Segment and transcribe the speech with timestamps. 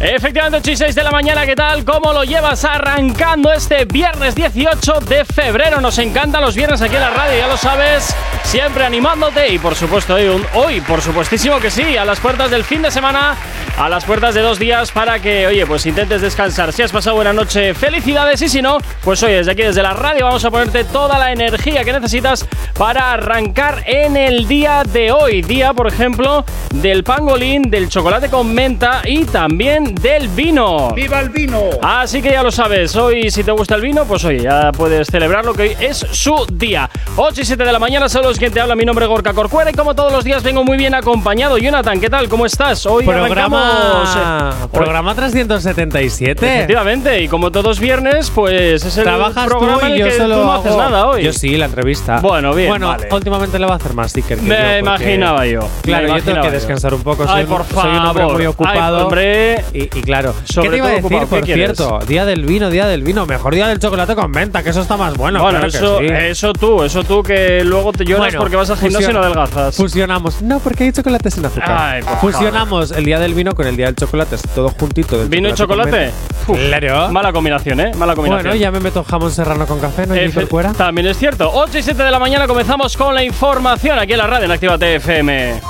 [0.00, 1.84] Efectivamente, 8 y 6 de la mañana, ¿qué tal?
[1.84, 5.80] ¿Cómo lo llevas arrancando este viernes 18 de febrero?
[5.80, 8.14] Nos encantan los viernes aquí en la radio, ya lo sabes,
[8.44, 10.16] siempre animándote y por supuesto
[10.54, 13.34] hoy, por supuestísimo que sí, a las puertas del fin de semana,
[13.76, 16.72] a las puertas de dos días para que, oye, pues intentes descansar.
[16.72, 19.94] Si has pasado buena noche, felicidades y si no, pues hoy desde aquí, desde la
[19.94, 22.46] radio, vamos a ponerte toda la energía que necesitas
[22.78, 25.42] para arrancar en el día de hoy.
[25.42, 30.90] Día, por ejemplo, del pangolín, del chocolate con menta y también del vino.
[30.94, 31.60] ¡Viva el vino!
[31.82, 35.08] Así que ya lo sabes, hoy si te gusta el vino, pues oye, ya puedes
[35.08, 36.88] celebrarlo, que hoy es su día.
[37.16, 39.70] 8 y 7 de la mañana, saludos, quien te habla, mi nombre es Gorka Corcuera
[39.70, 41.58] y como todos los días vengo muy bien acompañado.
[41.58, 42.28] Jonathan, ¿qué tal?
[42.28, 42.84] ¿Cómo estás?
[42.86, 46.46] Hoy programa, eh, programa 377.
[46.54, 50.04] Efectivamente, y como todos viernes, pues es el Trabajas programa tú y en el yo
[50.06, 51.22] que solo tú no haces nada hoy.
[51.24, 52.20] Yo sí, la entrevista.
[52.20, 53.08] Bueno, bien, Bueno, vale.
[53.10, 55.60] últimamente le va a hacer más sticker que yo, Me porque- imaginaba yo.
[55.82, 56.52] Claro, yo tengo imaginaba que yo.
[56.52, 57.26] descansar un poco.
[57.26, 58.36] Soy, Ay, un- por soy un hombre favor.
[58.36, 58.96] muy ocupado.
[58.96, 59.64] Ay, hombre.
[59.78, 61.76] Y, y claro, Sobre ¿qué te iba a todo decir, ocupado, por ¿qué quieres?
[61.76, 61.98] cierto?
[62.06, 63.26] Día del vino, día del vino.
[63.26, 65.40] Mejor día del chocolate con menta, que eso está más bueno.
[65.42, 66.06] Bueno, claro que eso, sí.
[66.08, 69.20] eso tú, eso tú que luego te lloras Bueno, porque vas al gimnasio y no
[69.20, 69.76] adelgazas.
[69.76, 70.42] Fusionamos.
[70.42, 71.76] No, porque hay chocolate sin azúcar.
[71.78, 75.18] Ay, por Fusionamos el día del vino con el día del chocolate, así todo juntito.
[75.18, 75.90] del ¿Vino y con chocolate?
[75.90, 76.14] menta.
[76.48, 77.08] Uf, Claro.
[77.10, 77.92] Mala combinación, ¿eh?
[77.96, 78.48] Mala combinación.
[78.50, 80.14] Bueno, ya me meto jamón serrano con café, ¿no?
[80.14, 80.72] Efe- Efe fuera.
[80.72, 81.50] También es cierto.
[81.52, 84.52] 8 y 7 de la mañana comenzamos con la información aquí en la radio en
[84.52, 85.60] Actívate FM.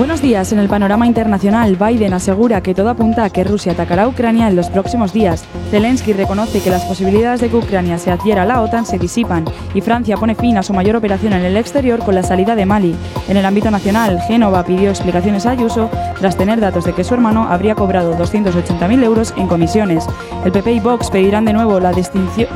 [0.00, 0.50] Buenos días.
[0.50, 4.48] En el panorama internacional, Biden asegura que todo apunta a que Rusia atacará a Ucrania
[4.48, 5.44] en los próximos días.
[5.70, 9.44] Zelensky reconoce que las posibilidades de que Ucrania se adhiera a la OTAN se disipan
[9.74, 12.64] y Francia pone fin a su mayor operación en el exterior con la salida de
[12.64, 12.96] Mali.
[13.28, 17.12] En el ámbito nacional, Génova pidió explicaciones a Ayuso tras tener datos de que su
[17.12, 20.06] hermano habría cobrado 280.000 euros en comisiones.
[20.46, 21.92] El PP y Vox pedirán de nuevo la,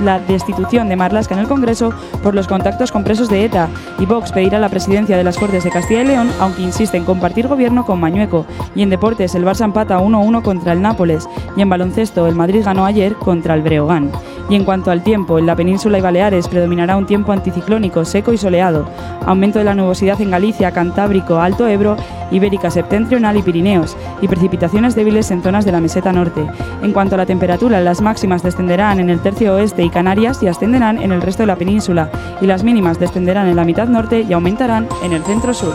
[0.01, 1.93] la destitución de Marlaska en el Congreso
[2.23, 5.63] por los contactos con presos de ETA y Vox pedirá la presidencia de las Cortes
[5.63, 8.47] de Castilla y León, aunque insiste en compartir gobierno con Mañueco.
[8.75, 11.29] Y en deportes, el Barça empata 1-1 contra el Nápoles.
[11.57, 14.11] Y en baloncesto, el Madrid ganó ayer contra el Breogán.
[14.49, 18.33] Y en cuanto al tiempo, en la península y Baleares predominará un tiempo anticiclónico, seco
[18.33, 18.87] y soleado.
[19.25, 21.97] Aumento de la nubosidad en Galicia, Cantábrico, Alto Ebro,
[22.31, 23.97] Ibérica Septentrional y Pirineos.
[24.21, 26.47] Y precipitaciones débiles en zonas de la meseta norte.
[26.83, 30.49] En cuanto a la temperatura, las máximas descenderán en el tercio oeste y Canarias y
[30.49, 32.11] ascenderán en el resto de la península.
[32.43, 35.75] Y las mínimas descenderán en la mitad norte y aumentarán en el centro sur.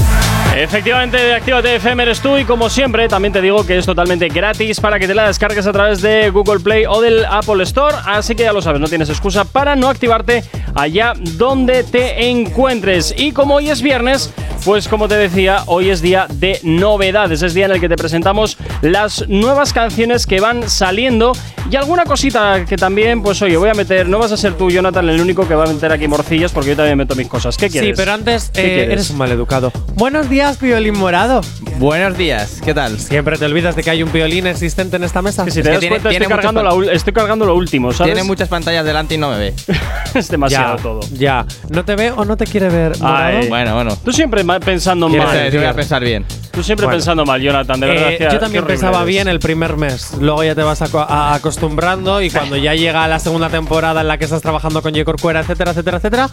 [0.56, 4.28] Efectivamente, de Actívate FM eres tú y como siempre también te digo que es totalmente
[4.28, 7.96] gratis para que te la descargues a través de Google Play o del Apple Store,
[8.04, 10.44] así que ya lo sabes, no tienes excusa para no activarte
[10.74, 13.14] allá donde te encuentres.
[13.16, 14.30] Y como hoy es viernes,
[14.64, 17.96] pues como te decía, hoy es día de novedades, es día en el que te
[17.96, 21.32] presentamos las nuevas canciones que van saliendo
[21.70, 24.70] y alguna cosita que también, pues oye, voy a meter, no vas a ser tú,
[24.70, 27.56] Jonathan, el único que va a meter aquí morcillas porque yo también meto mis cosas.
[27.56, 27.90] ¿Qué quieres?
[27.90, 29.72] Sí, pero antes ¿Qué eh, eres un maleducado.
[29.94, 31.40] Buenos días, Piolín Morado.
[31.78, 32.98] Buenos días, ¿qué tal?
[32.98, 35.44] Siempre te olvidas de que hay un violín existente en esta mesa.
[35.44, 37.44] Que si Es te que das tiene- cuenta, tiene estoy, muchas cargando la estoy cargando
[37.46, 38.12] lo último, ¿sabes?
[38.12, 39.54] Tiene muchas pantallas delante y no me ve.
[40.14, 41.00] es demasiado ya, todo.
[41.12, 41.46] Ya.
[41.70, 42.92] ¿No te ve o no te quiere ver?
[43.00, 43.48] Ay.
[43.48, 43.96] bueno, bueno.
[44.04, 45.50] Tú siempre pensando ¿Quieres mal.
[45.50, 46.24] Yo voy a pensar bien.
[46.50, 46.98] Tú siempre Bueno.
[46.98, 48.12] pensando mal, Jonathan, de verdad.
[48.12, 49.06] Eh, que- yo también pensaba eres.
[49.08, 50.12] bien el primer mes.
[50.20, 54.24] Luego ya te vas acostumbrando y cuando ya llega la segunda temporada en la que
[54.24, 55.04] estás trabajando con J.
[55.04, 56.30] Corcuera, etcétera, etcétera, etcétera,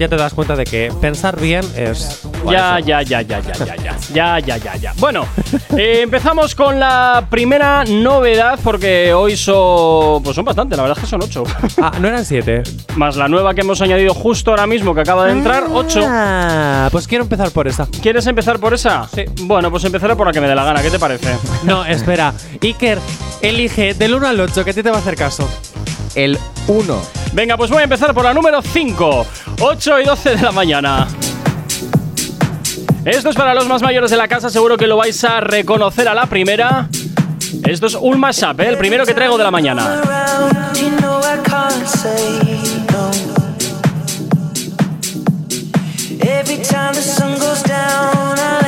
[0.00, 2.22] ya te das cuenta de que pensar bien es.
[2.50, 4.92] Ya, ya, ya, ya, ya, ya, ya, ya, ya, ya, ya.
[4.96, 5.26] Bueno,
[5.76, 11.04] eh, empezamos con la primera novedad porque hoy son, pues son bastante, la verdad es
[11.04, 11.44] que son ocho.
[11.82, 12.62] Ah, no eran siete.
[12.96, 16.00] Más la nueva que hemos añadido justo ahora mismo que acaba de entrar, ocho.
[16.02, 17.86] Ah, pues quiero empezar por esa.
[18.00, 19.06] ¿Quieres empezar por esa?
[19.14, 19.24] Sí.
[19.42, 21.36] Bueno, pues empezaré por la que me dé la gana, ¿qué te parece?
[21.64, 22.32] No, espera.
[22.62, 22.98] Iker,
[23.42, 25.46] elige del 1 al 8, que a ti te va a hacer caso.
[26.14, 27.02] El 1.
[27.32, 29.26] Venga, pues voy a empezar por la número 5,
[29.60, 31.06] 8 y 12 de la mañana.
[33.04, 36.08] Esto es para los más mayores de la casa, seguro que lo vais a reconocer
[36.08, 36.88] a la primera.
[37.64, 38.68] Esto es un mashup, ¿eh?
[38.68, 40.02] el primero que traigo de la mañana.
[46.22, 48.59] Every time the sun goes down, I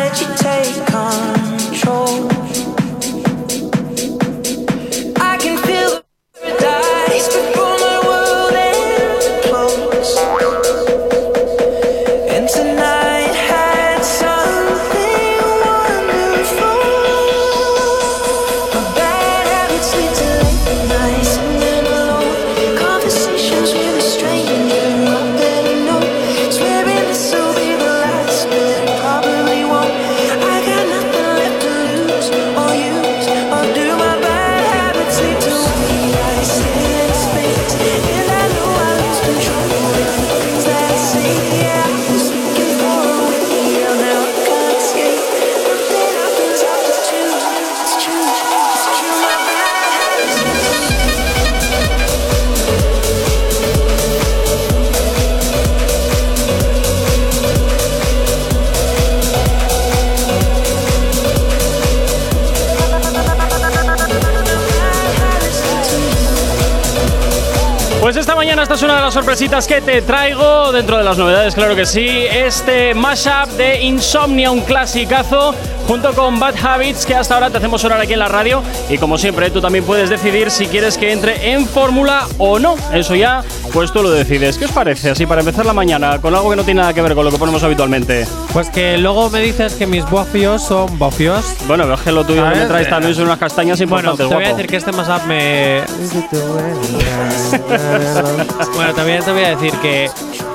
[68.02, 71.16] Pues esta mañana esta es una de las sorpresitas que te traigo dentro de las
[71.16, 72.26] novedades, claro que sí.
[72.28, 75.54] Este mashup de Insomnia, un clasicazo,
[75.86, 78.60] junto con Bad Habits, que hasta ahora te hacemos sonar aquí en la radio.
[78.90, 82.74] Y como siempre, tú también puedes decidir si quieres que entre en fórmula o no.
[82.92, 84.58] Eso ya, pues tú lo decides.
[84.58, 85.10] ¿Qué os parece?
[85.10, 87.30] Así para empezar la mañana, con algo que no tiene nada que ver con lo
[87.30, 88.26] que ponemos habitualmente.
[88.52, 91.54] Pues que luego me dices que mis bofios son bofios.
[91.68, 94.28] Bueno, pero es que lo tuyo que me traes también son unas castañas Bueno, importantes,
[94.28, 95.82] te voy a decir que este mashup me.
[98.74, 100.10] bueno, también te voy a decir que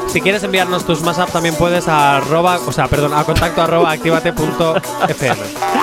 [0.07, 3.91] si quieres enviarnos tus mashup también puedes a arroba, o sea, perdón, a contacto arroba
[3.91, 5.37] activate.fm,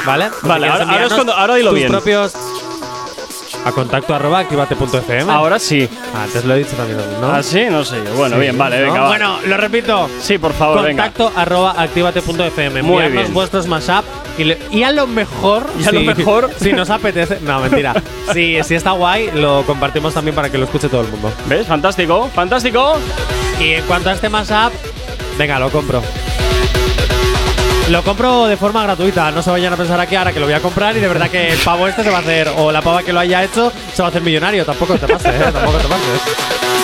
[0.07, 0.31] ¿vale?
[0.41, 1.91] Si Vale, quieres ahora- ahora es cuando- ahora dilo tus bien.
[1.91, 2.33] propios
[3.65, 5.33] a contacto arroba activate.fm.
[5.33, 5.89] Ahora sí.
[6.15, 7.33] Antes lo he dicho también, ¿no?
[7.33, 7.65] ¿Ah, sí?
[7.71, 8.13] No sé yo.
[8.15, 8.85] Bueno, Sí, bien, vale, ¿no?
[8.87, 9.09] venga, va.
[9.09, 10.09] Bueno, lo repito.
[10.21, 11.05] Sí, por favor, venga.
[11.05, 12.83] Contacto arroba activate.fm.
[12.83, 13.33] Muy bien.
[13.33, 14.05] vuestros mashup
[14.39, 15.67] y, le- y a lo mejor.
[15.81, 17.39] Y a lo mejor- Si nos apetece.
[17.41, 17.95] No, mentira.
[18.33, 21.33] si, si está guay, lo compartimos también para que lo escuche todo el mundo.
[21.47, 21.67] ¿Ves?
[21.67, 22.97] Fantástico, fantástico.
[23.61, 24.73] Y en cuanto a este mashup,
[25.39, 26.03] venga, lo compro.
[27.91, 30.55] Lo compro de forma gratuita, no se vayan a pensar aquí ahora que lo voy
[30.55, 32.81] a comprar y de verdad que el pavo este se va a hacer, o la
[32.81, 34.65] pava que lo haya hecho, se va a hacer millonario.
[34.65, 35.53] Tampoco te pases, ¿eh?
[35.53, 36.84] Tampoco te pases.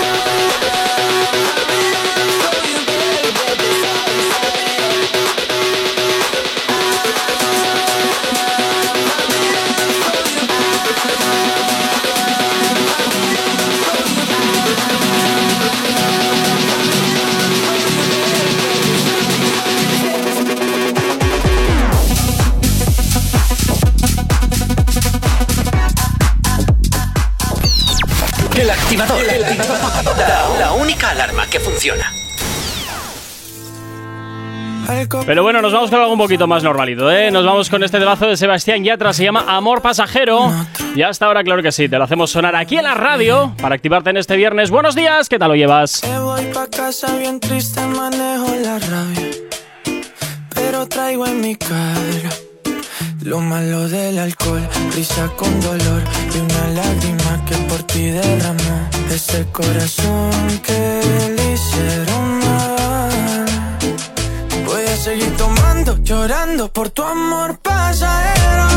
[35.26, 37.30] Pero bueno, nos vamos con algo un poquito más normalito, ¿eh?
[37.30, 40.52] Nos vamos con este temazo de Sebastián Yatra, se llama Amor Pasajero.
[40.94, 43.74] Y hasta ahora, claro que sí, te lo hacemos sonar aquí en la radio para
[43.74, 44.70] activarte en este viernes.
[44.70, 46.02] Buenos días, ¿qué tal lo llevas?
[46.08, 48.78] Me voy pa' casa bien triste, manejo la.
[50.54, 52.30] Pero traigo en mi cara
[53.24, 56.02] lo malo del alcohol, risa con dolor
[56.34, 58.12] y una lágrima que por ti.
[59.10, 60.30] Ese corazón
[60.64, 61.00] que
[61.52, 62.69] hicieron mal.
[65.00, 68.69] Seguir tomando, llorando por tu amor pasajero.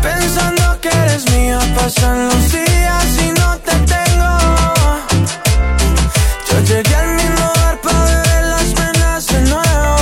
[0.00, 4.38] Pensando que eres mía, pasan los días y no te tengo.
[6.48, 9.98] Yo llegué al mismo bar para beber las penas de nuevo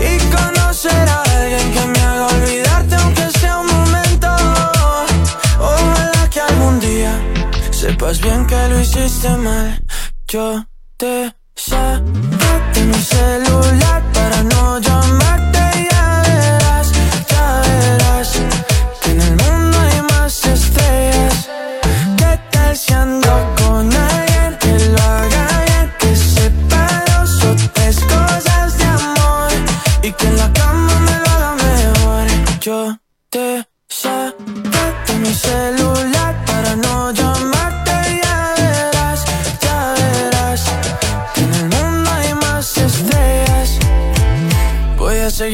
[0.00, 4.28] y conocer a alguien que me haga olvidarte aunque sea un momento.
[5.60, 7.12] Ojalá que algún día
[7.70, 9.80] sepas bien que lo hiciste mal.
[10.26, 15.88] Yo te Sácate mi celular para no llamarte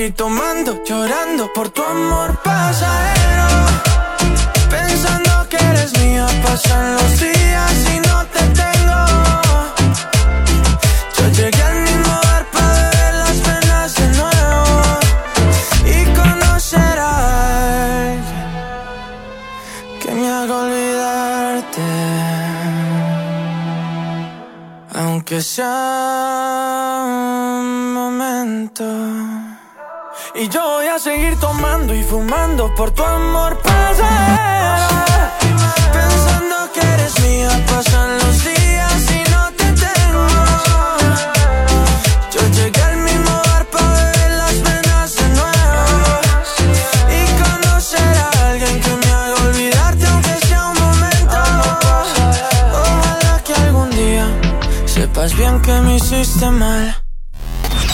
[0.00, 3.48] seguir tomando, llorando por tu amor pasajero.
[4.70, 9.00] Pensando que eres mía, pasan los días y no te tengo.
[11.16, 14.68] Yo llegué al mismo bar para beber las penas de nuevo
[15.94, 17.12] y conocer a
[18.08, 18.48] alguien
[20.00, 21.88] que me haga olvidarte.
[24.94, 26.39] Aunque sea
[30.40, 34.88] Y yo voy a seguir tomando y fumando por tu amor pasajero.
[35.92, 40.26] Pensando que eres mía, pasan los días y no te tengo.
[42.32, 46.20] Yo llegué al mismo bar para beber las penas de nuevo.
[47.18, 51.36] Y conocer a alguien que me haga olvidarte, aunque sea un momento.
[52.80, 54.26] Ojalá que algún día
[54.86, 56.99] sepas bien que me hiciste mal.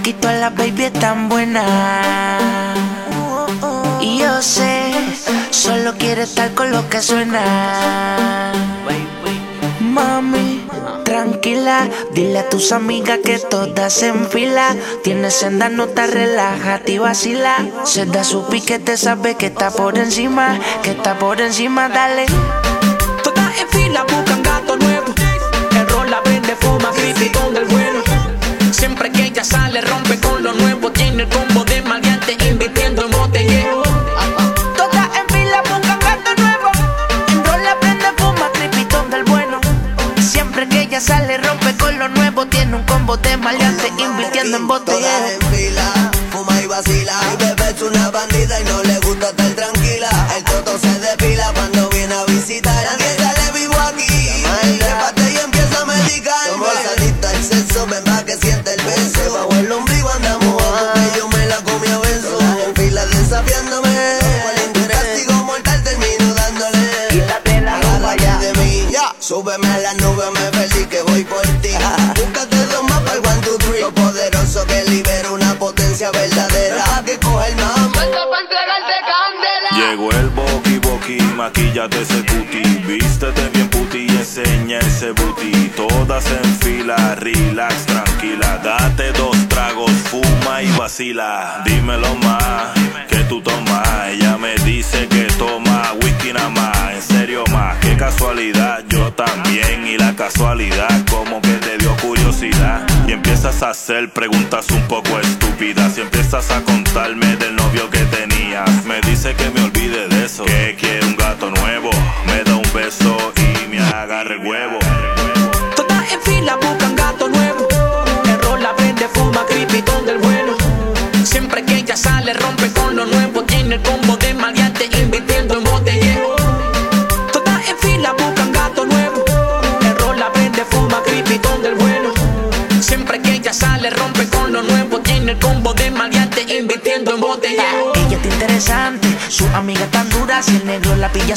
[0.00, 1.66] Aquí todas las baby están buenas.
[4.00, 4.94] Y yo sé,
[5.50, 8.50] solo quiere estar con lo que suena.
[9.78, 10.66] Mami,
[11.04, 14.74] tranquila, dile a tus amigas que todas se enfila.
[15.04, 16.00] Tienes senda, no te
[16.86, 17.56] y vacila.
[17.84, 22.24] Se da su piquete, sabe que está por encima, que está por encima, dale.
[23.22, 25.19] Todas en fila buscan gato nuevo.
[29.40, 30.92] Ella sale, rompe con lo nuevo.
[30.92, 33.82] Tiene el combo de maleante, invirtiendo en botellero.
[34.76, 36.70] Todas en fila buscan gato nuevo.
[37.28, 39.58] En rola prende fuma, crepitón del bueno.
[40.20, 42.44] Siempre que ella sale, rompe con lo nuevo.
[42.48, 45.39] Tiene un combo de maleante, invirtiendo en botellero.
[69.40, 71.70] Súbeme a la nube, me perdí que voy por ti.
[72.14, 73.80] Búscate dos mapas, el one, two, three.
[73.80, 76.84] Lo poderoso que libera una potencia verdadera.
[76.84, 78.00] Pa' que coge el mambo.
[79.76, 86.26] Llegó el boqui boqui, maquillate ese cuti Vístete bien puti y enseña ese booty Todas
[86.26, 92.72] en fila, relax, tranquila Date dos tragos, fuma y vacila Dímelo más,
[93.08, 98.82] que tú tomas Ella me dice que toma whisky nada más En serio más, casualidad
[98.88, 99.86] Yo también.
[99.86, 102.86] Y la casualidad Como que te dio curiosidad.
[103.06, 105.98] Y empiezas a hacer preguntas un poco estúpidas.
[105.98, 108.84] Y empiezas a contarme del novio que tenías.
[108.86, 109.59] Me dice que me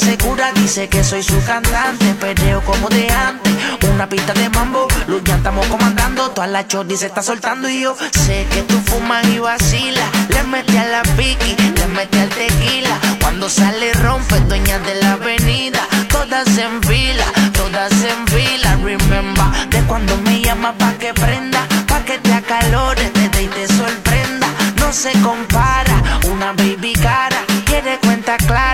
[0.00, 2.14] segura, dice que soy su cantante.
[2.20, 3.52] Perreo como de antes,
[3.92, 4.86] una pista de mambo.
[5.06, 7.68] Luz ya estamos comandando, toda la chordi se está soltando.
[7.68, 7.96] Y yo
[8.26, 10.08] sé que tú fumas y vacilas.
[10.28, 12.98] Le mete a la piqui, le mete al tequila.
[13.20, 15.80] Cuando sale, rompe, dueña de la avenida.
[16.10, 18.76] Todas en fila, todas en fila.
[18.82, 23.48] Remember, de cuando me llama pa' que prenda, pa' que te acalores, te dé y
[23.48, 24.48] te sorprenda.
[24.76, 28.73] No se compara, una baby cara, quiere cuenta clara,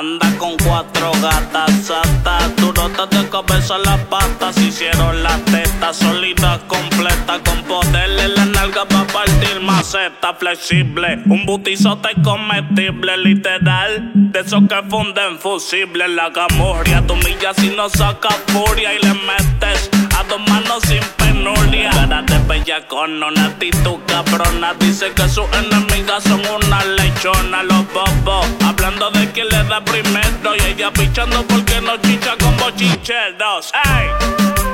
[0.00, 5.96] anda con cuatro gatas, sata, tú no Párate de cabeza las patas, hicieron las tetas
[5.96, 11.22] sólidas, completas, con poder en la nalga para partir maceta flexible.
[11.26, 14.10] Un butizote comestible, literal.
[14.14, 16.08] De esos que funden fusible.
[16.08, 21.02] La camorria, tu milla si no saca furia y le metes a dos manos sin
[21.16, 21.90] penuria.
[21.90, 24.74] Cara de bellacona, una actitud cabrona.
[24.78, 27.62] Dice que sus enemigas son una lechona.
[27.62, 30.56] Los bobos, hablando de quién le da primero.
[30.56, 33.72] Y ella pichando porque no chicha con bochincheros.
[33.84, 34.08] ¡Ey!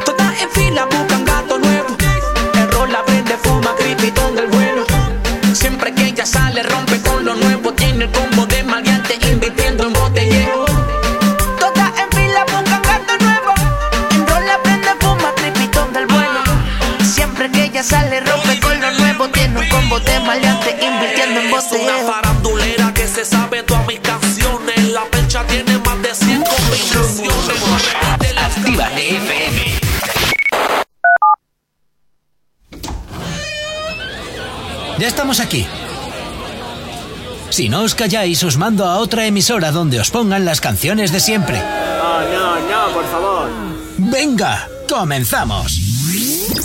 [0.04, 1.96] Todas en fila buscan gato nuevo.
[2.54, 4.82] Enrola, prende, fuma, cripitón del bueno.
[5.52, 7.72] Siempre que ella sale, rompe con lo nuevo.
[7.72, 8.45] Tiene el combo
[17.86, 19.28] sale, rompe con lo nuevo.
[19.28, 24.00] Tiene un combo de maleante invirtiendo en Es una farandulera que se sabe todas mis
[24.00, 24.88] canciones.
[24.90, 27.94] La percha tiene más de 100 combinaciones.
[28.36, 29.62] Actívate FM.
[34.98, 35.66] Ya estamos aquí.
[37.50, 41.20] Si no os calláis, os mando a otra emisora donde os pongan las canciones de
[41.20, 41.58] siempre.
[41.58, 43.50] No, no, no, por favor.
[43.98, 45.78] Venga, comenzamos.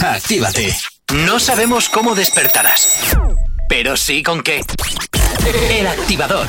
[0.01, 0.90] Actívate.
[1.13, 2.87] No sabemos cómo despertarás,
[3.67, 4.61] pero sí con qué.
[5.69, 6.47] El activador.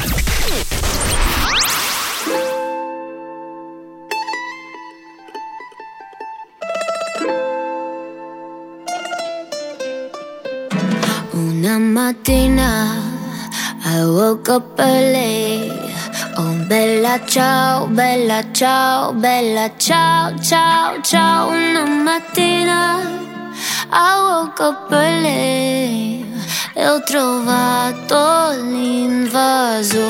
[11.33, 13.03] Una mattina
[13.85, 15.73] I woke up early.
[16.37, 21.49] Oh, bella ciao, bella ciao, bella ciao, ciao, ciao.
[21.49, 23.32] Una mattina
[23.91, 26.25] I woke up early.
[26.75, 30.01] E ho trovato l'invasor.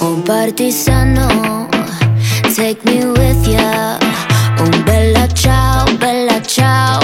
[0.00, 1.68] Un partigiano,
[2.54, 3.98] take me with ya.
[4.58, 6.99] Un bella ciao, bella ciao,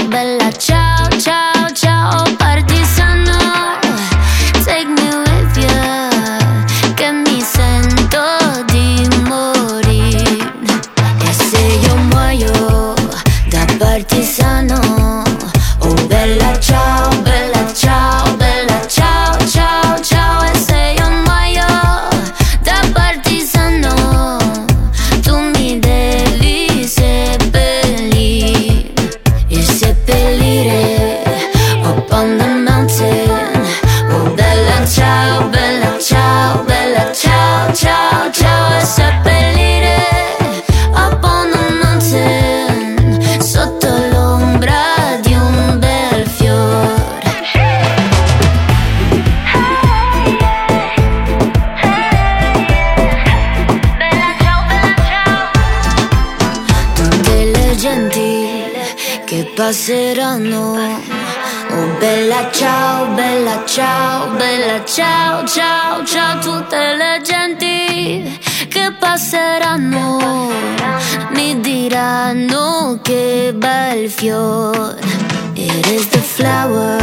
[74.18, 76.98] It is the flower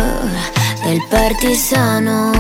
[0.84, 2.32] del partigiano.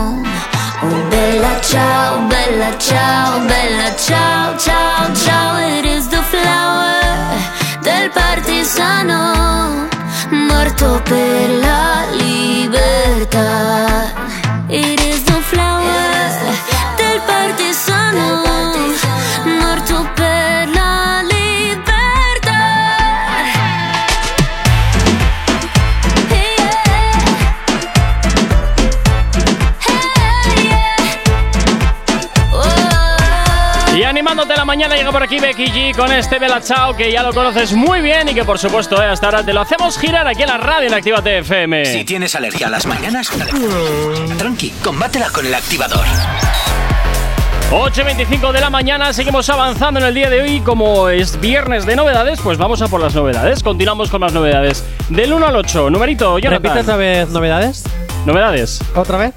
[0.81, 5.57] Oh bella ciao, bella ciao, bella ciao, ciao, ciao.
[5.85, 7.37] Is the flower
[7.81, 9.87] del partigiano
[10.31, 14.02] morto per la libertà.
[35.03, 38.29] Llega por aquí Becky G con este Bella Chao que ya lo conoces muy bien
[38.29, 40.87] y que por supuesto eh, hasta ahora te lo hacemos girar aquí en la radio
[40.87, 41.85] en Actívate FM.
[41.85, 43.29] Si tienes alergia a las mañanas,
[44.37, 46.05] tranqui, combátela con el activador.
[47.71, 50.61] 8.25 de la mañana, seguimos avanzando en el día de hoy.
[50.61, 53.61] Como es viernes de novedades, pues vamos a por las novedades.
[53.61, 54.85] Continuamos con las novedades.
[55.09, 56.63] Del 1 al 8, numerito, Jonathan.
[56.63, 57.83] Repite otra vez novedades.
[58.25, 58.79] Novedades.
[58.95, 59.33] ¿Otra vez?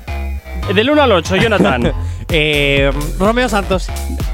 [0.72, 1.92] Del 1 al 8, Jonathan.
[2.28, 3.88] eh, Romeo Santos.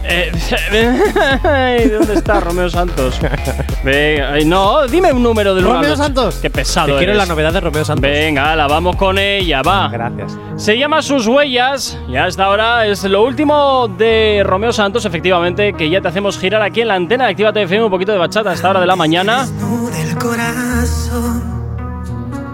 [0.05, 0.33] Eh,
[1.45, 3.19] ay, ¿Dónde está Romeo Santos?
[3.85, 6.03] Venga, ay, no, dime un número del 1 al Romeo 8.
[6.03, 6.35] Santos.
[6.43, 7.17] Qué pesado Te quiero eres.
[7.19, 8.03] la novedad de Romeo Santos.
[8.03, 9.89] Venga, la vamos con ella, va.
[9.89, 10.37] Gracias.
[10.57, 15.89] Se llama Sus Huellas y hasta ahora es lo último de Romeo Santos, efectivamente, que
[15.89, 18.55] ya te hacemos girar aquí en la antena Actívate FM un poquito de bachata a
[18.55, 19.47] esta hora de la mañana.
[19.47, 21.43] del corazón.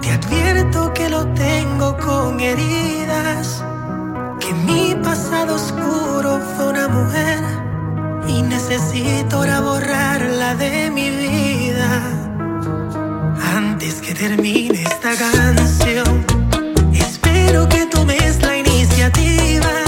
[0.02, 2.97] Te advierto que lo tengo con heridas.
[4.68, 7.38] Mi pasado oscuro fue una mujer
[8.28, 11.88] y necesito ahora borrarla de mi vida.
[13.56, 16.26] Antes que termine esta canción,
[16.92, 19.87] espero que tomes la iniciativa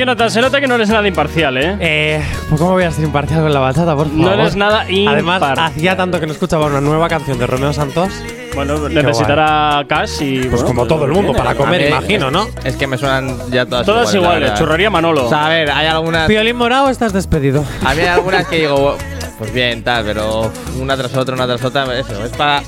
[0.00, 1.76] Jonathan, se nota que no eres nada imparcial, ¿eh?
[1.78, 4.18] Eh, pues ¿cómo voy a ser imparcial con la bachata, por favor?
[4.22, 5.58] No eres nada Además, imparcial.
[5.58, 8.08] hacía tanto que no escuchaba una nueva canción de Romeo Santos.
[8.54, 10.44] Bueno, necesitará cash y.
[10.48, 12.48] Pues como todo el mundo, para comer, imagino, ¿no?
[12.64, 14.54] Es que me suenan ya todas Todas iguales.
[14.54, 15.26] churrería Manolo.
[15.26, 16.26] O sea, a ver, hay algunas.
[16.26, 17.62] Piolín Morao, estás despedido.
[17.84, 18.96] A mí hay algunas que digo,
[19.38, 22.62] pues bien, tal, pero una tras otra, una tras otra, eso, es para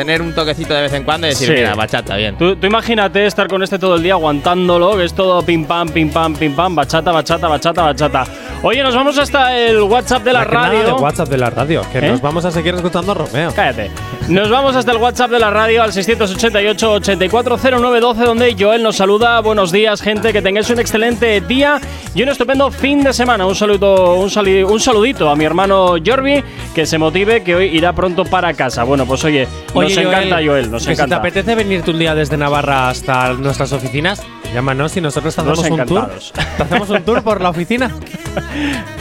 [0.00, 1.52] tener un toquecito de vez en cuando y decir, Sí.
[1.54, 2.36] mira, bachata, bien.
[2.38, 5.90] Tú, tú imagínate estar con este todo el día aguantándolo, que es todo pim pam,
[5.90, 8.24] pim pam, pim pam, bachata, bachata, bachata, bachata.
[8.62, 10.84] Oye, nos vamos hasta el WhatsApp de la, nada radio.
[10.86, 12.08] de WhatsApp de la radio, que ¿Eh?
[12.08, 13.52] nos vamos a seguir escuchando a Romeo.
[13.54, 13.90] Cállate.
[14.30, 19.40] Nos vamos hasta el WhatsApp de la radio al 688-840912, donde Joel nos saluda.
[19.40, 20.32] Buenos días, gente.
[20.32, 21.80] Que tengáis un excelente día
[22.14, 23.44] y un estupendo fin de semana.
[23.44, 26.44] Un saludo, un, sali- un saludito a mi hermano Jorvi,
[26.76, 28.84] que se motive, que hoy irá pronto para casa.
[28.84, 31.16] Bueno, pues oye, nos encanta Joel, nos que encanta.
[31.16, 35.40] si te apetece venirte un día desde Navarra hasta nuestras oficinas, llámanos y nosotros te
[35.40, 35.80] hacemos un tour.
[35.80, 36.32] encantados.
[36.56, 37.90] Te hacemos un tour por la oficina.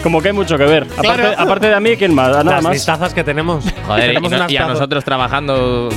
[0.04, 0.88] Como que hay mucho que ver.
[0.88, 1.24] Claro.
[1.28, 2.30] Aparte, aparte de a mí, ¿quién más?
[2.30, 2.74] Nada Las más.
[2.74, 3.64] listazas que tenemos.
[3.88, 5.90] Joder, y, tenemos no- y a tazas- nosotros trabajando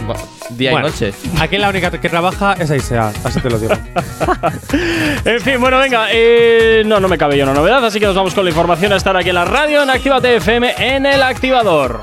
[0.50, 1.12] día Bueno, y noche.
[1.40, 3.74] Aquí la única que trabaja es Aisea, así te lo digo.
[5.24, 8.16] En fin, bueno, venga, eh, no, no me cabe ya una novedad, así que nos
[8.16, 11.22] vamos con la información a estar aquí en la radio, en Actívate FM, en el
[11.22, 12.00] activador.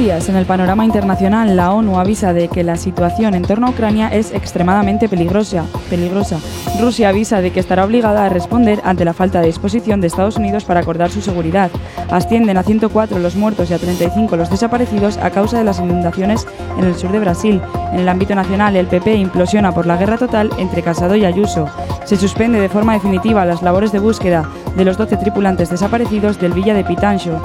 [0.00, 0.30] Días.
[0.30, 4.08] En el panorama internacional, la ONU avisa de que la situación en torno a Ucrania
[4.08, 5.66] es extremadamente peligrosa.
[5.90, 6.38] peligrosa.
[6.80, 10.38] Rusia avisa de que estará obligada a responder ante la falta de disposición de Estados
[10.38, 11.70] Unidos para acordar su seguridad.
[12.10, 16.46] Ascienden a 104 los muertos y a 35 los desaparecidos a causa de las inundaciones
[16.78, 17.60] en el sur de Brasil.
[17.92, 21.66] En el ámbito nacional, el PP implosiona por la guerra total entre Casado y Ayuso.
[22.04, 26.54] Se suspende de forma definitiva las labores de búsqueda de los 12 tripulantes desaparecidos del
[26.54, 27.42] Villa de Pitancho.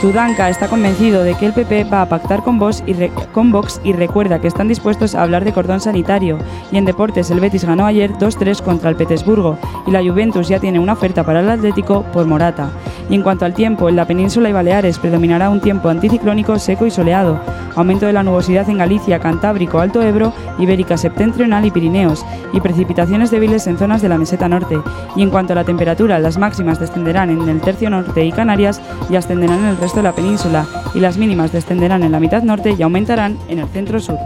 [0.00, 3.50] Tudanka está convencido de que el PP va a pactar con Vox, y re- con
[3.52, 6.36] Vox y recuerda que están dispuestos a hablar de cordón sanitario.
[6.70, 10.60] Y en deportes, el Betis ganó ayer 2-3 contra el Petersburgo y la Juventus ya
[10.60, 12.68] tiene una oferta para el Atlético por Morata.
[13.08, 16.84] Y en cuanto al tiempo, en la península y Baleares predominará un tiempo anticiclónico seco
[16.86, 17.40] y soleado.
[17.76, 22.24] Aumento de la nubosidad en Galicia, Cantábrico, Alto Ebro, Ibérica Septentrional y Pirineos.
[22.52, 24.78] Y precipitaciones débiles en zonas de la meseta norte.
[25.16, 28.80] Y en cuanto a la temperatura, las máximas descenderán en el tercio norte y Canarias
[29.10, 30.66] y ascenderán en el resto de la península.
[30.94, 34.18] Y las mínimas descenderán en la mitad norte y aumentarán en el centro sur.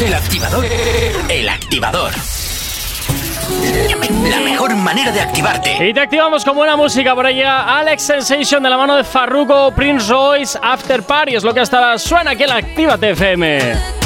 [0.00, 0.64] El activador.
[1.28, 2.12] El activador.
[4.30, 5.88] La mejor manera de activarte.
[5.88, 7.78] Y te activamos con buena música por allá.
[7.78, 11.34] Alex Sensation de la mano de Farruko, Prince Royce, After Party.
[11.34, 14.05] Es lo que hasta ahora suena aquí en la Actívate FM.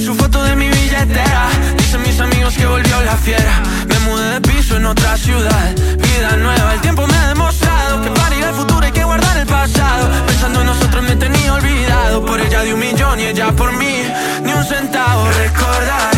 [0.00, 1.48] su foto de mi billetera.
[1.76, 3.62] Dicen mis amigos que volvió la fiera.
[3.88, 5.74] Me mudé de piso en otra ciudad.
[5.98, 9.36] Vida nueva, el tiempo me ha demostrado Que para ir al futuro hay que guardar
[9.36, 10.10] el pasado.
[10.26, 12.24] Pensando en nosotros me tenía olvidado.
[12.24, 14.04] Por ella de un millón y ella por mí.
[14.44, 16.17] Ni un centavo recordar.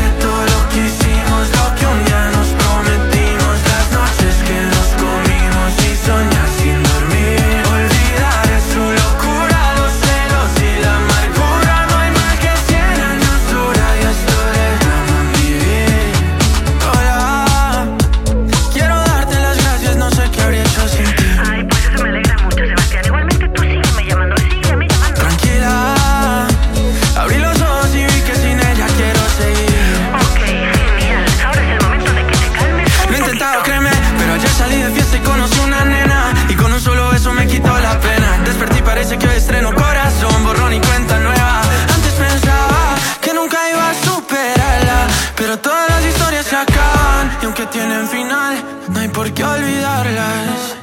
[47.71, 48.57] tienen final,
[48.89, 50.77] no hay por qué olvidarlas.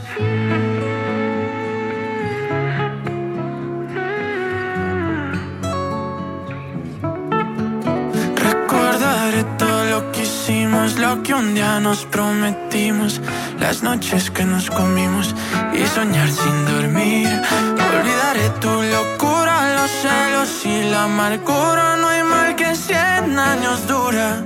[8.36, 13.22] Recordaré todo lo que hicimos, lo que un día nos prometimos,
[13.60, 15.36] las noches que nos comimos
[15.74, 17.28] y soñar sin dormir.
[17.92, 24.44] Olvidaré tu locura, los celos y la amargura, no hay mal que cien años dura.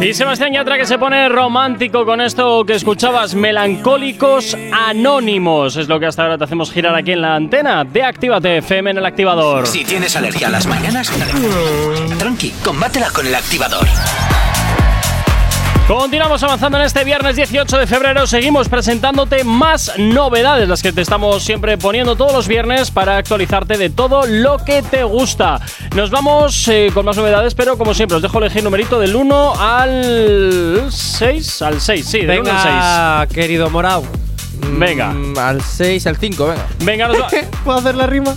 [0.00, 5.76] Y Sebastián Yatra que se pone romántico con esto que escuchabas, melancólicos anónimos.
[5.76, 8.90] Es lo que hasta ahora te hacemos girar aquí en la antena de Actívate FM
[8.90, 9.66] en el activador.
[9.66, 12.18] Si tienes alergia a las mañanas, mm.
[12.18, 13.86] tranqui, combátela con el activador.
[15.88, 18.26] Continuamos avanzando en este viernes 18 de febrero.
[18.26, 23.76] Seguimos presentándote más novedades, las que te estamos siempre poniendo todos los viernes para actualizarte
[23.76, 25.60] de todo lo que te gusta.
[25.96, 29.54] Nos vamos eh, con más novedades, pero como siempre, os dejo elegir numerito del 1
[29.58, 31.62] al 6.
[31.62, 33.34] Al 6, sí, del 1 al 6.
[33.34, 34.04] Querido Morao.
[34.78, 35.10] Venga.
[35.10, 36.66] Mm, al 6, al 5, venga.
[36.78, 37.28] Venga, nos va.
[37.64, 38.36] ¿Puedo hacer la rima?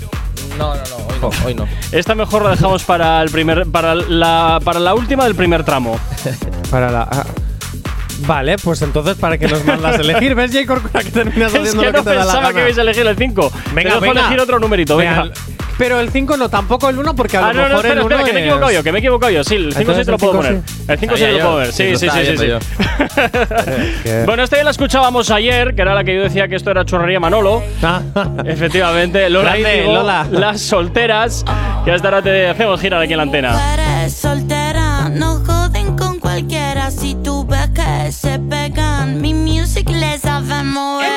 [0.58, 1.32] No, no, no, hoy no.
[1.46, 1.68] Hoy no.
[1.92, 6.00] Esta mejor la dejamos para el primer, para la, para la última del primer tramo.
[6.72, 7.08] Para la.
[7.10, 7.26] ah.
[8.26, 10.36] Vale, pues entonces, ¿para qué nos mandas a elegir?
[10.36, 10.66] ¿Ves, J.
[10.66, 12.54] Corcuera, que terminas es haciendo que lo que no te da la pensaba gana?
[12.54, 13.52] que ibais a elegir el 5.
[13.74, 14.20] Venga, Te dejo venga.
[14.22, 15.24] elegir otro numerito, venga.
[15.24, 15.36] Venga,
[15.78, 17.94] Pero el 5 no, tampoco el 1, porque a lo Ah, no, no, mejor espera,
[18.02, 19.44] el 1 espera, que me he equivocado yo, que me he equivocado yo.
[19.44, 20.62] Sí, el 5 sí te lo puedo cinco poner.
[20.66, 20.84] sí.
[20.88, 21.72] El 5 sí te lo puedo ver.
[21.74, 22.38] Sí, lo sí, sí, sí.
[22.38, 22.46] sí.
[24.26, 26.86] Bueno, esta ya la escuchábamos ayer, que era la que yo decía que esto era
[26.86, 27.62] churrería Manolo.
[28.46, 30.28] Efectivamente, Lola Grande, Índigo, Lola.
[30.32, 31.44] las solteras.
[31.84, 33.74] Que hasta ahora te hacemos girar aquí en la antena.
[33.74, 36.90] Eres soltera, no joden con cualquiera.
[36.92, 41.15] Si tú ves que se pegan, mi music les sabe mover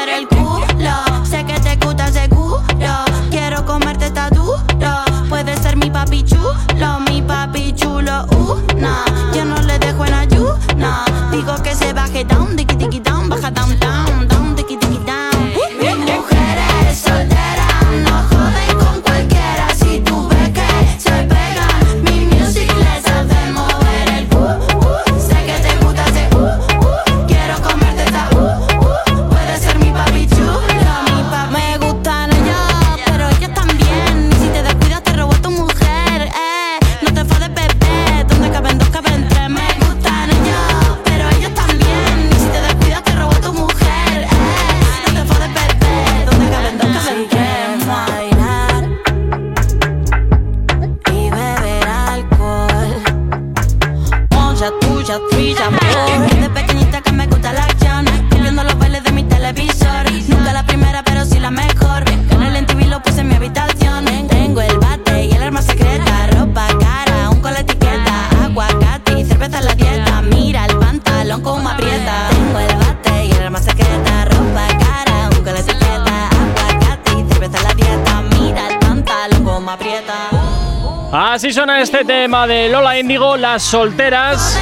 [82.23, 84.59] tema de Lola Índigo, las solteras.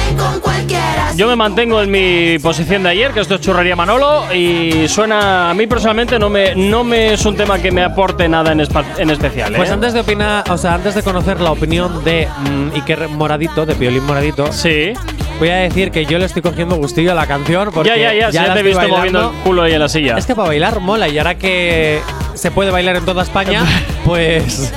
[1.15, 5.49] Yo me mantengo en mi posición de ayer, que esto es churrería Manolo, y suena
[5.49, 8.61] a mí personalmente no me, no me es un tema que me aporte nada en,
[8.61, 9.55] en especial.
[9.55, 9.57] ¿eh?
[9.57, 13.65] Pues antes de opinar, o sea, antes de conocer la opinión de mm, Iker Moradito,
[13.65, 14.93] de Piolín Moradito, sí.
[15.39, 18.29] voy a decir que yo le estoy cogiendo gustillo a la canción porque ya, ya,
[18.29, 18.97] ya, la ya te he visto bailando.
[18.97, 20.15] moviendo el culo ahí en la silla.
[20.15, 22.01] Es que para bailar mola y ahora que
[22.35, 23.63] se puede bailar en toda España,
[24.05, 24.71] pues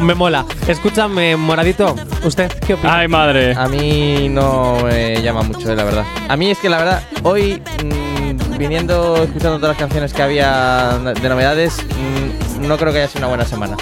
[0.00, 0.44] me mola.
[0.66, 2.98] Escúchame, Moradito, ¿usted qué opina?
[2.98, 3.54] Ay, madre.
[3.54, 6.04] A mí no me llama mucho, eh, la verdad.
[6.28, 10.98] A mí es que la verdad, hoy mm, viniendo, escuchando todas las canciones que había
[10.98, 11.76] de novedades,
[12.58, 13.76] mm, no creo que haya sido una buena semana.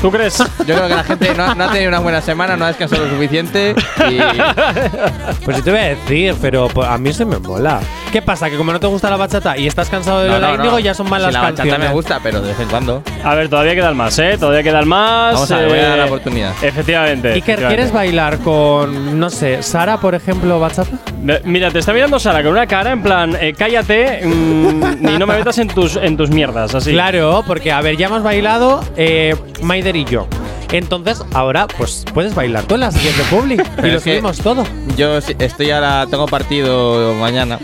[0.00, 0.38] ¿Tú crees?
[0.38, 3.04] Yo creo que la gente no, no ha tenido una buena semana, no ha descansado
[3.04, 3.74] lo suficiente
[4.10, 4.18] y
[5.44, 7.80] Pues sí te voy a decir, pero pues, a mí se me mola.
[8.16, 8.48] ¿Qué pasa?
[8.48, 10.64] Que como no te gusta la bachata y estás cansado de No, Lola no, no.
[10.64, 11.88] Índigo, ya son malas Si la bachata canciones.
[11.88, 13.02] me gusta, pero de vez en cuando.
[13.22, 14.38] A ver, todavía quedan más, ¿eh?
[14.40, 15.34] Todavía quedan más.
[15.34, 16.52] Vamos a ver, voy a dar la eh, oportunidad.
[16.62, 17.28] Efectivamente.
[17.28, 17.66] Iker, efectivamente.
[17.76, 20.96] ¿quieres bailar con, no sé, Sara, por ejemplo, bachata?
[21.44, 25.26] Mira, te está mirando Sara con una cara en plan, eh, cállate mm, y no
[25.26, 26.92] me metas en tus, en tus mierdas, así.
[26.92, 30.26] Claro, porque a ver, ya hemos bailado eh, Maider y yo.
[30.72, 34.64] Entonces, ahora, pues puedes bailar tú en la siguiente public y lo subimos todo.
[34.96, 37.58] Yo sí- estoy ahora, tengo partido mañana.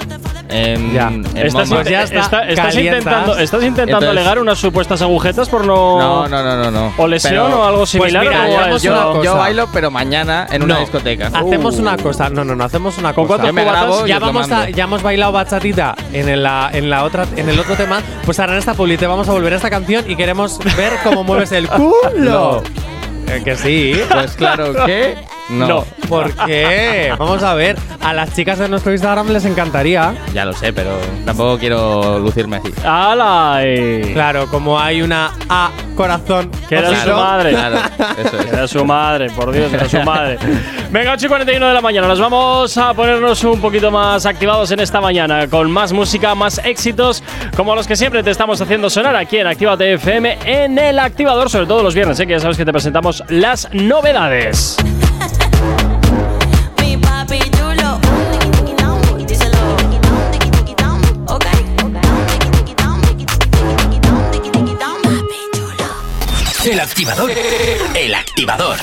[0.48, 1.08] En, Ya.
[1.08, 2.30] en Estás, está- estás
[2.66, 2.74] calientas.
[2.74, 5.98] intentando, estás intentando Entonces- alegar unas supuestas agujetas por no.
[5.98, 6.92] No, no, no, no, no.
[6.98, 8.26] O lesión Pero- o algo Pues similar.
[8.28, 8.76] una
[9.22, 10.80] Yo, bailo, pero mañana en una No.
[10.80, 11.28] discoteca.
[11.28, 11.80] Hacemos Uh.
[11.80, 12.28] una cosa.
[12.28, 13.46] No, no, no, hacemos una ¿Con cosa.
[13.46, 17.04] Yo me grabo ya vamos a, ya hemos bailado bachatita en el, la- en la
[17.04, 19.56] otra en el otro tema pues ahora en esta publi te vamos a volver a
[19.56, 22.70] esta canción y queremos ver cómo mueves el culo Eh,
[23.40, 24.00] que sí.
[24.10, 25.16] Pues claro que
[25.52, 25.68] no.
[25.68, 25.84] No.
[26.08, 27.12] ¿por qué?
[27.18, 30.90] vamos a ver a las chicas de nuestro Instagram les encantaría Ya lo sé, pero
[31.24, 32.72] tampoco quiero lucirme así.
[32.84, 33.60] ¡Hala!
[33.62, 34.10] eh!
[34.12, 37.50] claro como hay una A corazón Que era su madre.
[37.50, 37.76] Claro,
[38.18, 38.52] eso es.
[38.52, 40.38] Era su madre, por Dios, era su madre.
[40.90, 42.08] Venga, 8 y 41 de la mañana.
[42.08, 46.58] Nos vamos a ponernos un poquito más activados en esta mañana, con más música, más
[46.64, 47.22] éxitos,
[47.56, 51.50] como los que siempre te estamos haciendo sonar aquí en Actívate FM, en el activador,
[51.50, 52.26] sobre todo los viernes, ¿eh?
[52.26, 54.76] que ya sabes que te presentamos las novedades.
[66.72, 67.30] El activador.
[67.94, 68.78] El activador.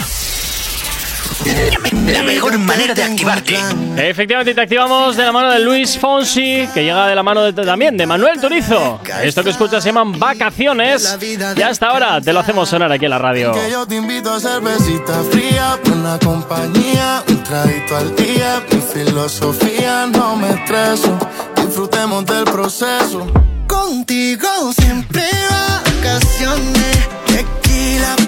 [2.05, 3.57] La mejor manera de activarte.
[3.97, 7.53] Efectivamente, te activamos de la mano de Luis Fonsi, que llega de la mano de-
[7.65, 8.99] también de Manuel Turizo.
[9.23, 11.17] Esto que escuchas se llaman vacaciones.
[11.55, 13.53] Y hasta ahora te lo hacemos sonar aquí en la radio.
[13.53, 18.61] Que yo te invito a cervecita fría, buena compañía, un traguito al día.
[18.71, 21.17] Mi filosofía no me estreso,
[21.55, 23.25] disfrutemos del proceso.
[23.67, 26.85] Contigo siempre vacaciones.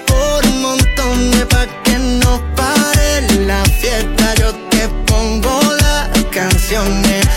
[0.07, 4.33] Por un montón pa' que no pare la fiesta.
[4.35, 7.27] Yo te pongo las canciones.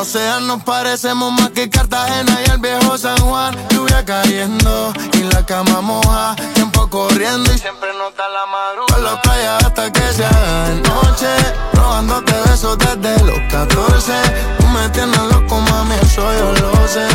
[0.00, 3.54] No sean, nos parecemos más que Cartagena y el viejo San Juan.
[3.68, 6.34] Lluvia cayendo y la cama moja.
[6.54, 8.94] Tiempo corriendo y siempre nos da la madrugada.
[8.94, 11.28] Por la playa hasta que se haga de noche.
[11.74, 14.12] Robándote besos desde los 14.
[14.58, 17.06] Tú me tienes loco, mami, eso yo lo sé.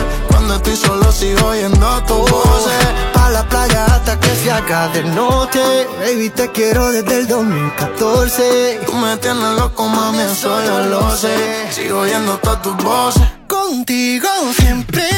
[0.47, 2.69] Cuando estoy solo sigo oyendo tu voz.
[3.13, 5.87] Pa' la playa hasta que se haga de noche.
[5.99, 8.81] Baby, te quiero desde el 2014.
[8.85, 11.35] Tú me tienes loco, mami, eso yo lo sé.
[11.71, 13.23] Sigo oyendo todas tus voces.
[13.47, 15.09] Contigo siempre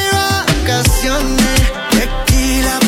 [0.64, 1.60] vacaciones.
[1.90, 2.87] Tequila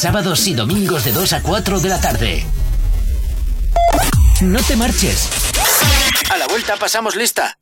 [0.00, 2.46] Sábados y domingos de 2 a 4 de la tarde.
[4.40, 5.28] No te marches.
[6.30, 7.58] A la vuelta pasamos lista.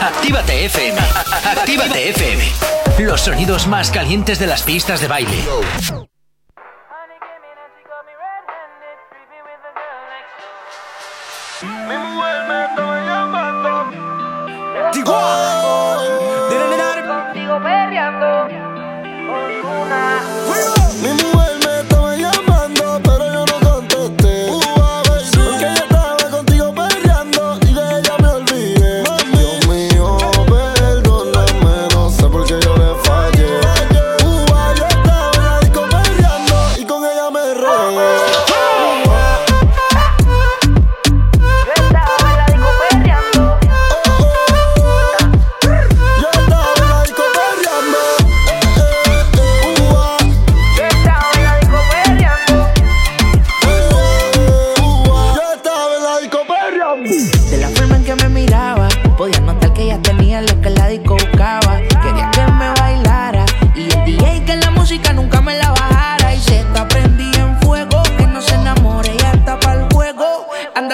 [0.00, 0.96] Actívate FM.
[1.44, 2.52] Actívate FM.
[3.00, 5.44] Los sonidos más calientes de las pistas de baile.
[14.92, 15.02] Mi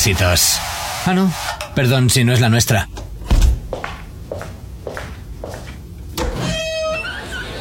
[0.00, 0.58] éxitos.
[1.04, 1.30] Ah, no.
[1.74, 2.88] Perdón si no es la nuestra.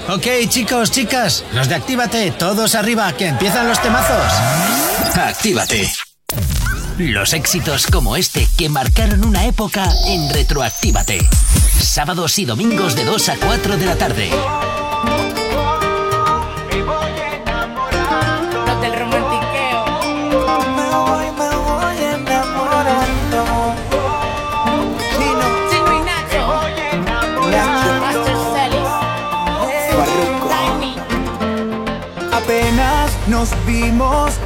[0.08, 4.32] Ok, chicos, chicas, los de Actívate, todos arriba, que empiezan los temazos.
[5.16, 5.92] Actívate.
[6.98, 11.20] Los éxitos como este que marcaron una época en Retroactívate.
[11.82, 14.32] Sábados y domingos de 2 a 4 de la tarde.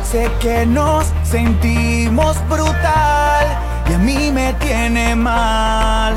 [0.04, 3.46] sé que nos sentimos brutal
[3.89, 6.16] y a mí me tiene mal.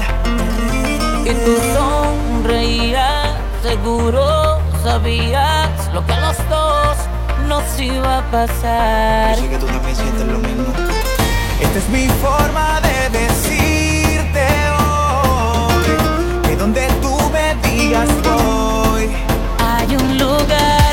[1.25, 6.97] Y tú sonreías, seguro sabías lo que a los dos
[7.49, 9.37] nos iba a pasar.
[9.37, 10.73] Yo sé que tú también sientes lo mismo.
[11.61, 14.47] Esta es mi forma de decirte
[14.79, 19.11] hoy que donde tú me digas voy
[19.59, 20.86] hay un lugar.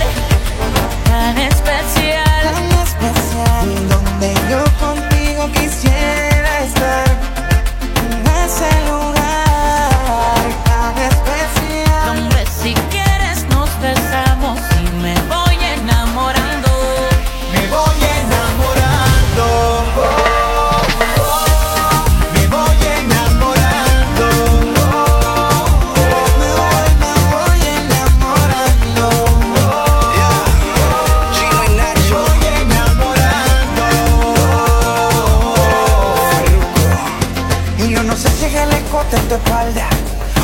[37.93, 39.87] Yo no sé si es el escote en tu espalda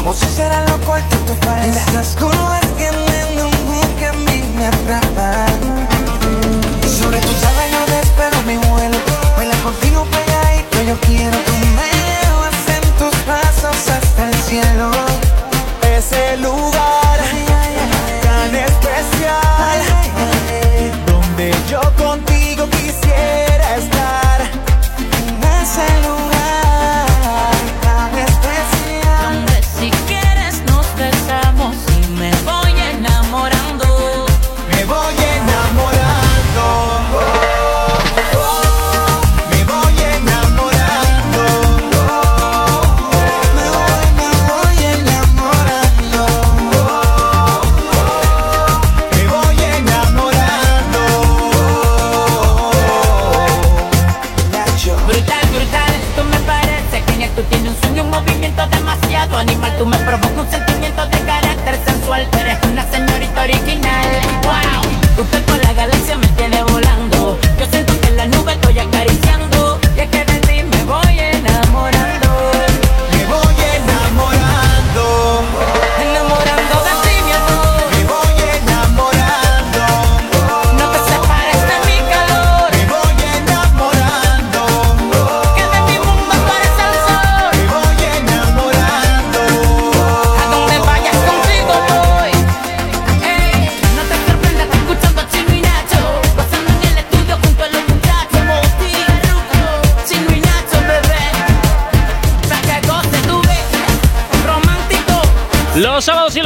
[0.06, 1.82] o si será lo corto este en tu espalda.
[1.89, 5.47] Esas curvas tienen un que a mí me atrapa.
[6.88, 8.97] Sobre tus sabes yo despero mi vuelo.
[9.36, 14.91] Baila contigo pegadito, yo quiero que me llevas en tus brazos hasta el cielo.
[15.97, 17.20] Ese lugar
[18.22, 19.80] tan especial
[21.08, 21.82] donde yo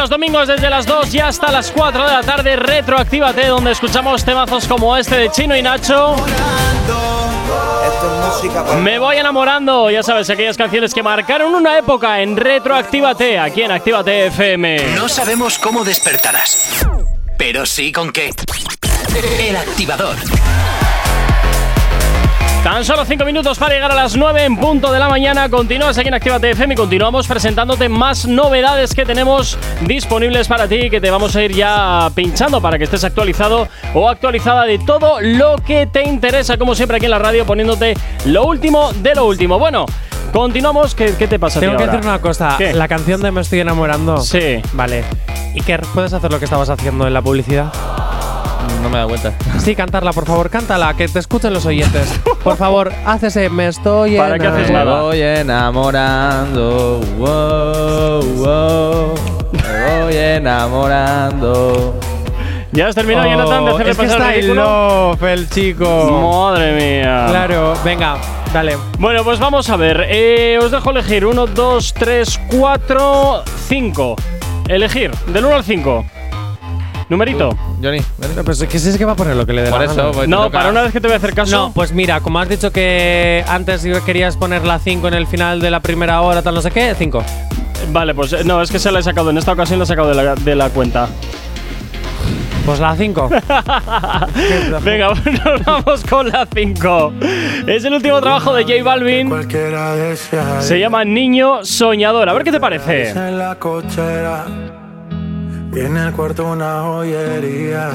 [0.04, 4.26] Los domingos desde las 2 y hasta las 4 de la tarde, retroactívate, donde escuchamos
[4.26, 6.18] temazos como este de Chino y Nacho.
[8.82, 13.72] Me voy enamorando, ya sabes, aquellas canciones que marcaron una época en Retroactívate, aquí en
[13.72, 14.94] Actívate FM.
[14.94, 16.86] No sabemos cómo despertarás,
[17.38, 18.32] pero sí con qué.
[19.40, 20.18] El activador.
[22.64, 25.50] Tan solo 5 minutos para llegar a las 9 en punto de la mañana.
[25.50, 30.90] Continúas aquí en Actívate FM y continuamos presentándote más novedades que tenemos disponibles para ti
[30.90, 35.20] que te vamos a ir ya pinchando para que estés actualizado o actualizada de todo
[35.20, 37.96] lo que te interesa, como siempre aquí en la radio, poniéndote
[38.28, 39.60] lo último de lo último.
[39.60, 39.86] Bueno,
[40.32, 40.96] continuamos.
[40.96, 41.98] ¿Qué, qué te pasa Tengo que ahora?
[41.98, 42.56] decir una cosa.
[42.58, 42.74] ¿Qué?
[42.74, 44.20] La canción de Me estoy enamorando.
[44.20, 44.62] Sí.
[44.72, 45.04] Vale.
[45.54, 47.74] Iker, ¿puedes hacer lo que estabas haciendo en la publicidad?
[48.84, 49.32] No me dado cuenta.
[49.60, 52.20] Sí, cantarla, por favor, cántala, que te escuchen los oyentes.
[52.44, 55.02] Por favor, haz ese Me estoy ¿Para qué haces Me nada?
[55.04, 57.00] voy enamorando.
[57.18, 59.14] Wow, wow.
[59.54, 61.98] Me voy enamorando.
[62.74, 65.50] ¿Ya has terminado, Jonathan, de hacerle Oh, es que pasar está el in love, el
[65.50, 66.32] chico.
[66.50, 67.28] Madre mía.
[67.30, 68.18] Claro, venga,
[68.52, 68.78] dale.
[69.00, 70.08] Bueno, pues vamos a ver.
[70.10, 74.16] Eh, os dejo elegir 1, 2, 3, 4, 5.
[74.68, 76.06] Elegir, del 1 al 5.
[77.14, 77.56] Numerito.
[77.82, 78.00] Johnny,
[78.44, 79.86] Pues es que si es que va a poner lo que le dé Por la
[79.86, 80.12] eso, gana.
[80.12, 80.58] pues te No, toca.
[80.58, 81.56] para una vez que te voy a hacer caso.
[81.56, 85.60] No, pues mira, como has dicho que antes querías poner la 5 en el final
[85.62, 87.24] de la primera hora, tal no sé qué, 5.
[87.92, 89.30] Vale, pues eh, no, es que se la he sacado.
[89.30, 91.08] En esta ocasión la he sacado de la, de la cuenta.
[92.66, 93.30] Pues la 5.
[94.84, 97.14] Venga, nos vamos con la 5.
[97.68, 99.28] Es el último trabajo de J Balvin.
[99.30, 102.30] Cualquiera desea Se llama Niño Soñador.
[102.30, 103.10] A ver qué te parece.
[103.10, 104.46] en la cochera
[105.76, 107.90] en el cuarto una joyería.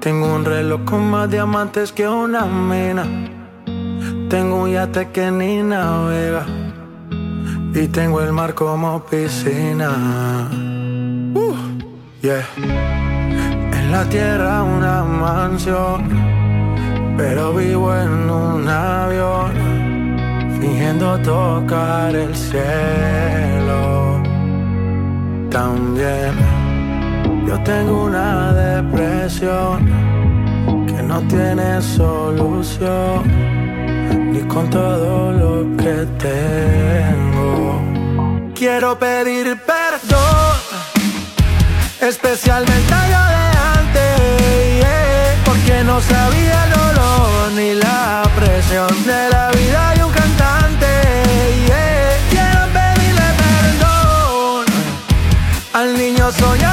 [0.00, 3.04] Tengo un reloj con más diamantes que una mina.
[4.30, 6.46] Tengo un yate que ni navega.
[7.74, 10.48] Y tengo el mar como piscina.
[11.34, 11.54] Uh,
[12.22, 12.46] yeah.
[12.56, 16.08] En la tierra una mansión.
[17.18, 19.52] Pero vivo en un avión
[20.58, 23.59] fingiendo tocar el cielo.
[25.50, 26.32] También
[27.44, 29.84] yo tengo una depresión
[30.86, 33.24] que no tiene solución,
[34.32, 37.82] ni con todo lo que tengo.
[38.54, 40.56] Quiero pedir perdón,
[42.00, 43.44] especialmente a yo de
[43.80, 49.99] antes, porque no sabía el dolor ni la presión de la vida
[56.30, 56.69] al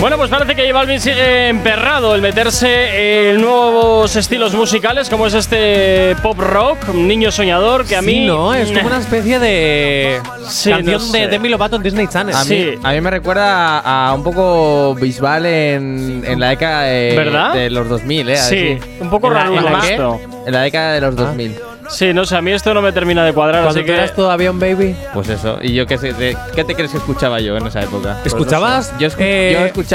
[0.00, 5.26] Bueno, pues parece que J Balvin sigue emperrado el meterse en nuevos estilos musicales, como
[5.26, 8.12] es este pop rock, un niño soñador, que a mí.
[8.12, 11.28] Sí, no, es como una especie de Sí, canción no de sé.
[11.28, 12.36] Demi Lovato en Disney Channel.
[12.36, 16.82] A mí, a mí me recuerda a, a un poco Bisbal en, en la década
[16.82, 17.54] de, ¿Verdad?
[17.54, 18.36] de los 2000, ¿eh?
[18.36, 20.18] Sí, un poco ¿En la- raro en la.
[20.46, 21.56] En la década de los 2000.
[21.88, 23.92] Sí, no sé, a mí esto no me termina de cuadrar, Cuando así tú que.
[23.94, 24.96] eras todavía un baby.
[25.14, 25.58] Pues eso.
[25.62, 26.12] ¿Y yo qué sé?
[26.14, 28.14] de- ¿Qué te crees que escuchaba yo en esa época?
[28.22, 28.92] Pues ¿Escuchabas?
[28.92, 29.04] no sé.
[29.04, 29.85] Yo, escu- Eh, yo escuchaba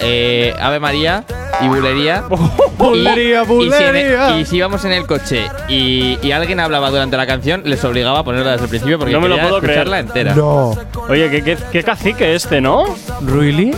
[0.00, 1.24] eh, Ave María
[1.60, 2.24] y Bulería.
[2.78, 4.38] Bulería, y, y si en el- bulería.
[4.38, 8.20] Y si íbamos en el coche y, y alguien hablaba durante la canción, les obligaba
[8.20, 9.78] a ponerla desde el principio porque No me lo quería puedo creer.
[9.78, 10.34] escucharla entera.
[10.34, 10.74] No.
[11.08, 12.84] Oye, qué, qué, qué cacique este, ¿no?
[13.22, 13.74] ¿Really?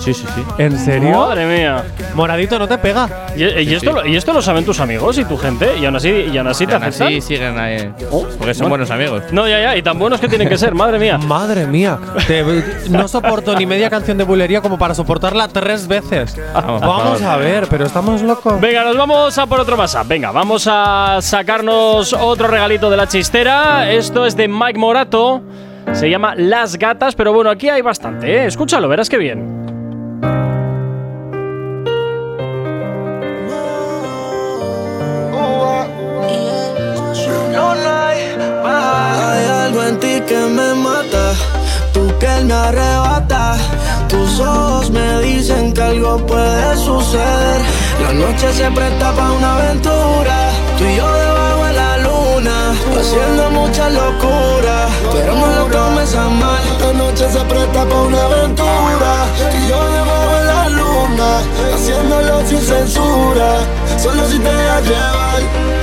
[0.00, 0.42] Sí, sí, sí.
[0.58, 1.10] ¿En serio?
[1.18, 1.84] Madre mía.
[2.14, 3.08] Moradito no te pega.
[3.36, 5.96] ¿Y, y esto, Lo, y esto lo saben tus amigos y tu gente, y aún
[5.96, 7.08] así, y aún así te Aún aceptan.
[7.08, 7.92] así siguen ahí.
[8.10, 8.84] Oh, porque son bueno.
[8.84, 9.22] buenos amigos.
[9.32, 11.18] No, ya, ya, y tan buenos que tienen que ser, madre mía.
[11.28, 11.98] Madre mía.
[12.26, 12.44] Te-
[12.90, 16.36] no soporto ni media canción de bulería como para soportarla tres veces.
[16.54, 17.34] Vamos, por Vamos favor.
[17.34, 18.60] a ver, pero estamos locos.
[18.60, 20.06] Venga, nos vamos a por otro WhatsApp.
[20.08, 23.90] Venga, vamos a sacarnos otro regalito de la chistera.
[23.90, 25.42] Esto es de Mike Morato.
[25.92, 28.46] Se llama Las Gatas, pero bueno, aquí hay bastante, ¿eh?
[28.46, 29.67] Escúchalo, verás que bien.
[40.28, 41.32] Que me mata,
[41.94, 43.58] tú que me arrebatas.
[44.08, 47.60] Tus ojos me dicen que algo puede suceder.
[48.02, 50.50] La noche se presta para una aventura.
[50.76, 52.56] Tú y yo debajo de la luna,
[52.98, 54.90] haciendo muchas locuras.
[55.12, 56.62] Pero no lo tomes a mal.
[56.80, 59.12] La noche se presta para una aventura.
[59.50, 61.28] Tú y yo debajo de la luna,
[61.74, 63.50] haciéndolo sin censura.
[63.96, 65.77] Solo si te dejas llevar.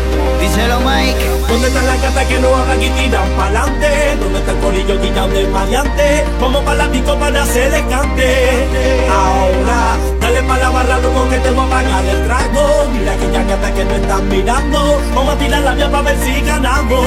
[0.56, 1.26] Díselo, Mike.
[1.50, 4.16] ¿Dónde están las gatas que no hablan y tiran pa'lante?
[4.22, 6.24] ¿Dónde está el corillo quitado de maleante?
[6.40, 8.66] Vamos para la pico para hacer descante.
[9.12, 12.88] Ahora, Dale pa' la barra, loco, que te voy a pagar el trago.
[12.94, 15.02] Mira que ya gata que me están mirando.
[15.14, 17.06] Vamos a tirar la vía pa' ver si ganamos.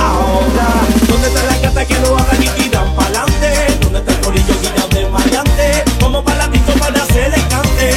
[0.00, 0.68] Ahora,
[1.08, 3.50] ¿dónde está la gata que lo hagan y tiran pa'lante?
[3.80, 5.84] ¿Dónde está el corillo guiado de maleante?
[6.00, 7.90] Vamos pa' la disco para hacer el cante.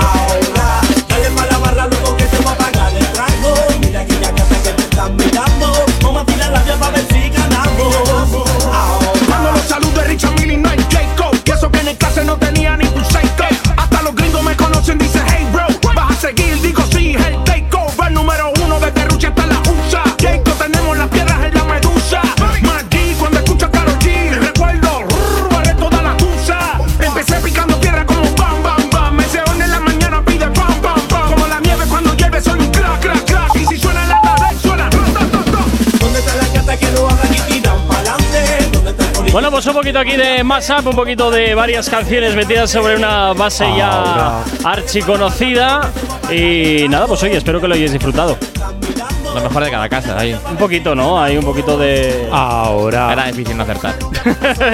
[0.00, 0.27] Ahora,
[4.98, 5.47] gata que
[39.92, 45.90] poquito aquí de mashup, un poquito de varias canciones metidas sobre una base ya archiconocida.
[46.30, 48.36] Y nada, pues oye, espero que lo hayáis disfrutado.
[49.34, 50.38] Lo mejor de cada casa, ahí.
[50.50, 51.18] Un poquito, ¿no?
[51.22, 52.28] Hay un poquito de.
[52.30, 53.14] Ahora.
[53.14, 53.94] Era difícil no acertar.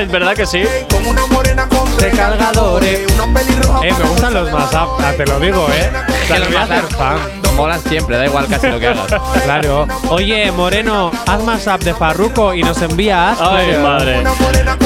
[0.01, 0.65] es verdad que sí.
[0.91, 3.13] Como una morena con De cargadores.
[3.13, 5.93] Unos pelirrojos Eh, me gustan los más ah, te lo digo, eh.
[6.27, 7.44] Que los voy a hacer mashup fan.
[7.57, 9.07] Molan siempre, da igual casi lo que hagas.
[9.45, 9.87] Claro.
[10.09, 13.39] Oye, Moreno, haz más up de Farruko y nos envías.
[13.41, 14.23] Ay, madre.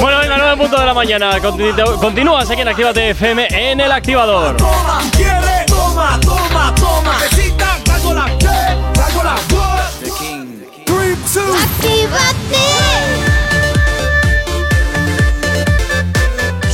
[0.00, 1.38] Bueno, venga, 9 punto de la mañana.
[1.38, 4.56] Continu- Continúas aquí en Actívate FM en el activador.
[4.56, 7.18] Toma, quiere, toma, toma, toma.
[7.20, 8.46] Necesita, traigo la que,
[8.94, 10.00] traigo la voz.
[10.02, 10.46] The King.
[10.84, 11.54] Three, two.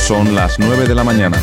[0.07, 1.37] Son las 9 de la mañana.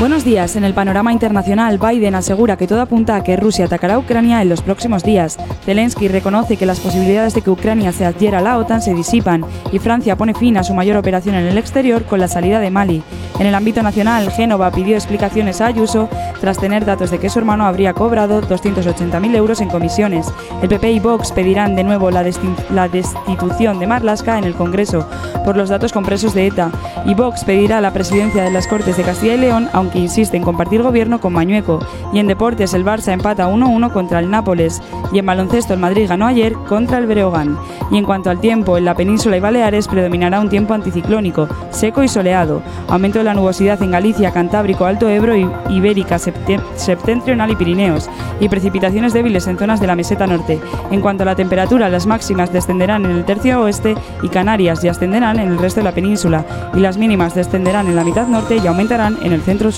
[0.00, 0.54] Buenos días.
[0.54, 4.40] En el panorama internacional, Biden asegura que todo apunta a que Rusia atacará a Ucrania
[4.40, 5.36] en los próximos días.
[5.64, 9.44] Zelensky reconoce que las posibilidades de que Ucrania se adhiera a la OTAN se disipan
[9.72, 12.70] y Francia pone fin a su mayor operación en el exterior con la salida de
[12.70, 13.02] Mali.
[13.40, 16.08] En el ámbito nacional, Génova pidió explicaciones a Ayuso
[16.40, 20.26] tras tener datos de que su hermano habría cobrado 280.000 euros en comisiones.
[20.62, 22.24] El PP y Vox pedirán de nuevo la,
[22.70, 25.08] la destitución de Marlaska en el Congreso
[25.44, 26.70] por los datos compresos de ETA
[27.06, 30.42] y Vox pedirá la presidencia de las Cortes de Castilla y León, aunque insiste en
[30.42, 31.78] compartir gobierno con Mañueco.
[32.12, 34.82] Y en deportes, el Barça empata 1-1 contra el Nápoles.
[35.12, 37.56] Y en baloncesto, el Madrid ganó ayer contra el Breogán.
[37.90, 42.02] Y en cuanto al tiempo, en la península y Baleares predominará un tiempo anticiclónico, seco
[42.02, 42.62] y soleado.
[42.88, 45.34] Aumento de la nubosidad en Galicia, Cantábrico, Alto Ebro
[45.70, 48.10] Ibérica, septe- septentrional y Pirineos.
[48.40, 50.60] Y precipitaciones débiles en zonas de la meseta norte.
[50.90, 54.88] En cuanto a la temperatura, las máximas descenderán en el tercio oeste y Canarias y
[54.88, 56.44] ascenderán en el resto de la península.
[56.74, 59.77] Y las mínimas descenderán en la mitad norte y aumentarán en el centro sur.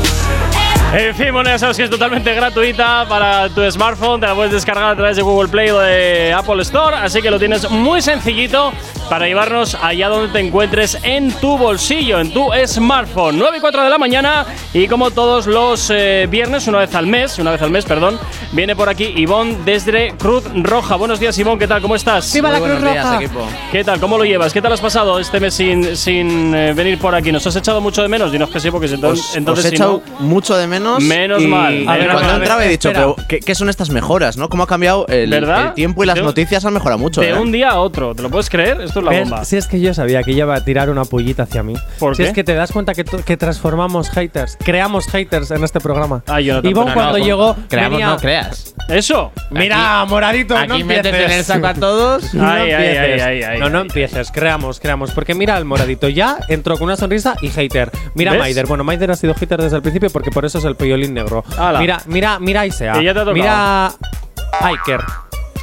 [0.92, 4.20] En fin, bueno, ya sabes que es totalmente gratuita para tu smartphone.
[4.20, 6.96] Te la puedes descargar a través de Google Play o de Apple Store.
[6.96, 8.72] Así que lo tienes muy sencillito
[9.08, 13.38] para llevarnos allá donde te encuentres en tu bolsillo, en tu smartphone.
[13.38, 17.06] 9 y 4 de la mañana y como todos los eh, viernes, una vez al
[17.06, 18.18] mes, una vez al mes, perdón,
[18.52, 20.94] viene por aquí Ivonne desde Cruz Roja.
[20.96, 21.82] Buenos días, Ivonne, ¿qué tal?
[21.82, 22.32] ¿Cómo estás?
[22.32, 23.16] Viva la Cruz buenos días, Roja.
[23.16, 23.46] equipo.
[23.72, 24.00] ¿Qué tal?
[24.00, 24.52] ¿Cómo lo llevas?
[24.52, 27.30] ¿Qué tal has pasado este mes sin, sin eh, venir por aquí?
[27.32, 28.30] ¿Nos has echado mucho de menos?
[28.32, 30.66] Dinos que sí, porque si entonces, Os, entonces os he si echado no- mucho de
[30.68, 30.79] menos.
[31.00, 31.88] Menos y mal.
[31.88, 33.14] A ver, cuando entraba he dicho, espera.
[33.16, 34.48] pero ¿qué, qué son estas mejoras, no?
[34.48, 37.20] ¿Cómo ha cambiado el, el tiempo y las De noticias han mejorado mucho?
[37.20, 37.34] de ¿eh?
[37.38, 38.14] un día a otro.
[38.14, 38.80] ¿Te lo puedes creer?
[38.80, 39.20] Esto es la ¿Ves?
[39.28, 39.44] bomba.
[39.44, 41.74] Si es que yo sabía que ella iba a tirar una pullita hacia mí.
[41.98, 42.28] ¿Por si qué?
[42.28, 46.22] es que te das cuenta que, que transformamos haters, creamos haters en este programa.
[46.26, 47.56] Ay, yo no Ivonne no, cuando no, llegó.
[47.68, 48.74] Creamos, venía- no creas.
[48.88, 49.32] Eso.
[49.50, 51.32] Mira, moradito, no Aquí metes empieces.
[51.32, 52.34] en el saco a todos.
[52.40, 53.22] No Ay, ay, empieces.
[53.22, 54.30] ay, ay, ay, no, no empieces.
[54.32, 55.10] Creamos, creamos.
[55.12, 56.08] Porque mira al moradito.
[56.08, 57.90] Ya entró con una sonrisa y hater.
[58.14, 58.34] Mira.
[58.34, 58.66] Maider.
[58.66, 61.44] Bueno, Maider ha sido hater desde el principio porque por eso es el piolín negro.
[61.58, 61.78] Ala.
[61.78, 62.92] Mira, mira, mira a Isea.
[62.94, 63.34] Que ya te ha tocado.
[63.34, 65.00] Mira a Iker.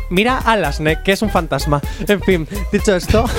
[0.09, 1.81] Mira a Lasnek, que es un fantasma.
[2.07, 3.25] En fin, dicho esto.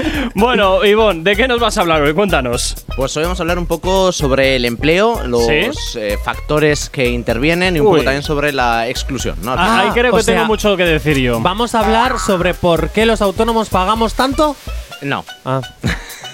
[0.34, 2.14] Bueno, Ivonne, ¿de qué nos vas a hablar hoy?
[2.14, 2.86] Cuéntanos.
[2.96, 5.68] Pues hoy vamos a hablar un poco sobre el empleo, los ¿Sí?
[5.96, 7.92] eh, factores que intervienen y un Uy.
[7.92, 9.52] poco también sobre la exclusión, ¿no?
[9.52, 11.40] Ah, ahí creo o que tengo sea, mucho que decir yo.
[11.40, 14.56] Vamos a hablar sobre por qué los autónomos pagamos tanto.
[15.02, 15.24] No.
[15.44, 15.60] Ah.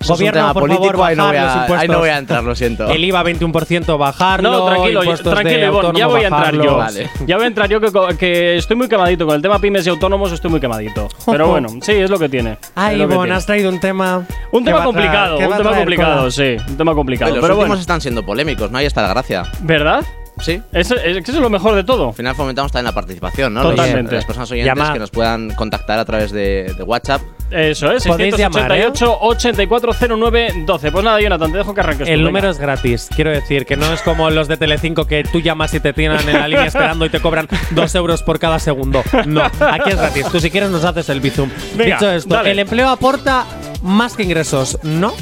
[0.00, 1.98] Eso es un tema por político, favor, ahí no bajar voy a- los ahí no
[1.98, 2.88] voy a entrar, lo siento.
[2.88, 4.50] El IVA 21% bajarlo.
[4.50, 6.76] No, tranquilo, yo- tranquilo, Ivonne, ya voy a entrar yo.
[6.76, 7.10] Vale.
[7.26, 7.80] Ya voy a entrar yo
[8.18, 11.08] que, estoy muy quemadito con el tema pymes y autónomos, estoy muy quemadito.
[11.26, 12.56] Pero bueno, sí, es lo que tiene.
[12.74, 14.24] Ay, Ivonne, has traído un tema.
[14.52, 17.30] Un tema complicado, un tema complicado, sí, un tema complicado.
[17.32, 18.78] los Pero últimos bueno, están siendo polémicos, ¿no?
[18.78, 19.42] Ahí está la gracia.
[19.60, 20.04] ¿verdad?
[20.40, 20.60] Sí.
[20.72, 22.08] Eso, es, que eso es lo mejor de todo.
[22.08, 23.62] Al final fomentamos también la participación, ¿no?
[23.62, 24.14] Totalmente.
[24.14, 24.92] Las personas oyentes Llama.
[24.92, 27.20] que nos puedan contactar a través de, de WhatsApp.
[27.50, 28.82] Eso es, Podéis llamar, ¿eh?
[28.92, 30.92] 688 8409 12.
[30.92, 32.06] Pues nada, Jonathan, te dejo que arranques.
[32.06, 32.28] tú, El venga.
[32.28, 35.74] número es gratis, quiero decir, que no es como los de Telecinco que tú llamas
[35.74, 39.02] y te tienen en la línea esperando y te cobran dos euros por cada segundo.
[39.26, 40.26] No, aquí es gratis.
[40.30, 41.50] Tú si quieres nos haces el bizum.
[41.76, 42.52] Venga, Dicho esto, dale.
[42.52, 43.44] ¿el empleo aporta
[43.82, 44.78] más que ingresos?
[44.84, 45.12] ¿No?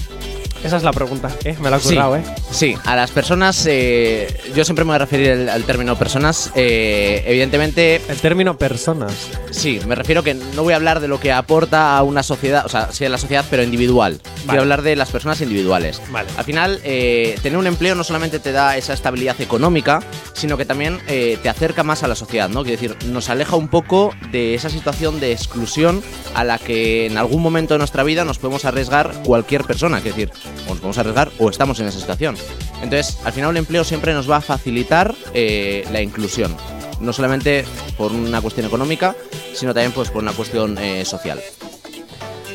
[0.64, 1.56] Esa es la pregunta, ¿eh?
[1.60, 2.24] Me la he Sí, currado, ¿eh?
[2.50, 6.50] sí, a las personas, eh, yo siempre me voy a referir al, al término personas.
[6.56, 9.12] eh, evidentemente, El término personas.
[9.50, 12.66] sí, me refiero que no voy a hablar de lo que aporta a una sociedad,
[12.66, 14.20] o sea, sí a la sociedad, pero individual.
[14.46, 16.02] Voy a hablar de las personas individuales.
[16.10, 16.28] Vale.
[16.36, 20.02] Al final, eh, tener un empleo no solamente te da esa estabilidad económica,
[20.32, 22.62] sino que también te acerca más a la sociedad, ¿no?
[22.64, 26.02] Quiero decir, nos aleja un poco de esa situación de exclusión
[26.34, 30.16] a la que en algún momento de nuestra vida nos podemos arriesgar cualquier persona, quiero
[30.16, 30.32] decir,
[30.66, 32.36] o nos podemos arriesgar o estamos en esa situación.
[32.82, 36.56] Entonces, al final, el empleo siempre nos va a facilitar eh, la inclusión.
[37.00, 37.64] No solamente
[37.96, 39.14] por una cuestión económica,
[39.54, 41.40] sino también pues, por una cuestión eh, social.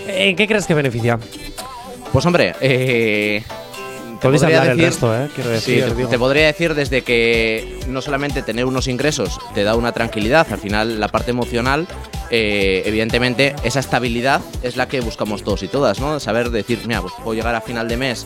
[0.08, 1.18] ¿En qué crees que beneficia?
[2.12, 3.42] Pues hombre, eh,
[4.20, 5.30] te Podéis podría hablar el decir- resto, ¿eh?
[5.34, 9.64] Quiero Sí, decir, te, te podría decir desde que no solamente tener unos ingresos te
[9.64, 11.88] da una tranquilidad, al final la parte emocional,
[12.36, 16.20] eh, evidentemente esa estabilidad es la que buscamos todos y todas, ¿no?
[16.20, 18.26] Saber decir, mira, pues puedo llegar a final de mes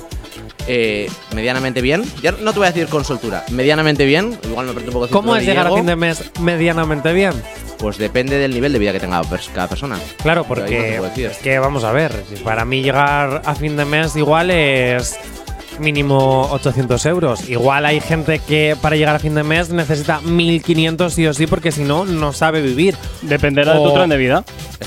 [0.66, 2.06] eh, medianamente bien.
[2.22, 5.36] Ya no te voy a decir con soltura, medianamente bien, igual me un poco ¿Cómo
[5.36, 7.34] es llegar a fin de mes medianamente bien?
[7.80, 9.22] Pues depende del nivel de vida que tenga
[9.54, 10.00] cada persona.
[10.24, 12.14] Claro, no porque es que vamos a ver,
[12.46, 15.20] para mí llegar a fin de mes igual es
[15.80, 17.50] mínimo 800 euros.
[17.50, 21.48] Igual hay gente que para llegar a fin de mes necesita 1500 sí o sí
[21.48, 22.96] porque si no, no sabe vivir.
[23.22, 24.44] Dependerá de tu O- tren de vida.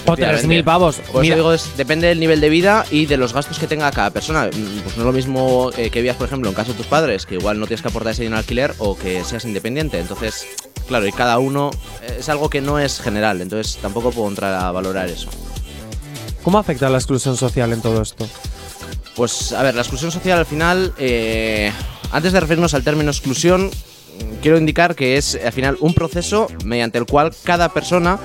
[0.07, 1.01] O 3000 pavos.
[1.13, 3.91] Pues Mira, digo, es- depende del nivel de vida y de los gastos que tenga
[3.93, 4.47] cada persona.
[4.47, 6.87] Mm, Pues no es lo mismo eh, que vivas, por ejemplo, en casa de tus
[6.87, 9.99] padres, que igual no tienes que aportar ese dinero al alquiler, o que seas independiente.
[9.99, 10.47] Entonces,
[10.89, 11.71] claro, y cada uno
[12.03, 15.29] eh, es algo que no es general, entonces tampoco puedo entrar a valorar eso.
[16.43, 18.27] ¿Cómo afecta la exclusión social en todo esto?
[19.21, 21.71] Pues, a ver, la exclusión social al final, eh,
[22.11, 23.71] antes de referirnos al término exclusión,
[24.41, 28.19] quiero indicar que es al final un proceso mediante el cual cada persona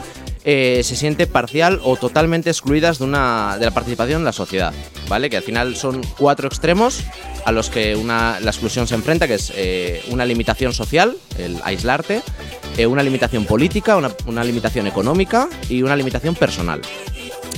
[0.46, 4.74] eh, se siente parcial o totalmente excluidas de, una, de la participación en la sociedad,
[5.10, 5.30] ¿vale?
[5.30, 7.04] Que al final son cuatro extremos
[7.44, 11.60] a los que una, la exclusión se enfrenta, que es eh, una limitación social, el
[11.66, 12.22] aislarte,
[12.78, 16.80] eh, una limitación política, una, una limitación económica y una limitación personal.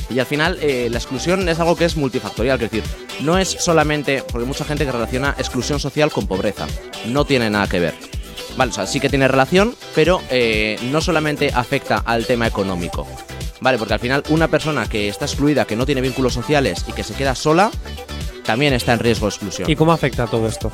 [0.10, 2.84] Y al final eh, la exclusión es algo que es multifactorial, es decir,
[3.22, 6.66] no es solamente, porque hay mucha gente que relaciona exclusión social con pobreza,
[7.08, 7.93] no tiene nada que ver.
[8.55, 13.08] Vale, o sea, sí que tiene relación, pero eh, no solamente afecta al tema económico.
[13.62, 16.93] Vale, porque al final una persona que está excluida, que no tiene vínculos sociales y
[16.93, 17.70] que se queda sola,
[18.43, 19.70] también está en riesgo de exclusión.
[19.70, 20.72] ¿Y cómo afecta todo esto?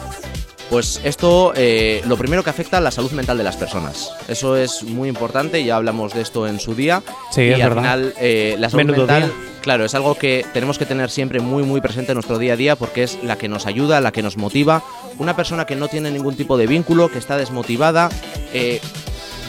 [0.73, 4.09] Pues esto, eh, lo primero que afecta a la salud mental de las personas.
[4.27, 7.03] Eso es muy importante, ya hablamos de esto en su día.
[7.29, 7.81] Sí, y es al verdad.
[7.83, 9.59] final, eh, la salud Menudo mental, día.
[9.61, 12.55] claro, es algo que tenemos que tener siempre muy, muy presente en nuestro día a
[12.55, 14.83] día porque es la que nos ayuda, la que nos motiva.
[15.19, 18.09] Una persona que no tiene ningún tipo de vínculo, que está desmotivada,
[18.51, 18.81] eh,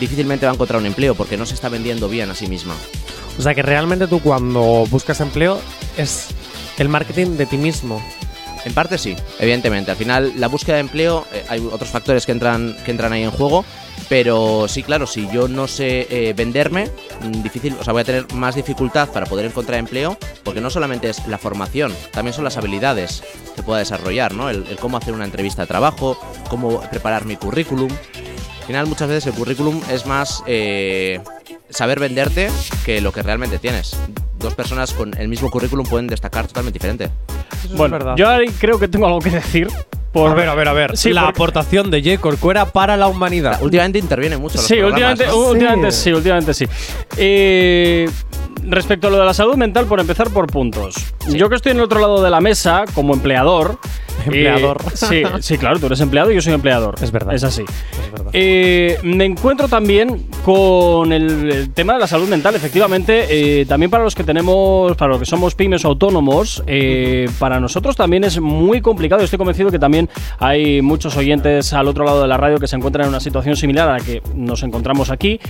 [0.00, 2.74] difícilmente va a encontrar un empleo porque no se está vendiendo bien a sí misma.
[3.38, 5.58] O sea que realmente tú cuando buscas empleo
[5.96, 6.26] es
[6.76, 8.02] el marketing de ti mismo.
[8.64, 9.90] En parte sí, evidentemente.
[9.90, 13.22] Al final, la búsqueda de empleo, eh, hay otros factores que entran, que entran ahí
[13.22, 13.64] en juego.
[14.08, 16.90] Pero sí, claro, si yo no sé eh, venderme,
[17.22, 20.70] mm, difícil, o sea, voy a tener más dificultad para poder encontrar empleo, porque no
[20.70, 23.22] solamente es la formación, también son las habilidades
[23.56, 24.50] que pueda desarrollar, ¿no?
[24.50, 26.18] El, cómo hacer una entrevista de trabajo,
[26.50, 27.90] cómo preparar mi currículum.
[27.90, 31.20] Al final, muchas veces el currículum es más eh,
[31.70, 32.50] saber venderte
[32.84, 33.96] que lo que realmente tienes.
[34.45, 37.11] Dos personas con el mismo currículum pueden destacar totalmente diferente.
[37.76, 39.68] Bueno, yo ahí creo que tengo algo que decir.
[40.12, 40.97] Por a ver, a ver, a ver.
[40.99, 42.20] Sí, la porque- aportación de J.
[42.20, 43.61] Corcuera para la humanidad.
[43.62, 44.59] Últimamente interviene mucho.
[44.59, 45.36] los Sí, últimamente, ¿no?
[45.49, 46.66] últimamente sí, últimamente sí.
[47.16, 48.09] Eh,
[48.62, 50.94] respecto a lo de la salud mental, por empezar por puntos.
[51.30, 53.78] Yo que estoy en el otro lado de la mesa como empleador.
[54.24, 54.78] Empleador.
[54.86, 56.94] eh, sí, sí, claro, tú eres empleado y yo soy empleador.
[57.00, 57.34] Es verdad.
[57.34, 57.64] Es así.
[58.32, 62.55] Eh, me encuentro también con el, el tema de la salud mental.
[62.55, 63.26] Efectivamente,
[63.61, 66.62] eh, también para los que tenemos, para los que somos pymes o autónomos,
[67.38, 69.22] para nosotros también es muy complicado.
[69.22, 72.76] Estoy convencido que también hay muchos oyentes al otro lado de la radio que se
[72.76, 75.40] encuentran en una situación similar a la que nos encontramos aquí,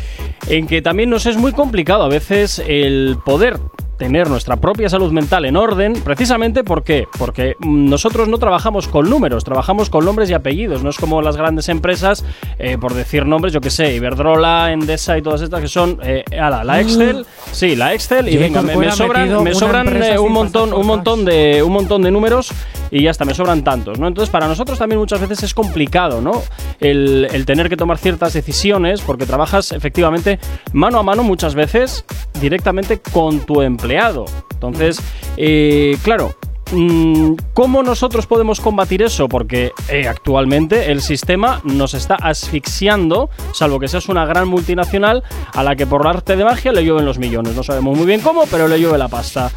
[0.49, 2.94] en que también nos es muy complicado a veces el
[3.25, 3.59] poder
[3.97, 7.07] tener nuestra propia salud mental en orden, precisamente ¿por qué?
[7.19, 11.23] porque mm, nosotros no trabajamos con números, trabajamos con nombres y apellidos, no es como
[11.23, 12.25] las grandes empresas,
[12.59, 16.25] eh, por decir nombres, yo que sé, Iberdrola, Endesa y todas estas que son, eh,
[16.39, 20.73] ala, la Excel, sí, la Excel y venga, me, sobran, me sobran eh, un montón,
[20.73, 22.53] un montón de, un montón de números
[22.95, 24.07] y ya está, me sobran tantos, ¿no?
[24.07, 26.45] Entonces para nosotros también muchas veces es complicado, ¿no?
[26.79, 30.39] El, tener que tomar ciertas decisiones porque trabajas efectivamente
[30.73, 32.05] mano a mano muchas veces
[32.41, 34.27] directamente con tu empleado.
[34.53, 35.01] Entonces,
[35.37, 36.37] eh, claro,
[36.71, 39.29] mm, ¿Cómo nosotros podemos combatir eso?
[39.29, 45.65] Porque eh, actualmente el sistema nos está asfixiando, salvo que seas una gran multinacional a
[45.65, 47.57] la que por arte de magia le llueven los millones.
[47.57, 49.51] No sabemos muy bien cómo, pero le llueve la pasta.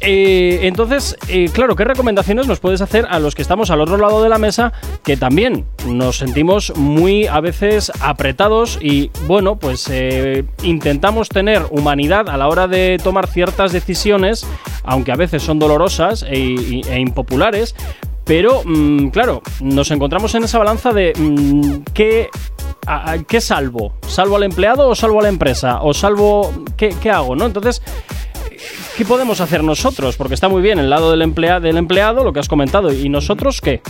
[0.00, 3.96] Eh, entonces, eh, claro, ¿qué recomendaciones nos puedes hacer a los que estamos al otro
[3.96, 4.72] lado de la mesa
[5.02, 12.28] que también nos sentimos muy a veces apretados y bueno, pues eh, intentamos tener humanidad
[12.28, 14.46] a la hora de tomar ciertas decisiones,
[14.84, 17.74] aunque a veces son dolorosas e, e impopulares,
[18.24, 22.28] pero mm, claro, nos encontramos en esa balanza de mm, qué,
[23.26, 27.34] qué salvo, salvo al empleado o salvo a la empresa o salvo qué, qué hago,
[27.34, 27.46] ¿no?
[27.46, 27.82] Entonces
[28.96, 30.16] ¿Qué podemos hacer nosotros?
[30.16, 32.90] Porque está muy bien el lado del, del empleado, lo que has comentado.
[32.90, 33.82] ¿Y nosotros qué?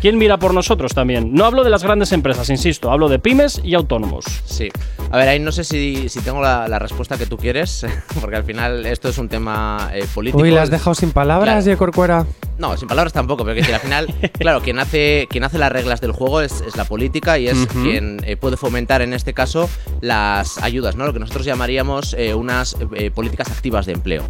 [0.00, 1.32] ¿Quién mira por nosotros también?
[1.34, 4.24] No hablo de las grandes empresas, insisto, hablo de pymes y autónomos.
[4.44, 4.68] Sí.
[5.10, 7.86] A ver, ahí no sé si, si tengo la, la respuesta que tú quieres,
[8.20, 10.42] porque al final esto es un tema eh, político.
[10.42, 11.78] Uy, la has dejado sin palabras, Claro.
[11.78, 12.26] Corcuera.
[12.58, 15.70] No, sin palabras tampoco, pero que decir, al final, claro, quien hace, quien hace las
[15.70, 19.34] reglas del juego es, es la política y es quien eh, puede fomentar en este
[19.34, 19.68] caso
[20.00, 21.04] las ayudas, ¿no?
[21.06, 24.24] Lo que nosotros llamaríamos eh, unas eh, políticas activas de empleo.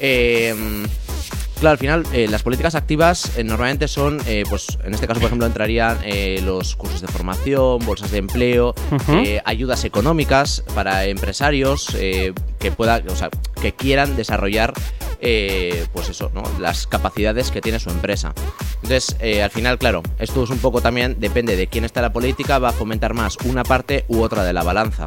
[0.00, 0.54] Eh,
[1.60, 5.20] claro, al final eh, las políticas activas eh, normalmente son, eh, pues en este caso
[5.20, 5.98] por ejemplo entrarían
[6.44, 8.74] los cursos de formación, bolsas de empleo,
[9.44, 13.30] ayudas económicas para empresarios que pueda, o sea,
[13.60, 14.72] que quieran desarrollar,
[15.20, 16.42] pues eso, ¿no?
[16.58, 18.34] las capacidades que tiene su empresa.
[18.82, 22.58] Entonces, al final, claro, esto es un poco también depende de quién está la política,
[22.58, 25.06] va a fomentar más una parte u otra de la balanza.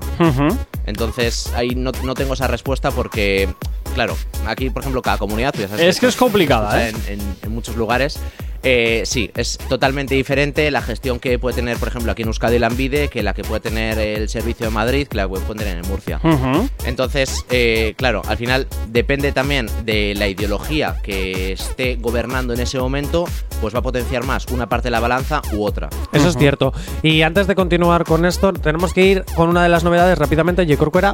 [0.86, 3.50] Entonces, ahí no, no tengo esa respuesta porque,
[3.98, 6.89] claro, aquí, por ejemplo, cada comunidad, tú ya sabes Es que es complicada, o sea,
[6.89, 6.93] ¿eh?
[7.08, 8.20] En, en- en muchos lugares.
[8.64, 12.60] eh, sí, es totalmente diferente la gestión que puede tener, por ejemplo, aquí en Euskadi
[12.60, 15.60] la Envide que la que puede tener el servicio de Madrid, que la que puede
[15.60, 16.20] tener en Murcia.
[16.86, 22.78] Entonces, eh, claro, al final depende también de la ideología que esté gobernando en ese
[22.80, 23.26] momento,
[23.62, 25.89] pues va a potenciar más una parte de la balanza u otra.
[26.12, 26.74] Eso es cierto.
[27.04, 30.66] Y antes de continuar con esto, tenemos que ir con una de las novedades rápidamente.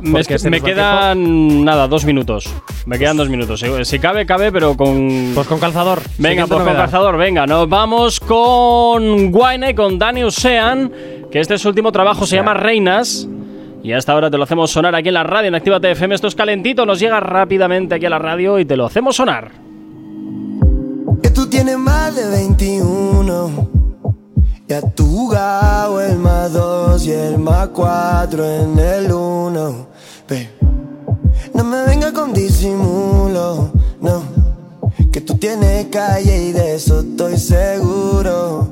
[0.01, 2.49] Me, quedan, nada, dos minutos.
[2.85, 3.59] Me quedan dos minutos.
[3.59, 5.31] Si, si cabe, cabe, pero con...
[5.33, 6.01] Pues con calzador.
[6.17, 7.45] Venga, pues con calzador, venga.
[7.45, 10.91] Nos vamos con Wayne, con Danny Ocean,
[11.31, 13.27] que este es su último trabajo, se llama Reinas.
[13.83, 16.15] Y hasta ahora te lo hacemos sonar aquí en la radio, en Actívate FM.
[16.15, 19.51] Esto es calentito, nos llega rápidamente aquí a la radio y te lo hacemos sonar.
[21.21, 23.69] Que tú tienes más de 21.
[24.67, 29.87] Ya tú jugado el más 2 y el más 4 en el 1.
[31.53, 34.23] No me venga con disimulo, no.
[35.11, 38.71] Que tú tienes calle y de eso estoy seguro.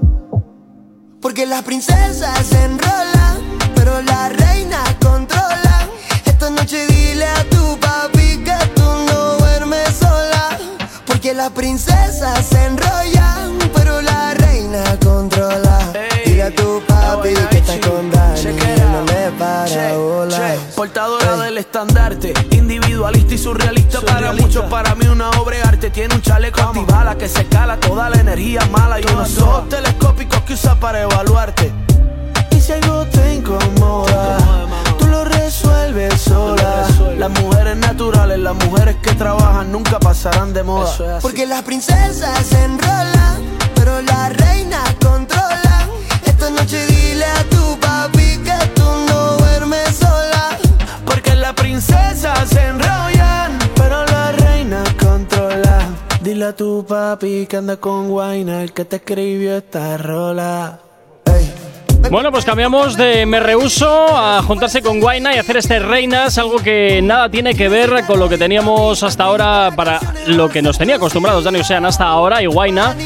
[1.21, 3.38] Porque las princesas se enrolan,
[3.75, 5.88] pero la reina controla.
[6.25, 10.57] Esta noche dile a tu papi que tú no duermes sola.
[11.05, 15.93] Porque las princesas se enrollan, pero la reina controla.
[16.25, 18.70] Dile a tu papi papi que está con Dani,
[19.66, 20.55] para, hola.
[20.76, 25.89] Portadora del estandarte, individualista y surrealista, para muchos, para mí una obra de arte.
[25.89, 30.41] Tiene un chaleco antibala que se cala toda la energía mala y unos ojos telescópicos
[30.41, 31.72] que usa para evaluarte.
[32.51, 34.38] Y si algo te incomoda,
[34.97, 36.88] tú lo resuelves sola.
[37.18, 41.20] Las mujeres naturales, las mujeres que trabajan nunca pasarán de moda.
[41.22, 43.41] Porque las princesas se enrolan,
[43.76, 45.88] pero la reina controla.
[46.26, 48.20] Esta noche dile a tu papi
[51.62, 55.88] princesas enrollan, pero la reina controla.
[56.22, 60.79] Dile a tu papi que anda con Guayna, el que te escribió esta rola.
[62.09, 66.58] Bueno, pues cambiamos de me rehuso a juntarse con Guaina y hacer este Reinas, algo
[66.58, 70.78] que nada tiene que ver con lo que teníamos hasta ahora, para lo que nos
[70.78, 72.97] tenía acostumbrados Dani Ocean hasta ahora y Guaina.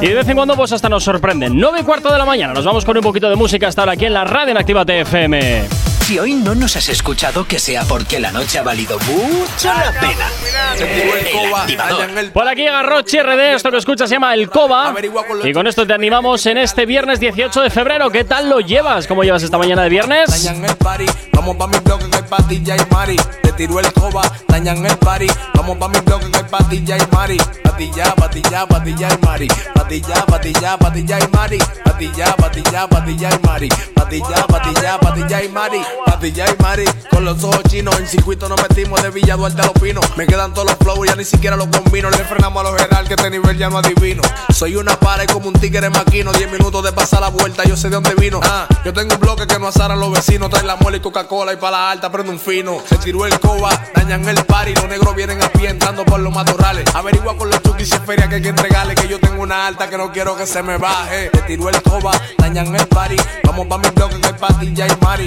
[0.00, 1.58] Y de vez en cuando pues hasta nos sorprenden.
[1.58, 3.92] 9 y cuarto de la mañana, nos vamos con un poquito de música hasta ahora
[3.92, 5.85] aquí en la radio en Activa TFM.
[6.06, 9.90] Si hoy no nos has escuchado, que sea porque la noche ha valido mucho la
[9.90, 10.30] pena.
[10.78, 12.30] El activador.
[12.32, 14.94] Por aquí agarró RD, esto que escuchas se llama El Coba.
[15.42, 18.08] Y con esto te animamos en este viernes 18 de febrero.
[18.10, 19.08] ¿Qué tal lo llevas?
[19.08, 20.44] ¿Cómo llevas esta mañana de viernes?
[20.44, 23.16] Dañan el party, vamos pa' mi bloque que hay patilla y mari.
[23.42, 27.14] Te tiró el coba, dañan el party, vamos pa' mi bloque que hay patilla y
[27.16, 27.36] mari.
[27.64, 29.48] Patilla, patilla, patilla y mari.
[29.74, 31.58] Patilla, patilla, patilla y mari.
[31.84, 33.68] Patilla, patilla, patilla y mari.
[33.94, 35.80] Patilla, patilla, patilla y mari.
[36.04, 36.84] Patilla y mari.
[37.10, 40.04] Con los ojos chinos, en circuito nos metimos de Villa Duarte a los pinos.
[40.16, 42.10] Me quedan todos los flows, ya ni siquiera los combino.
[42.10, 44.22] Le frenamos a los general que este nivel ya no adivino.
[44.52, 46.32] Soy una pared como un tigre maquino.
[46.32, 48.40] Diez minutos de pasar la vuelta, yo sé de dónde vino.
[48.42, 50.50] Ah, yo tengo un bloque que no asaran los vecinos.
[50.50, 52.80] Trae la mole y Coca-Cola y para la alta prende un fino.
[52.88, 54.74] Se tiró el coba, dañan el party.
[54.74, 56.84] Los negros vienen a pie entrando por los matorrales.
[56.94, 58.94] Averigua con los chukis es feria que hay que entregarle.
[58.94, 61.30] Que yo tengo una alta que no quiero que se me baje.
[61.32, 63.16] Se tiró el coba, dañan el party.
[63.44, 65.26] Vamos pa' mi bloque que hay patilla y mari.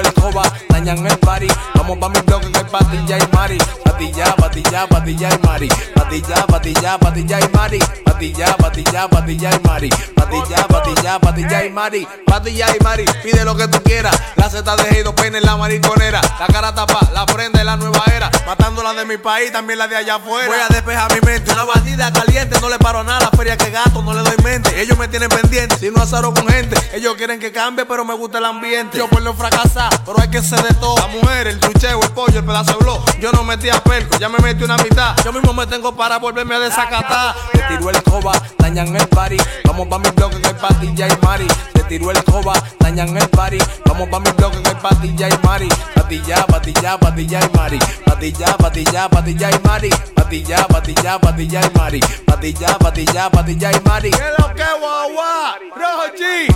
[0.00, 1.48] El coba, dañan el party.
[1.74, 3.58] Vamos pa' mi bloque que hay patilla y mari.
[3.84, 5.68] Patilla, patilla, patilla y mari.
[5.94, 7.78] Patilla, patilla, patilla y mari.
[8.04, 9.90] Patilla, patilla, patilla y mari.
[10.14, 12.08] Patilla, patilla, patilla y mari.
[12.26, 14.14] Patilla y mari, pide lo que tú quieras.
[14.36, 16.20] La Z de dos peines en la mariconera.
[16.38, 18.30] La cara tapa, la prenda de la nueva era.
[18.46, 20.46] Matando la de mi país, también la de allá afuera.
[20.46, 21.52] Voy a despejar mi mente.
[21.52, 23.20] Una bandida caliente, no le paro nada.
[23.20, 24.80] La feria que gasto, no le doy mente.
[24.80, 26.76] Ellos me tienen pendiente, si no azaro con gente.
[26.92, 28.98] Ellos quieren que cambie, pero me gusta el ambiente.
[28.98, 30.96] Yo por no fracasar, pero hay que ser de todo.
[30.96, 33.04] La mujer, el trucheo, el pollo, el pedazo de blog.
[33.20, 35.14] Yo no metí a perco, ya me metí una mitad.
[35.24, 37.34] Yo mismo me tengo para volverme a desacatar.
[37.52, 39.36] Te tiró el coba, dañan el party.
[39.64, 41.46] Vamos pa' mi bloque que hay patilla y mari.
[41.72, 43.58] Te tiró el coba, dañan el party.
[43.86, 45.68] Vamos pa' mi bloque que hay patilla y mari.
[45.94, 47.78] Patilla, patilla, patilla y mari.
[48.04, 49.90] Patilla, patilla, patilla y mari.
[50.14, 52.00] Patilla, patilla, patilla y mari.
[52.26, 54.10] Patilla, patilla, patilla y mari.
[54.10, 55.56] ¿Qué lo que guagua?
[55.74, 56.46] Rojo G,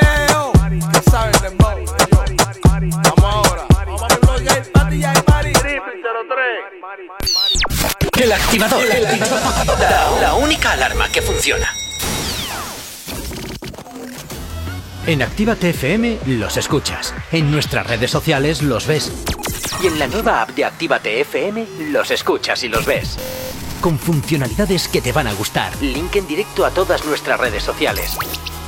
[0.00, 0.52] Leo,
[2.90, 3.66] Vamos ahora.
[3.86, 5.52] Vamos a mi bloque que hay patilla y mari.
[8.20, 8.84] El activador.
[9.78, 11.68] La, la única alarma que funciona.
[15.06, 17.14] En Actívate FM los escuchas.
[17.30, 19.12] En nuestras redes sociales los ves.
[19.80, 23.16] Y en la nueva app de Actívate FM los escuchas y los ves.
[23.80, 25.76] Con funcionalidades que te van a gustar.
[25.80, 28.16] Link en directo a todas nuestras redes sociales.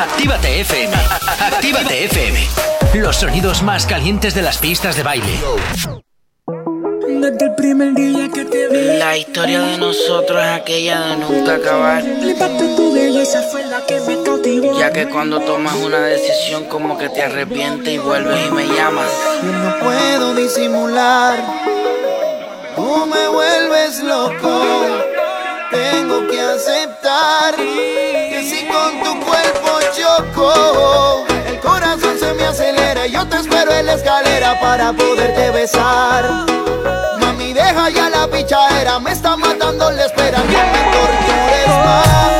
[0.00, 0.94] Actívate FM.
[1.40, 2.48] Actívate FM.
[2.94, 5.38] Los sonidos más calientes de las pistas de baile.
[7.06, 8.98] Desde el primer día que te vi.
[8.98, 12.02] La historia de nosotros es aquella de nunca acabar.
[12.02, 14.78] Flipaste tu belleza fue la que me cautivó.
[14.78, 19.10] Ya que cuando tomas una decisión, como que te arrepientes y vuelves y me llamas.
[19.42, 21.44] Yo no puedo disimular.
[22.74, 24.64] Tú me vuelves loco.
[25.70, 27.54] Tengo que aceptar
[33.94, 36.46] escalera para poderte besar.
[37.20, 38.98] Mami, deja ya la pichadera.
[38.98, 40.38] Me está matando la espera.
[40.38, 42.39] No me tortures más.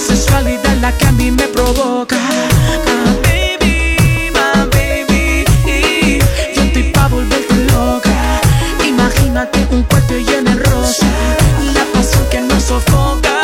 [0.00, 2.16] sensualidad la que a mí me provoca.
[3.22, 5.44] Baby, my baby,
[6.54, 8.40] yo estoy pa' volverte loca.
[8.86, 11.06] Imagínate un cuarto lleno de rosa,
[11.74, 13.34] la pasión que nos sofoca.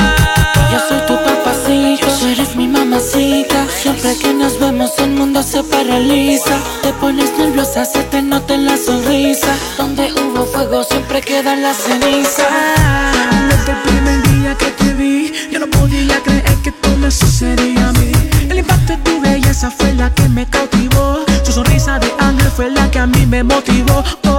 [0.72, 3.66] Yo soy tu papacito, tú eres mi mamacita.
[3.82, 6.58] Siempre que nos vemos el mundo se paraliza.
[6.82, 9.54] Te pones nerviosa, se te nota en la sonrisa.
[9.76, 13.55] Donde hubo fuego siempre quedan las cenizas.
[17.10, 18.12] Sucedía a mí.
[18.48, 21.24] El impacto de tu belleza fue la que me cautivó.
[21.44, 24.02] Tu sonrisa de ángel fue la que a mí me motivó.
[24.24, 24.35] Oh,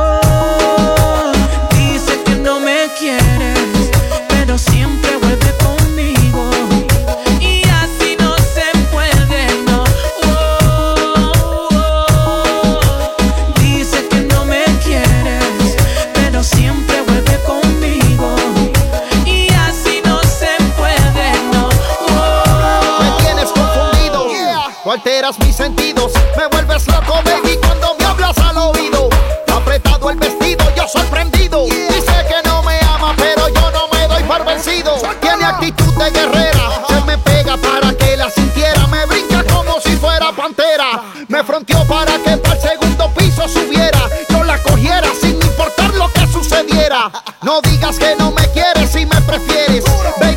[25.08, 29.08] alteras mis sentidos, me vuelves loco, baby, cuando me hablas al oído.
[29.56, 31.64] Apretado el vestido, yo sorprendido.
[31.64, 34.98] Dice que no me ama, pero yo no me doy por vencido.
[35.22, 38.86] Tiene actitud de guerrera, se me pega para que la sintiera.
[38.88, 41.04] Me brinca como si fuera pantera.
[41.30, 44.10] Me fronteó para que para el segundo piso subiera.
[44.28, 47.10] Yo la cogiera sin importar lo que sucediera.
[47.44, 49.86] No digas que no me quieres y me prefieres.
[50.20, 50.37] Baby,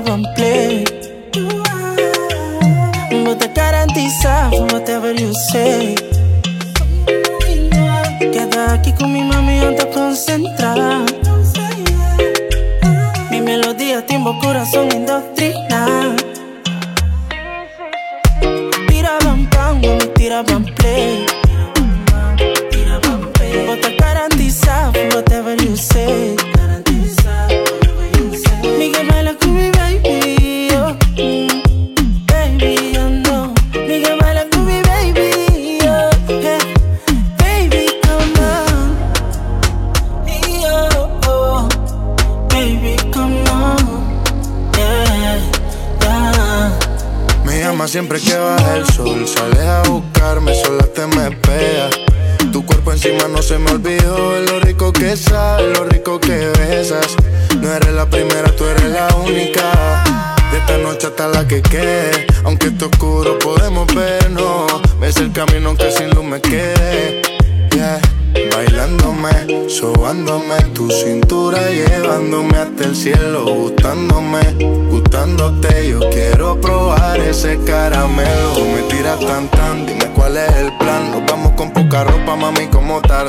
[0.00, 0.37] Mami,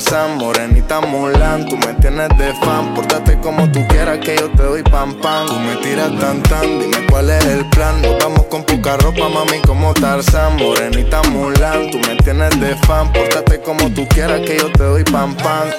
[0.10, 1.68] Tarzán, morenita Mulan.
[1.68, 5.46] Tú me tienes de fan, pórtate como tú quieras que yo te doy pam pam.
[5.46, 8.02] Tú me tiras tan tan, dime cuál es el plan.
[8.02, 11.92] Nos vamos con poca ropa, mami, como Tarzán, morenita Mulan.
[11.92, 15.70] Tú me tienes de fan, pórtate como tú quieras que yo te doy pam pam.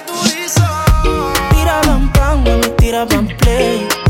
[1.51, 4.10] Tira mami, tira play.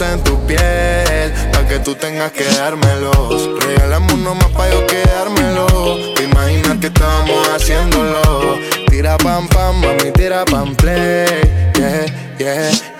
[0.00, 1.32] En tu piel.
[1.52, 3.50] Pa' que tú tengas que dármelos.
[3.60, 6.14] Regálame uno más pa' yo quedármelo.
[6.14, 8.58] Te imaginas que estamos haciéndolo.
[8.88, 11.26] Tira pam pam, mami, tira pam play.
[11.74, 12.06] Yeah,
[12.38, 12.91] yeah,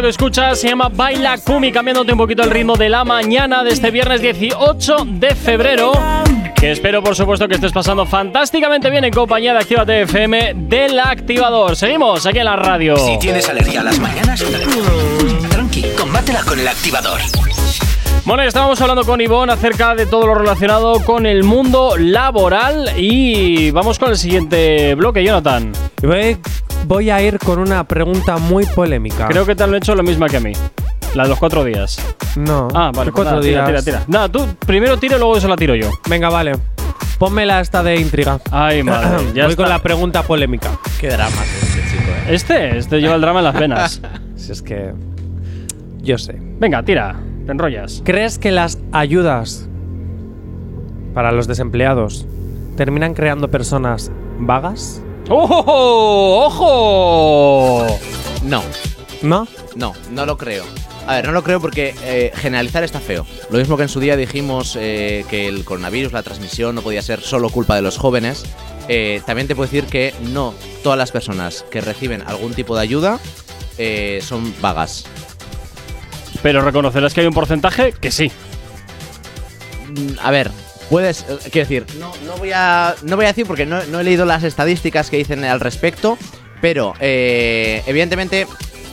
[0.00, 3.62] esto que escuchas se llama Baila Kumi, cambiándote un poquito el ritmo de la mañana
[3.62, 5.92] de este viernes 18 de febrero.
[6.54, 10.98] Que espero, por supuesto, que estés pasando fantásticamente bien en compañía de Actívate FM del
[10.98, 11.76] activador.
[11.76, 12.96] Seguimos aquí en la radio.
[12.96, 14.42] Si tienes alergia a las mañanas,
[15.50, 17.20] tranqui, combátela con el activador.
[18.24, 23.70] Bueno, estábamos hablando con Ivonne acerca de todo lo relacionado con el mundo laboral y
[23.70, 25.72] vamos con el siguiente bloque, Jonathan.
[26.90, 29.28] Voy, a ir con una pregunta muy polémica.
[29.28, 30.50] Creo que te han hecho lo mismo que a mí.
[31.14, 32.04] La de los cuatro días.
[32.34, 32.66] No.
[32.74, 33.84] Ah, vale, ¿qué cuatro nada, tira, días.
[33.84, 34.04] tira, tira.
[34.08, 35.88] Nada, tú primero tira y luego se la tiro yo.
[36.08, 36.54] Venga, vale.
[37.16, 38.40] Pónmela esta de intriga.
[38.50, 39.24] Ay, madre.
[39.34, 39.62] Ya Voy está.
[39.62, 40.70] con la pregunta polémica.
[40.98, 41.30] Qué drama
[41.62, 42.34] este chico, eh.
[42.34, 44.02] Este, este lleva el drama en las venas.
[44.36, 44.92] Si es que.
[46.02, 46.34] Yo sé.
[46.58, 47.14] Venga, tira.
[47.46, 48.02] Te enrollas.
[48.04, 49.68] ¿Crees que las ayudas
[51.14, 52.26] para los desempleados
[52.76, 54.10] terminan creando personas
[54.40, 55.02] vagas?
[55.30, 56.46] ¡Ojo!
[56.46, 57.86] ¡Ojo!
[58.42, 58.62] No,
[59.22, 59.46] ¿No?
[59.76, 60.64] no, no lo creo.
[61.06, 63.26] A ver, no lo creo porque eh, generalizar está feo.
[63.50, 67.00] Lo mismo que en su día dijimos eh, que el coronavirus, la transmisión, no podía
[67.02, 68.44] ser solo culpa de los jóvenes.
[68.88, 70.52] eh, también te puedo decir que no
[70.82, 73.18] todas las personas que reciben algún tipo de ayuda
[73.78, 75.04] eh, son vagas.
[76.42, 78.30] Pero reconocerás que hay un porcentaje que sí.
[79.88, 80.50] Mm, A ver,
[80.90, 81.22] puedes.
[81.22, 82.94] eh, quiero decir, no, no voy a.
[83.02, 86.18] No voy a decir porque no, no he leído las estadísticas que dicen al respecto.
[86.60, 88.46] Pero, eh, evidentemente.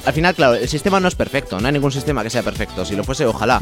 [0.07, 2.85] Al final, claro, el sistema no es perfecto, no hay ningún sistema que sea perfecto.
[2.85, 3.59] Si lo fuese, ojalá.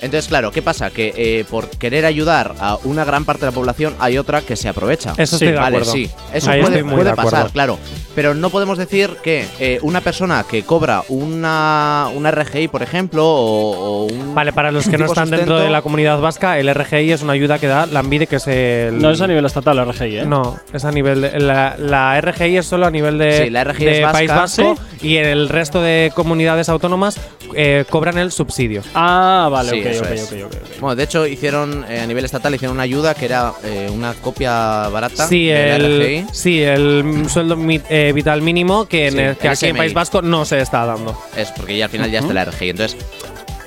[0.00, 0.90] Entonces, claro, ¿qué pasa?
[0.90, 4.54] Que eh, por querer ayudar a una gran parte de la población hay otra que
[4.54, 5.14] se aprovecha.
[5.16, 5.92] Eso estoy de vale, acuerdo.
[5.92, 6.10] sí.
[6.32, 7.30] Eso Ahí puede, estoy muy puede de acuerdo.
[7.30, 7.78] pasar, claro.
[8.14, 13.24] Pero no podemos decir que eh, una persona que cobra una, una RGI, por ejemplo,
[13.26, 14.34] o, o un.
[14.34, 17.32] Vale, para los que no están dentro de la comunidad vasca, el RGI es una
[17.32, 18.98] ayuda que da la Envide, que es el.
[19.00, 20.24] No es a nivel estatal la RGI, ¿eh?
[20.26, 21.40] No, es a nivel de.
[21.40, 24.12] La, la RGI es solo a nivel de, Sí, la RGI de es vasca.
[24.18, 25.08] País Vasco ¿Sí?
[25.08, 27.18] y el resto de comunidades autónomas
[27.54, 28.82] eh, cobran el subsidio.
[28.94, 30.04] Ah, vale, Sí, ok, eso
[30.46, 30.54] ok.
[30.80, 34.14] Bueno, de hecho hicieron eh, a nivel estatal hicieron una ayuda que era eh, una
[34.14, 36.26] copia barata Sí, de la el, RGI.
[36.32, 39.76] sí, el sueldo mi- eh, vital mínimo que, en Sí, el- que el aquí en.
[39.76, 41.16] País Vasco no se está dando.
[41.36, 42.70] Es porque ya al final ya está la RGI.
[42.70, 42.98] Entonces,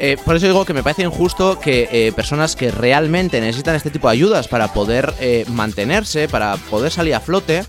[0.04, 3.92] eh, por eso digo que me parece injusto que eh, personas que realmente necesitan este
[3.92, 7.64] tipo de ayudas para poder eh, mantenerse, para poder salir a flote,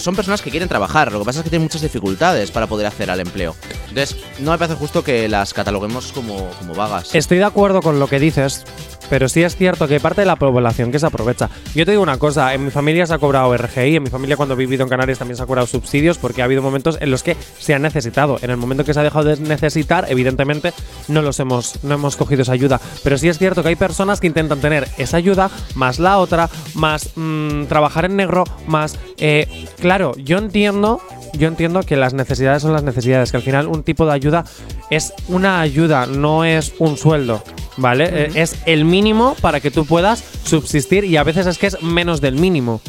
[0.00, 1.12] son personas que quieren trabajar.
[1.12, 3.54] Lo que pasa es que tienen muchas dificultades para poder hacer al empleo.
[3.88, 7.14] Entonces, no me parece justo que las cataloguemos como, como vagas.
[7.14, 8.64] Estoy de acuerdo con lo que dices,
[9.10, 11.50] pero sí es cierto que parte de la población que se aprovecha.
[11.74, 14.36] Yo te digo una cosa, en mi familia se ha cobrado RGI, en mi familia
[14.36, 17.10] cuando he vivido en Canarias también se ha cobrado subsidios porque ha habido momentos en
[17.10, 18.38] los que se han necesitado.
[18.40, 20.72] En el momento que se ha dejado de necesitar, evidentemente
[21.08, 24.20] no los hemos no hemos cogido esa ayuda, pero sí es cierto que hay personas
[24.20, 29.66] que intentan tener esa ayuda más la otra, más mm, trabajar en negro, más eh,
[29.80, 31.00] claro, yo entiendo
[31.34, 34.44] yo entiendo que las necesidades son las necesidades, que al final un tipo de ayuda
[34.90, 37.42] es una ayuda, no es un sueldo.
[37.80, 38.08] ¿vale?
[38.12, 41.82] Eh, es el mínimo para que tú puedas subsistir y a veces es que es
[41.82, 42.80] menos del mínimo,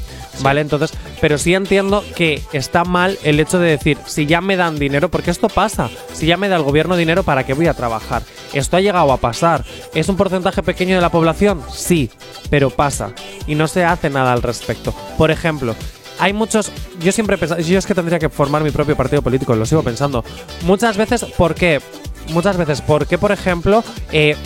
[0.42, 0.62] ¿vale?
[0.62, 4.78] Entonces, pero sí entiendo que está mal el hecho de decir, si ya me dan
[4.78, 7.74] dinero, porque esto pasa, si ya me da el gobierno dinero, ¿para qué voy a
[7.74, 8.24] trabajar?
[8.54, 9.64] Esto ha llegado a pasar.
[9.94, 11.62] ¿Es un porcentaje pequeño de la población?
[11.72, 12.10] Sí,
[12.50, 13.14] pero pasa
[13.48, 14.94] y no se hace nada al respecto.
[15.18, 15.76] Por ejemplo,
[16.22, 16.72] hay muchos.
[17.02, 17.64] Yo siempre he.
[17.64, 20.23] Yo es que tendría que formar mi propio partido político, lo sigo pensando.
[20.65, 21.81] Muchas veces, ¿por qué?
[22.30, 24.38] Muchas veces, porque, por ejemplo, eh,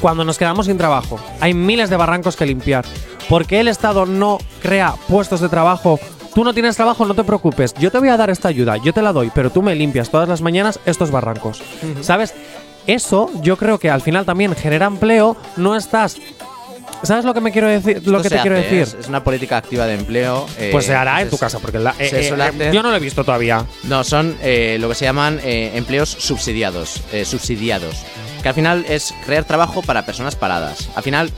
[0.00, 2.86] cuando nos quedamos sin trabajo, hay miles de barrancos que limpiar.
[3.28, 6.00] ¿Por qué el Estado no crea puestos de trabajo?
[6.34, 7.74] Tú no tienes trabajo, no te preocupes.
[7.74, 10.08] Yo te voy a dar esta ayuda, yo te la doy, pero tú me limpias
[10.08, 11.62] todas las mañanas estos barrancos.
[12.00, 12.34] ¿Sabes?
[12.86, 15.36] Eso yo creo que al final también genera empleo.
[15.58, 16.16] No estás.
[17.02, 18.02] ¿Sabes lo que me quiero decir?
[18.06, 18.80] Lo que te quiero hace, decir.
[18.82, 20.46] Es, es una política activa de empleo.
[20.58, 22.96] eh, Pues se hará en tu casa, porque la- eh, eh, hacer- yo no lo
[22.96, 23.64] he visto todavía.
[23.84, 27.00] No, son eh, lo que se llaman eh, empleos subsidiados.
[27.12, 27.94] eh, subsidiados.
[28.42, 30.88] Que al final es crear trabajo para personas paradas.
[30.94, 31.30] Al final,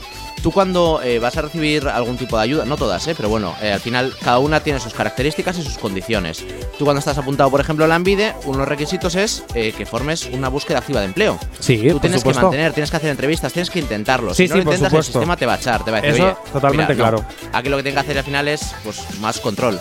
[0.42, 3.54] tú cuando eh, vas a recibir algún tipo de ayuda, no todas, eh, pero bueno,
[3.62, 6.44] eh, al final cada una tiene sus características y sus condiciones.
[6.78, 9.72] Tú cuando estás apuntado, por ejemplo, a la Ambide, uno de los requisitos es eh,
[9.76, 11.38] que formes una búsqueda activa de empleo.
[11.58, 14.34] Sí, Tú por tienes que mantener, tienes que hacer entrevistas, tienes que intentarlo.
[14.34, 16.00] Sí, si no sí, lo intentas, el sistema te va a echar, te va a
[16.00, 17.16] decir, Eso, "Oye, totalmente mira, no".
[17.18, 17.34] claro.
[17.52, 19.78] Aquí lo que tienen que hacer al final es pues más control.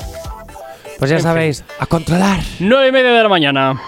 [0.98, 2.42] Pues ya sabéis, a controlar.
[2.60, 3.82] 9 y media de la mañana.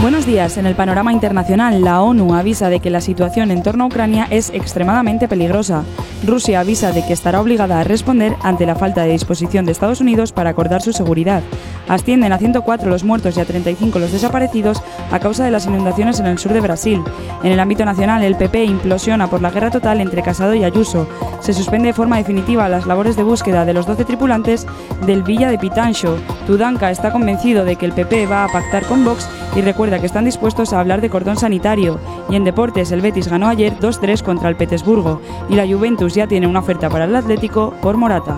[0.00, 0.56] Buenos días.
[0.58, 4.28] En el panorama internacional, la ONU avisa de que la situación en torno a Ucrania
[4.30, 5.82] es extremadamente peligrosa.
[6.26, 10.00] Rusia avisa de que estará obligada a responder ante la falta de disposición de Estados
[10.00, 11.42] Unidos para acordar su seguridad.
[11.88, 14.82] Ascienden a 104 los muertos y a 35 los desaparecidos
[15.12, 17.02] a causa de las inundaciones en el sur de Brasil.
[17.42, 21.08] En el ámbito nacional, el PP implosiona por la guerra total entre Casado y Ayuso.
[21.40, 24.66] Se suspende de forma definitiva las labores de búsqueda de los 12 tripulantes
[25.06, 26.18] del Villa de Pitancho.
[26.46, 30.06] Tudanka está convencido de que el PP va a pactar con Vox y recuerda que
[30.06, 32.00] están dispuestos a hablar de cordón sanitario.
[32.28, 36.26] Y en deportes, el Betis ganó ayer 2-3 contra el Petersburgo y la Juventus ya
[36.26, 38.36] tiene una oferta para el Atlético por Morata.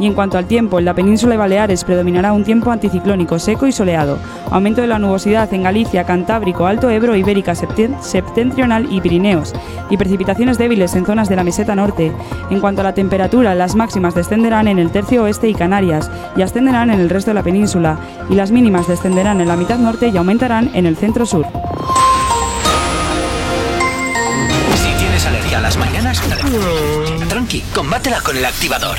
[0.00, 3.66] Y en cuanto al tiempo, en la península de Baleares predominará un tiempo anticiclónico seco
[3.66, 4.18] y soleado.
[4.50, 9.54] Aumento de la nubosidad en Galicia, Cantábrico, Alto Ebro, Ibérica, Septen- Septentrional y Pirineos.
[9.90, 12.12] Y precipitaciones débiles en zonas de la meseta norte.
[12.48, 16.42] En cuanto a la temperatura, las máximas descenderán en el tercio oeste y Canarias y
[16.42, 17.98] ascenderán en el resto de la península.
[18.30, 21.44] Y las mínimas descenderán en la mitad norte y aumentarán en el centro sur.
[24.76, 26.22] Si tienes alergia a las mañanas,
[27.48, 28.98] tranqui, combátela con el activador.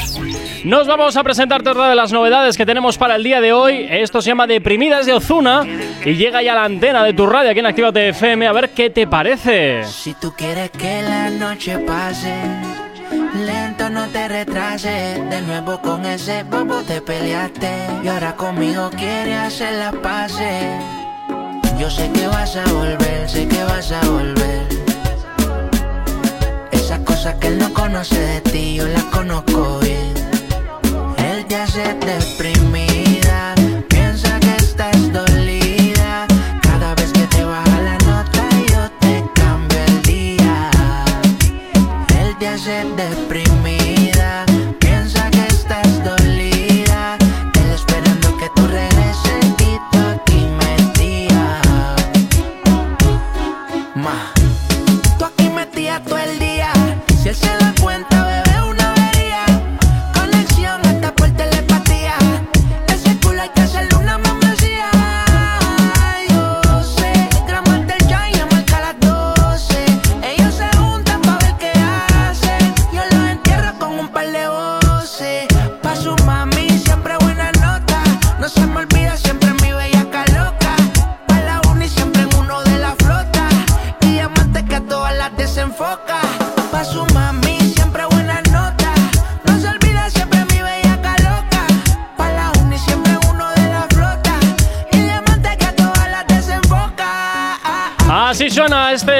[0.63, 3.87] Nos vamos a presentarte otra de las novedades que tenemos para el día de hoy.
[3.89, 5.65] Esto se llama Deprimidas de Ozuna
[6.03, 8.71] y llega ya a la antena de tu radio aquí en Actívate FM a ver
[8.71, 9.83] qué te parece.
[9.85, 12.35] Si tú quieres que la noche pase,
[13.45, 15.29] lento no te retrases.
[15.29, 17.71] De nuevo con ese bobo te peleaste
[18.03, 20.65] y ahora conmigo quieres hacer las paces.
[21.79, 24.67] Yo sé que vas a volver, sé que vas a volver.
[26.71, 30.13] Esas cosas que él no conoce de ti, yo las conozco bien.
[31.17, 31.95] Él te hace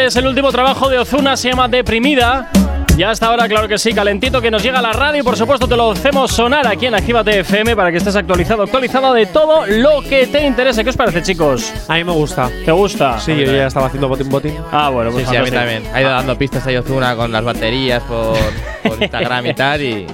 [0.09, 2.49] es el último trabajo de Ozuna, se llama Deprimida.
[2.97, 5.37] Ya hasta ahora, claro que sí, calentito que nos llega a la radio y por
[5.37, 9.27] supuesto te lo hacemos sonar aquí en Actívate FM para que estés actualizado, actualizado de
[9.27, 10.83] todo lo que te interese.
[10.83, 11.71] ¿Qué os parece, chicos?
[11.87, 12.49] A mí me gusta.
[12.65, 13.19] ¿Te gusta?
[13.19, 14.55] Sí, yo ya estaba haciendo botín botín.
[14.71, 15.73] Ah, bueno, pues Sí, sí, a mí fantástico.
[15.83, 15.95] también.
[15.95, 18.35] Ha ido dando pistas a Ozuna con las baterías por,
[18.83, 19.81] por Instagram y tal.
[19.81, 20.07] Y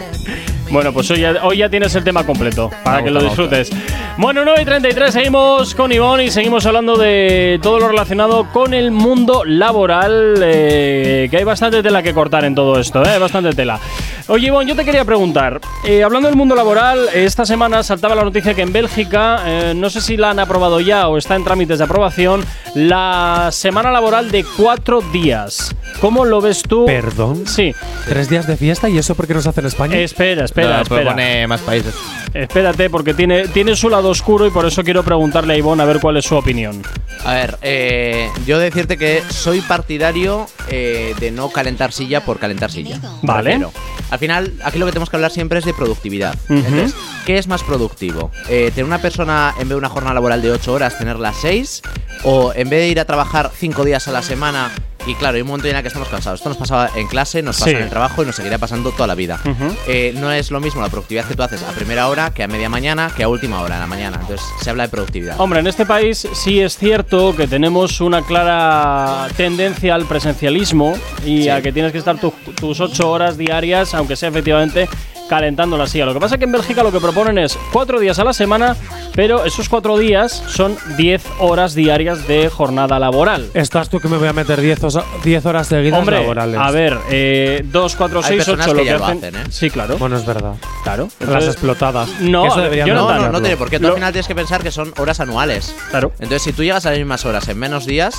[0.71, 3.69] Bueno, pues hoy ya, hoy ya tienes el tema completo para que lo disfrutes.
[4.17, 8.73] Bueno, 9 y 33, seguimos con Ivonne y seguimos hablando de todo lo relacionado con
[8.73, 10.35] el mundo laboral.
[10.43, 13.19] eh, que hay bastante tela que cortar en todo esto, ¿eh?
[13.19, 13.79] Bastante tela.
[14.27, 15.61] Oye, Ivonne, yo te quería preguntar.
[15.85, 19.89] eh, hablando del mundo laboral, esta semana saltaba la noticia que en Bélgica, eh, no
[19.89, 22.43] sé si la han aprobado ya o está en trámites de aprobación,
[22.73, 25.75] la semana laboral de cuatro días.
[26.01, 26.85] ¿Cómo lo ves tú?
[26.85, 27.45] ¿Perdón?
[27.47, 27.73] Sí.
[28.07, 29.97] ¿Tres días de fiesta y eso por qué no se hace en España?
[29.97, 31.01] Espera, espera, No, espera.
[31.03, 31.93] propone más países.
[32.33, 35.85] Espérate, porque tiene, tiene su lado oscuro y por eso quiero preguntarle a Ivonne a
[35.85, 36.81] ver cuál es su opinión.
[37.23, 42.71] A ver, eh, yo decirte que soy partidario eh, de no calentar silla por calentar
[42.71, 42.99] silla.
[43.21, 43.51] Vale.
[43.51, 43.71] Prefiero.
[44.11, 46.35] Al final, aquí lo que tenemos que hablar siempre es de productividad.
[46.49, 46.55] Ujú.
[46.59, 46.93] Entonces,
[47.25, 48.31] ¿qué es más productivo?
[48.49, 51.81] Eh, ¿Tener una persona, en vez de una jornada laboral de 8 horas, tenerla 6?
[52.23, 54.71] ¿O en vez de ir a trabajar 5 días a la semana?
[55.07, 56.39] Y claro, hay un momento en el que estamos cansados.
[56.39, 57.75] Esto nos pasaba en clase, nos pasa Sí.
[57.75, 59.39] en el trabajo y nos seguirá pasando toda la vida.
[59.87, 62.47] Eh, no es lo mismo la productividad que tú haces a primera hora que a
[62.47, 64.17] media mañana que a última hora de la mañana.
[64.21, 65.39] Entonces, se habla de productividad.
[65.39, 71.43] Hombre, en este país sí es cierto que tenemos una clara tendencia al presencialismo y
[71.43, 71.49] Sí.
[71.49, 74.87] a que tienes que estar tu- tus ocho horas diarias, aunque sea efectivamente
[75.29, 76.05] calentando la silla.
[76.05, 78.33] Lo que pasa es que en Bélgica lo que proponen es cuatro días a la
[78.33, 78.75] semana,
[79.13, 83.49] pero esos cuatro días son 10 horas diarias de jornada laboral.
[83.53, 86.59] Estás tú que me voy a meter 10 osa- 10 horas seguidas Hombre, laborales.
[86.59, 89.17] a ver, eh, 2, 4, Hay 6, personas 8, que lo que ya lo hacen.
[89.17, 89.43] hacen, ¿eh?
[89.49, 89.97] Sí, claro.
[89.97, 90.53] Bueno, es verdad.
[90.83, 91.09] Claro.
[91.19, 92.09] Las Entonces- explotadas.
[92.21, 93.77] No, eso ver, yo no- No, no, no tiene por qué.
[93.77, 95.75] Tú Lo- al final tienes que pensar que son horas anuales.
[95.89, 96.11] Claro.
[96.19, 98.15] Entonces, si tú llegas a las mismas horas en menos días,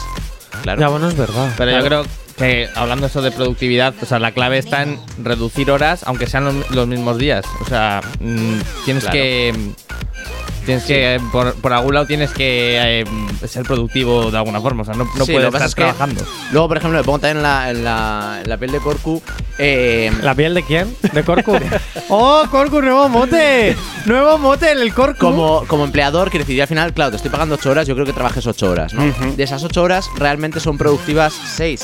[0.63, 0.81] claro.
[0.81, 1.51] Ya, bueno, es verdad.
[1.57, 2.05] Pero yo creo
[2.37, 6.45] que hablando eso de productividad, o sea, la clave está en reducir horas, aunque sean
[6.45, 7.45] los, los mismos días.
[7.61, 9.13] O sea, mm, tienes Claro.
[9.15, 9.55] que.
[10.65, 13.05] Tienes que, por, por algún lado, tienes que eh,
[13.47, 14.83] ser productivo de alguna forma.
[14.83, 16.25] O sea, no, no Sí, puedes estar es que trabajando.
[16.51, 19.23] Luego, por ejemplo, me pongo también en la, en la, en la piel de Corcu.
[19.59, 20.93] eh, ¿La piel de quién?
[21.13, 21.57] ¿De Corcu?
[22.09, 23.77] ¡Oh, Corcu, nuevo mote!
[24.07, 25.21] ¡Nuevo mote en el Corcu!
[25.21, 28.05] como, como empleador, quiero decir, al final, claro, te estoy pagando 8 horas, yo creo
[28.07, 29.05] que trabajes 8 horas, ¿no?
[29.37, 31.81] De esas 8 horas, realmente son productivas 6.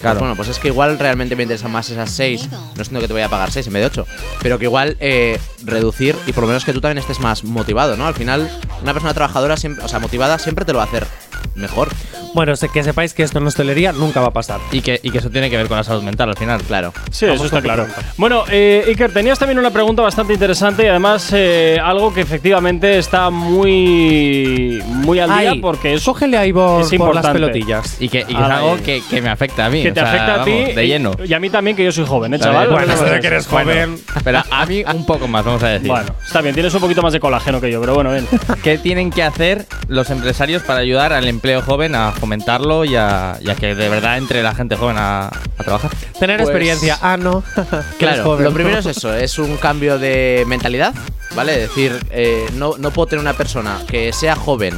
[0.00, 0.18] Claro.
[0.18, 2.48] bueno, pues es que igual realmente me interesan más esas 6.
[2.50, 4.06] No siento que te voy a pagar 6 en vez de 8.
[4.42, 7.96] Pero que igual eh, reducir y por lo menos que tú también estés más motivado,
[7.96, 8.06] ¿no?
[8.06, 8.50] Al final,
[8.82, 11.06] una persona trabajadora, siempre, o sea, motivada, siempre te lo va a hacer
[11.54, 11.88] mejor.
[12.34, 14.60] Bueno, sé que sepáis que esto en hostelería nunca va a pasar.
[14.72, 16.60] Y que, y que eso tiene que ver con la salud mental al final.
[16.62, 16.92] Claro.
[17.10, 17.84] Sí, Vamos eso está claro.
[17.84, 18.12] pregunta.
[18.16, 22.98] Bueno, eh, Iker, tenías también una pregunta bastante interesante y además eh, algo que efectivamente
[22.98, 27.32] está muy, muy al día Ay, porque es, Cógele ahí por, es por las importante.
[27.38, 27.96] pelotillas.
[28.00, 28.50] Y que, y que es Ay.
[28.50, 29.82] algo que, que me afecta a mí.
[29.82, 31.12] que o te sea, afecta a ti vamos, De y- lleno.
[31.24, 32.68] Y, a mí también, que yo soy joven, ¿eh, Vale, chaval?
[32.68, 33.20] bueno, No me eso de jodas.
[33.22, 33.98] que eres joven.
[34.24, 35.88] Pero a mí un poco más, vamos a decir.
[35.88, 38.26] Bueno, está bien, tienes un poquito más de colágeno que yo, pero bueno, bien.
[38.62, 43.38] ¿Qué tienen que hacer los empresarios para ayudar al empleo joven a fomentarlo y a,
[43.42, 45.90] y a que de verdad entre la gente joven a, a trabajar?
[46.18, 46.98] Tener Pues- experiencia.
[47.02, 47.42] Ah, no.
[47.98, 48.44] Claro, joven.
[48.44, 50.94] lo primero es eso, es un cambio de mentalidad,
[51.36, 51.64] ¿vale?
[51.64, 54.74] Es decir, eh, no, no puedo tener una persona que sea joven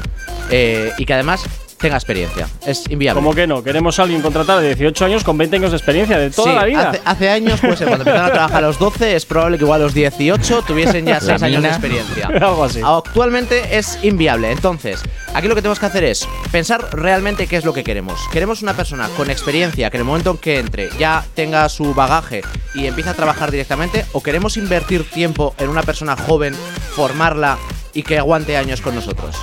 [0.50, 1.44] eh, y que además
[1.78, 2.48] tenga experiencia.
[2.66, 3.20] Es inviable.
[3.20, 3.62] ¿Cómo que no?
[3.62, 6.54] Queremos a alguien contratado de 18 años con 20 años de experiencia de toda Sí,
[6.56, 6.90] la vida.
[6.90, 9.80] Hace, hace años, pues cuando empezaron a trabajar a los 12, es probable que igual
[9.80, 12.26] a los 18 tuviesen ya La 6 años de experiencia.
[12.40, 12.80] Algo así.
[12.84, 14.50] Actualmente es inviable.
[14.50, 15.02] Entonces,
[15.34, 18.20] aquí lo que tenemos que hacer es pensar realmente qué es lo que queremos.
[18.32, 21.94] Queremos una persona con experiencia que en el momento en que entre ya tenga su
[21.94, 22.42] bagaje
[22.74, 26.54] y empiece a trabajar directamente, o queremos invertir tiempo en una persona joven,
[26.94, 27.58] formarla
[27.94, 29.36] y que aguante años con nosotros.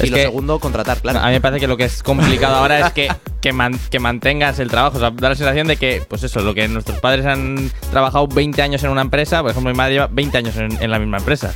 [0.00, 1.20] Es y lo que- segundo, contratar, claro.
[1.20, 3.08] A mí me parece que lo que es complicado ahora es que,
[3.40, 4.96] que, man- que mantengas el trabajo.
[4.96, 8.26] O sea, da la sensación de que, pues eso, lo que nuestros padres han trabajado
[8.28, 10.98] 20 años en una empresa, por ejemplo, mi madre lleva 20 años en, en la
[10.98, 11.52] misma empresa.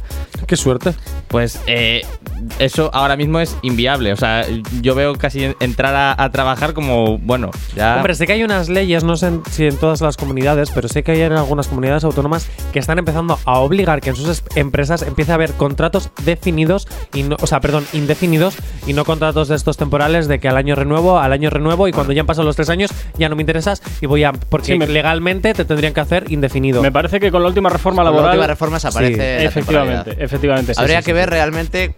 [0.46, 0.94] Qué suerte.
[1.28, 2.02] Pues eh,
[2.58, 4.12] eso ahora mismo es inviable.
[4.12, 4.44] O sea,
[4.80, 7.96] yo veo casi entrar a, a trabajar como, bueno, ya.
[7.96, 11.02] Hombre, sé que hay unas leyes, no sé si en todas las comunidades, pero sé
[11.02, 14.44] que hay en algunas comunidades autónomas que están empezando a obligar que en sus es-
[14.54, 18.13] empresas empiece a haber contratos definidos, y no, o sea, perdón, indefinidos,
[18.86, 21.92] y no contratos de estos temporales de que al año renuevo, al año renuevo, y
[21.92, 24.32] cuando ya han pasado los tres años ya no me interesas y voy a.
[24.32, 26.82] Porque Sí, me- legalmente te tendrían que hacer indefinido.
[26.82, 28.36] Me parece que con la última reforma Con la laboral.
[28.36, 30.74] última reforma se aparece la efectivamente, efectivamente.
[30.74, 31.14] sí, Habría sí, que sí.
[31.16, 31.94] ver realmente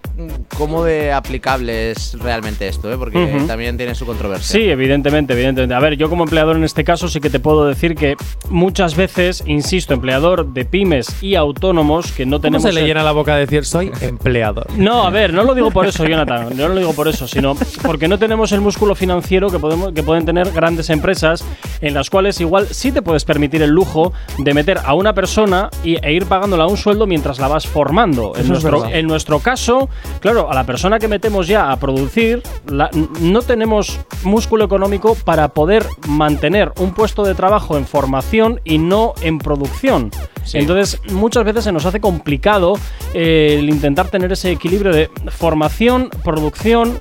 [0.56, 2.96] cómo de aplicable es realmente esto, ¿eh?
[2.98, 4.58] porque también tiene su controversia.
[4.60, 5.74] Sí, evidentemente, evidentemente.
[5.74, 8.16] A ver, yo como empleador en este caso sí que te puedo decir que
[8.48, 12.62] muchas veces, insisto, empleador de pymes y autónomos que no ¿Cómo tenemos.
[12.62, 14.66] se le el- llena la boca a decir soy empleador?
[14.76, 16.56] No, a ver, no lo digo por eso, Jonathan.
[16.56, 19.92] Yo no lo digo por eso, sino porque no tenemos el músculo financiero que, podemos,
[19.92, 21.44] que pueden tener grandes empresas
[21.80, 25.68] en las cuales igual sí te puedes permitir el lujo de meter a una persona
[25.84, 28.32] y, e ir pagándola un sueldo mientras la vas formando.
[28.34, 29.88] En Eso nuestro, en nuestro caso,
[30.20, 35.48] claro, a la persona que metemos ya a producir, la- no tenemos músculo económico para
[35.48, 40.10] poder mantener un puesto de trabajo en formación y no en producción.
[40.44, 40.58] Sí.
[40.58, 42.74] Entonces, muchas veces se nos hace complicado
[43.14, 47.00] eh, el intentar tener ese equilibrio de formación, producción.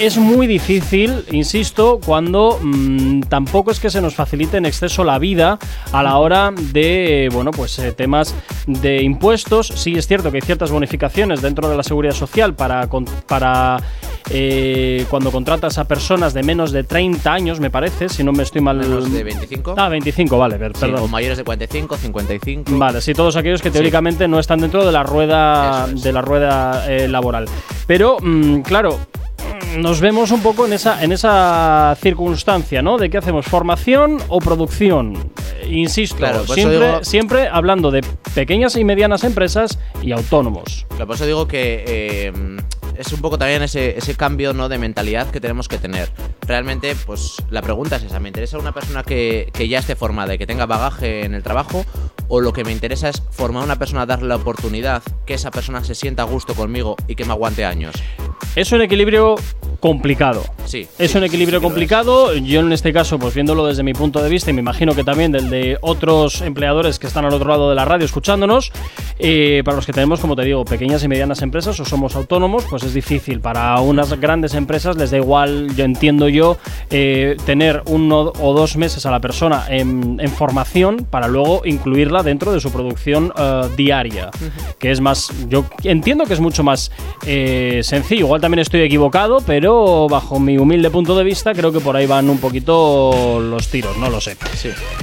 [0.00, 5.18] Es muy difícil, insisto, cuando mm, tampoco es que se nos facilite en exceso la
[5.18, 5.58] vida
[5.90, 8.34] a la hora de, bueno, pues eh, temas
[8.66, 9.68] de impuestos.
[9.68, 13.78] Sí es cierto que hay ciertas bonificaciones dentro de la seguridad social para, con- para
[14.28, 18.42] eh, cuando contratas a personas de menos de 30 años, me parece, si no me
[18.42, 18.76] estoy mal.
[18.76, 19.76] Menos de 25.
[19.78, 21.04] Ah, 25, vale, per- Sí, perdón.
[21.04, 22.64] o mayores de 45, 55.
[22.76, 23.74] Vale, sí, todos aquellos que Sí.
[23.74, 27.46] teóricamente no están dentro de la rueda de la rueda eh, laboral.
[27.86, 28.98] Pero, mm, claro,
[29.78, 32.98] nos vemos un poco en esa, en esa circunstancia, ¿no?
[32.98, 35.14] De qué hacemos, formación o producción.
[35.62, 38.02] Eh, insisto, Claro, digo- siempre hablando de
[38.34, 40.86] pequeñas y medianas empresas y autónomos.
[40.90, 42.32] Claro, por eso digo que eh,
[42.98, 44.68] es un poco también ese, ese cambio ¿no?
[44.68, 46.10] de mentalidad que tenemos que tener.
[46.46, 50.34] Realmente, pues la pregunta es esa: ¿me interesa una persona que, que ya esté formada
[50.34, 51.84] y que tenga bagaje en el trabajo?
[52.28, 55.50] ¿O lo que me interesa es formar a una persona, darle la oportunidad, que esa
[55.50, 57.94] persona se sienta a gusto conmigo y que me aguante años?
[58.56, 59.36] Es un equilibrio
[59.80, 60.42] complicado.
[60.64, 60.88] Sí.
[60.98, 62.34] Es un equilibrio complicado.
[62.34, 65.04] Yo en este caso, pues viéndolo desde mi punto de vista y me imagino que
[65.04, 68.72] también del de otros empleadores que están al otro lado de la radio escuchándonos,
[69.18, 72.64] eh, para los que tenemos, como te digo, pequeñas y medianas empresas o somos autónomos,
[72.68, 73.40] pues es difícil.
[73.40, 76.56] Para unas grandes empresas les da igual, yo entiendo yo,
[76.90, 82.22] eh, tener uno o dos meses a la persona en, en formación para luego incluirla
[82.22, 84.30] dentro de su producción eh, diaria,
[84.78, 86.90] que es más, yo entiendo que es mucho más
[87.26, 88.26] eh, sencillo.
[88.26, 92.06] Igual también estoy equivocado, pero bajo mi humilde punto de vista creo que por ahí
[92.06, 94.36] van un poquito los tiros, no lo sé.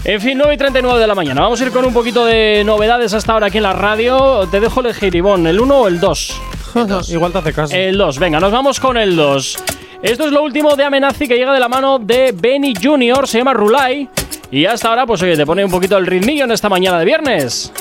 [0.04, 1.42] En fin, 9 y 39 de la mañana.
[1.42, 4.48] Vamos a ir con un poquito de novedades hasta ahora aquí en la radio.
[4.50, 6.42] Te dejo elegir, Ivonne, ¿el 1 o el 2?
[7.10, 7.76] Igual te hace caso.
[7.76, 9.58] El 2, venga, nos vamos con el 2.
[10.02, 13.38] Esto es lo último de Amenazi que llega de la mano de Benny Jr., se
[13.38, 14.10] llama Rulay.
[14.52, 17.06] Y hasta ahora, pues oye, te pone un poquito el ritmillo en esta mañana de
[17.06, 17.72] viernes.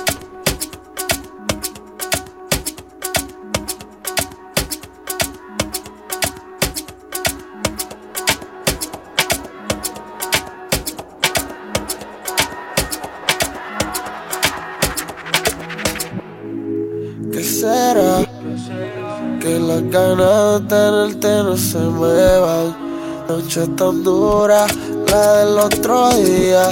[20.23, 22.83] De tenerte no se me.
[23.29, 24.67] Noche tan dura,
[25.11, 26.71] la del otro día.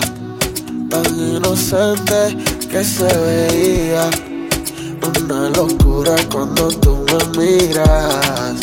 [0.88, 2.36] Tan inocente
[2.70, 4.08] que se veía.
[5.22, 8.56] Una locura cuando tú me miras.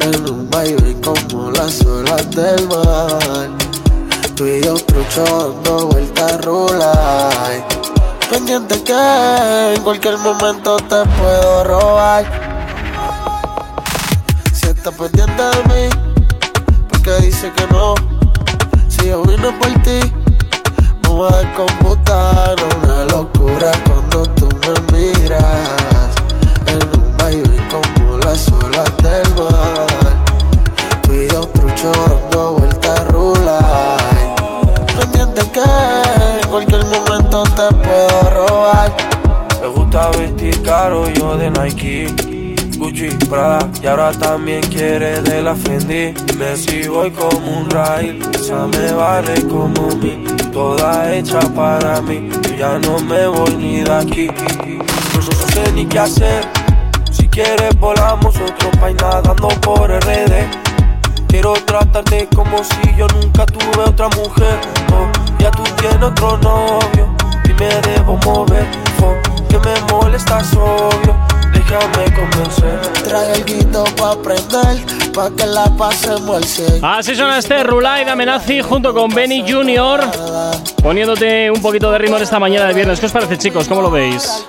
[0.00, 3.48] En un baile como las olas del mar.
[4.34, 7.64] Tú y yo trucho dando vueltas rulay.
[8.30, 12.47] Pendiente que en cualquier momento te puedo robar.
[14.88, 15.88] Si estás pendiente de mí,
[16.88, 17.94] porque dice que no.
[18.88, 20.00] Si yo vine por ti,
[21.02, 22.56] me voy a descomputar.
[22.82, 26.14] Una locura cuando tú me miras.
[26.68, 29.86] En un baile como las olas del mar.
[31.02, 32.17] Tú y yo trucho
[43.30, 46.12] Y ahora también quiere de la Fendi.
[46.12, 52.30] Dime si voy como un rail, esa me vale como mí, toda hecha para mí.
[52.42, 56.48] Yo ya no me voy ni de aquí, no sé ni qué hacer.
[57.10, 60.48] Si quieres volamos otro país nadando por RD.
[61.28, 64.58] Quiero tratarte como si yo nunca tuve otra mujer.
[64.90, 65.06] Oh,
[65.38, 67.14] ya tú tienes otro novio
[67.44, 68.66] y me debo mover.
[69.02, 69.12] Oh,
[69.50, 71.14] que me molestas obvio,
[71.52, 72.80] déjame convencer.
[73.04, 76.84] Trae el guito pa' prender, pa' que la pasemos al 100.
[76.84, 80.00] Así suena este Rulay de Amenazi junto con Benny Jr.
[80.82, 83.00] Poniéndote un poquito de ritmo en esta mañana de viernes.
[83.00, 83.66] ¿Qué os parece, chicos?
[83.68, 84.46] ¿Cómo lo veis?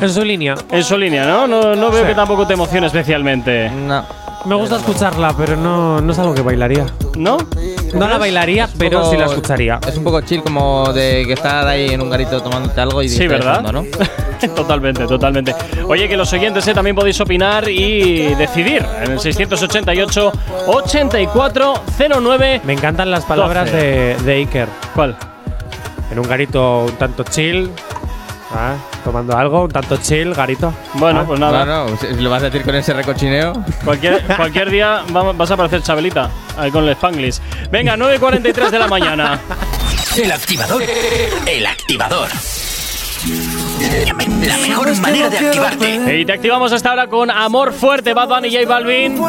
[0.00, 0.54] En su línea.
[0.70, 1.46] En su línea, ¿no?
[1.46, 2.08] No, no veo Sí.
[2.08, 3.70] que tampoco te emocione especialmente.
[3.70, 4.04] No.
[4.44, 6.84] Me gusta escucharla, pero no, no es algo que bailaría.
[7.16, 7.36] ¿No?
[7.94, 9.78] No la bailaría, pero poco- sí la escucharía.
[9.86, 13.08] Es un poco chill como de que estar ahí en un garito tomándote algo y
[13.08, 13.62] Sí, ¿verdad?
[13.62, 13.82] fondo, ¿no?
[14.56, 15.54] totalmente, totalmente.
[15.88, 20.32] Oye, que los oyentes eh, también podéis opinar y decidir en el 688
[20.66, 22.60] 8409.
[22.64, 23.76] Me encantan las palabras 12.
[23.86, 24.68] de, de Iker.
[24.94, 25.16] ¿Cuál?
[26.10, 27.70] En un garito un tanto chill,
[28.54, 30.72] ah, tomando algo, un tanto chill, garito.
[30.94, 31.64] Bueno, Ah, pues nada.
[31.64, 33.54] No, no, lo vas a decir con ese recochineo.
[33.84, 36.28] Cualquier, cualquier día va- vas a aparecer Chabelita
[36.58, 37.38] ahí con el Spanglish.
[37.70, 39.40] Venga, 9.43 de la mañana.
[40.16, 40.82] El activador.
[41.46, 42.28] El activador.
[44.46, 46.20] La mejor manera de activarte.
[46.20, 49.20] Y te activamos hasta ahora con Amor Fuerte, Bad Bunny y J Balvin.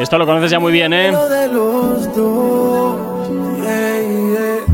[0.00, 1.12] Esto lo conoces ya muy bien, ¿eh?
[1.12, 3.28] de los dos.
[3.62, 4.66] yeah, yeah.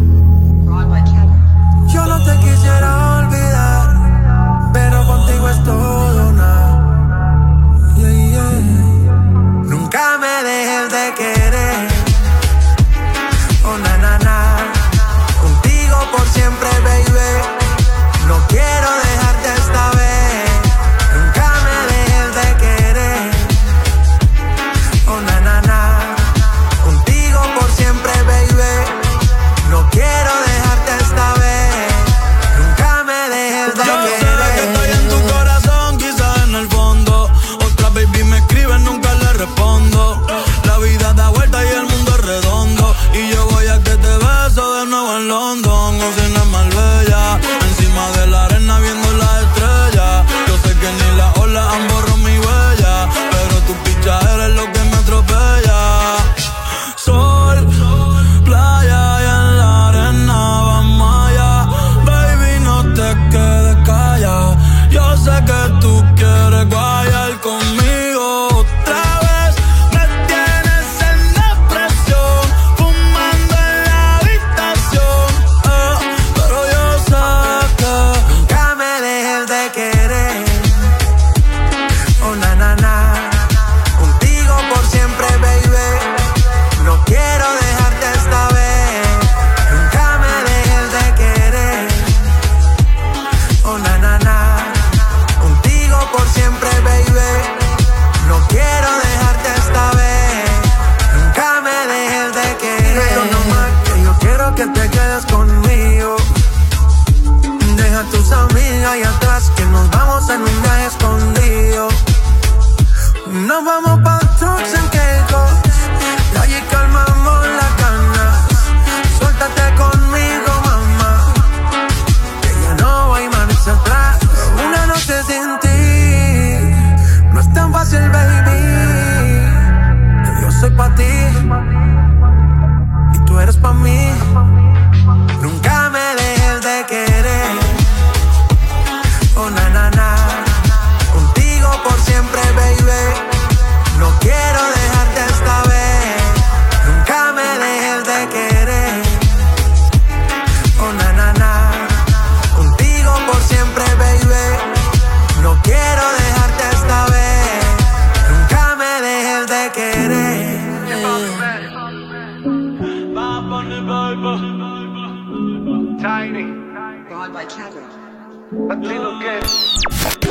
[1.93, 6.33] Yo no te quisiera olvidar, pero contigo es todo
[7.99, 8.51] yeah.
[9.65, 11.92] Nunca me dejes de querer.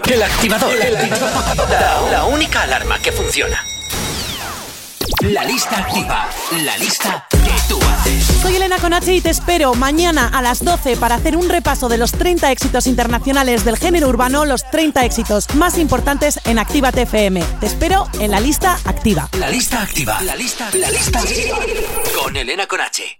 [0.09, 0.73] El activador.
[1.69, 3.61] La, la única alarma que funciona.
[5.23, 6.29] La lista activa.
[6.63, 7.37] La lista que
[7.67, 8.23] tú haces.
[8.41, 11.97] Soy Elena Conache y te espero mañana a las 12 para hacer un repaso de
[11.97, 17.43] los 30 éxitos internacionales del género urbano, los 30 éxitos más importantes en Actívate FM.
[17.59, 19.27] Te espero en la lista activa.
[19.37, 20.21] La lista activa.
[20.21, 21.19] La lista, la lista
[22.15, 23.19] con Elena Conache.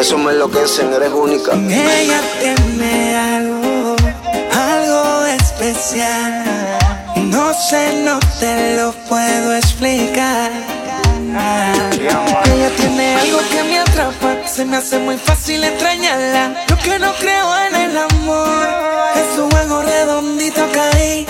[0.00, 1.52] Peso me enloquecen, eres única.
[1.52, 3.96] Ella tiene algo,
[4.50, 6.42] algo especial.
[7.16, 10.52] No sé, no te lo puedo explicar.
[12.46, 16.64] Ella tiene algo que me atrapa, se me hace muy fácil extrañarla.
[16.66, 18.68] Yo que no creo en el amor,
[19.16, 21.26] es un juego redondito caí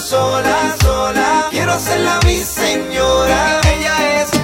[0.00, 1.46] sola, sola.
[1.50, 3.60] Quiero hacerla mi señora.
[3.72, 4.39] Ella es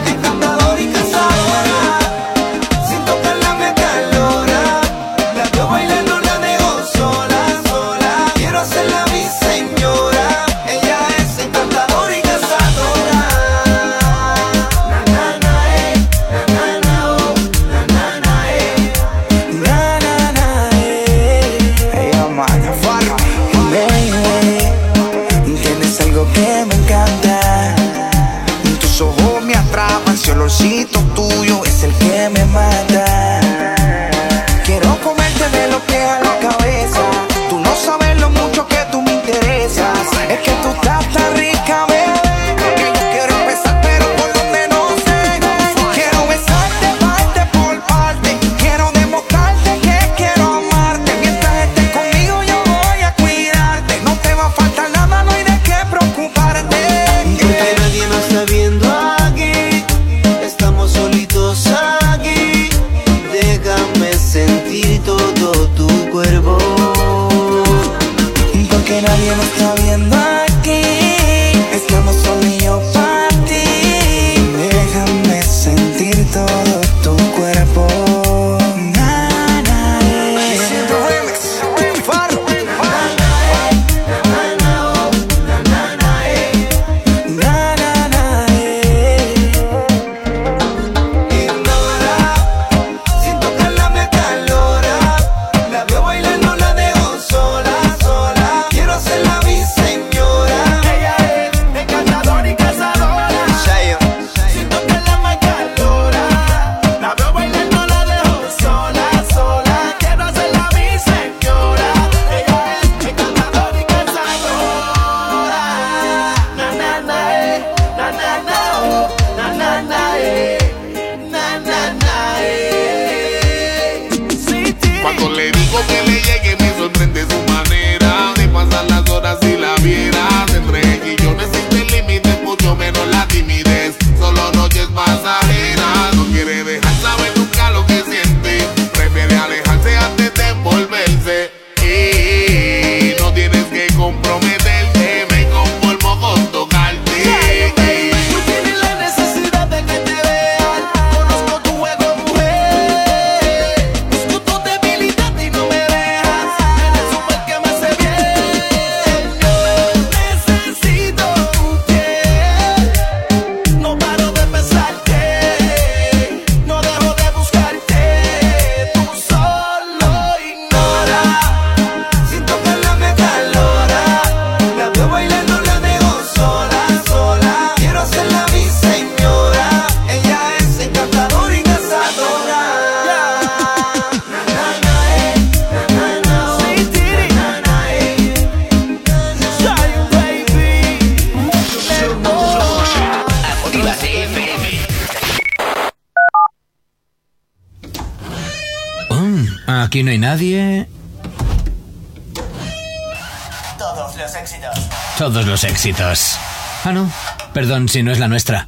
[205.87, 206.37] éxitos.
[206.85, 207.11] Ah, no.
[207.53, 208.67] Perdón si no es la nuestra.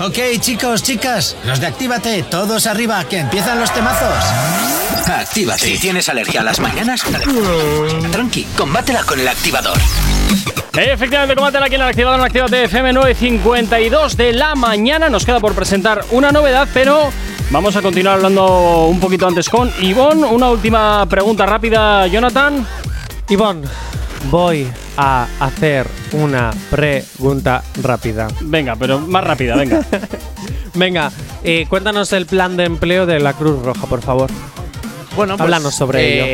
[0.00, 4.24] Ok, chicos, chicas, los de Actívate, todos arriba, que empiezan los temazos.
[5.08, 5.66] Actívate.
[5.66, 7.02] Si tienes alergia a las mañanas,
[8.12, 9.76] tranqui, combátela con el activador.
[10.74, 15.08] Efectivamente, combate aquí en el activador en Actívate FM 9.52 de la mañana.
[15.08, 17.10] Nos queda por presentar una novedad, pero
[17.50, 20.26] vamos a continuar hablando un poquito antes con Ivonne.
[20.26, 22.66] Una última pregunta rápida, Jonathan.
[23.28, 23.66] Ivonne,
[24.30, 24.66] voy
[24.96, 28.28] a hacer una pregunta rápida.
[28.40, 29.84] Venga, pero más rápida, venga.
[30.74, 31.10] Venga,
[31.42, 34.30] eh, cuéntanos el plan de empleo de la Cruz Roja, por favor.
[35.16, 36.24] Bueno, pues, Háblanos sobre ello.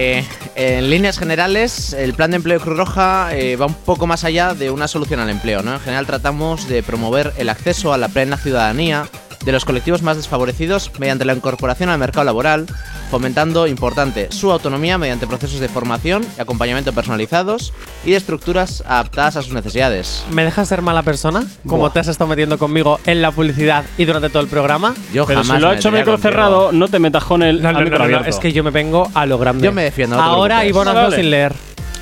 [0.55, 4.07] eh, En líneas generales, el plan de empleo de Cruz Roja eh, va un poco
[4.07, 5.62] más allá de una solución al empleo.
[5.62, 5.73] ¿no?
[5.74, 9.07] En general tratamos de promover el acceso a la plena ciudadanía
[9.45, 12.66] de los colectivos más desfavorecidos mediante la incorporación al mercado laboral,
[13.11, 17.73] fomentando, importante, su autonomía mediante procesos de formación y acompañamiento personalizados
[18.05, 20.25] y de estructuras adaptadas a sus necesidades.
[20.31, 21.45] ¿Me dejas ser mala persona?
[21.66, 21.93] Como Buah.
[21.93, 24.95] te has estado metiendo conmigo en la publicidad y durante todo el programa.
[25.12, 27.62] Yo Pero jamás si lo ha me hecho micro cerrado, no te metas con el
[27.62, 28.29] No, no, no, no, no, abierto.
[28.29, 29.65] es que yo me vengo a lo grande.
[29.65, 30.65] Yo me defiendo, Ahora.
[30.65, 31.53] Ivonne hazlo sin leer.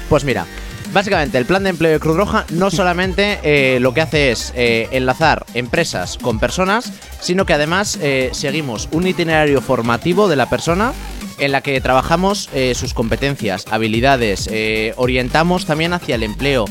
[0.08, 0.46] Pues mira,
[0.92, 4.52] básicamente el plan de empleo de Cruz Roja no solamente eh, lo que hace es
[4.54, 10.48] eh, enlazar empresas con personas, sino que además eh, seguimos un itinerario formativo de la
[10.48, 10.92] persona
[11.38, 14.48] en la que trabajamos sus competencias, habilidades,
[14.96, 16.66] orientamos también hacia el empleo.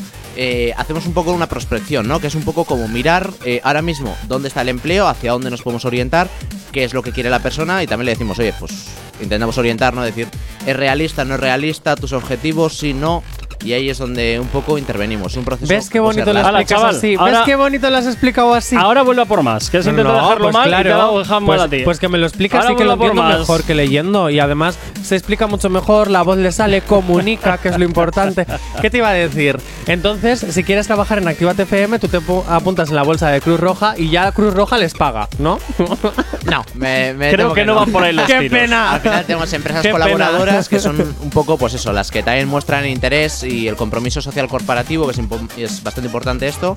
[0.76, 2.20] hacemos un poco una prospección, ¿no?
[2.20, 3.34] Que es un poco como mirar
[3.64, 6.30] ahora mismo dónde está el empleo, hacia dónde nos podemos orientar,
[6.70, 8.72] qué es lo que quiere la persona y también le decimos, oye, pues
[9.20, 10.02] intentamos orientar, ¿no?
[10.02, 10.28] Decir,
[10.66, 11.96] ¿es realista, no es realista?
[11.96, 12.78] ¿Tus objetivos?
[12.78, 13.22] Si no,
[13.64, 15.36] Y ahí es donde un poco intervenimos.
[15.36, 17.14] Un proceso ¿Ves qué bonito lo explicas así?
[17.14, 18.74] ahora- ¿Ves qué bonito lo has explicado así?
[18.76, 19.70] Ahora vuelve a por más.
[19.70, 20.90] Que has intentado No, dejarlo pues mal y claro.
[20.90, 21.78] te lo dejan mal pues, a ti.
[21.84, 23.38] pues que me lo explica Ahora así que lo entiendo más.
[23.40, 24.30] mejor que leyendo.
[24.30, 28.46] Y además se explica mucho mejor, la voz le sale, comunica, que es lo importante.
[28.80, 29.58] ¿Qué te iba a decir?
[29.86, 33.40] Entonces, si quieres trabajar en Activate FM, tú te pu- apuntas en la bolsa de
[33.40, 35.58] Cruz Roja y ya Cruz Roja les paga, ¿no?
[36.44, 38.58] No, me, me Creo temo que no van por ahí los ¡Qué tiros.
[38.58, 38.92] pena!
[38.94, 40.04] Al final tenemos empresas Qué pena.
[40.04, 44.20] colaboradoras que son un poco, pues eso, las que también muestran interés y el compromiso
[44.20, 46.74] social corporativo, que es bastante importante esto.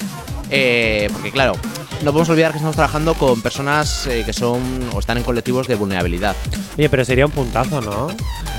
[0.51, 1.53] eh, porque claro,
[2.03, 4.61] no podemos olvidar que estamos trabajando con personas eh, que son
[4.93, 6.35] o están en colectivos de vulnerabilidad.
[6.77, 8.07] Oye, pero sería un puntazo, ¿no?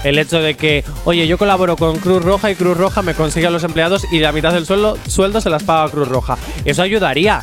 [0.05, 3.47] El hecho de que, oye, yo colaboro con Cruz Roja y Cruz Roja me consigue
[3.47, 6.38] a los empleados y la mitad del sueldo, sueldo se las paga Cruz Roja.
[6.64, 7.43] Eso ayudaría.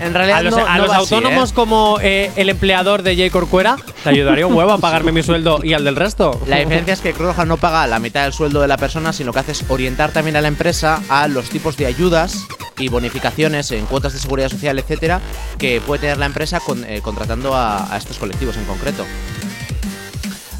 [0.00, 1.54] En realidad a los, no- a no los va así, autónomos ¿eh?
[1.54, 3.30] como eh, el empleador de J.
[3.30, 6.40] Corcuera, te ayudaría un huevo a pagarme mi sueldo y al del resto.
[6.46, 9.12] La diferencia es que Cruz Roja no paga la mitad del sueldo de la persona,
[9.12, 12.46] sino que hace es orientar también a la empresa a los tipos de ayudas
[12.78, 15.20] y bonificaciones en cuotas de seguridad social, etcétera,
[15.58, 19.04] que puede tener la empresa con- eh, contratando a, a estos colectivos en concreto.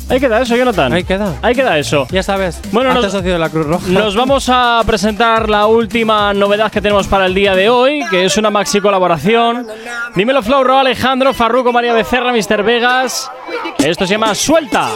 [0.09, 0.93] Ahí queda eso, Jonathan.
[0.93, 1.35] Ahí queda.
[1.43, 2.07] Ahí queda eso.
[2.11, 2.61] Ya sabes.
[2.71, 3.87] Bueno, nos- de la Cruz Roja.
[3.89, 8.25] Nos vamos a presentar la última novedad que tenemos para el día de hoy, que
[8.25, 9.67] es una maxi colaboración.
[10.15, 12.63] Dímelo, Flauro, Alejandro, Farruco, María Becerra, Mr.
[12.63, 13.31] Vegas.
[13.79, 14.91] Esto se llama Suelta.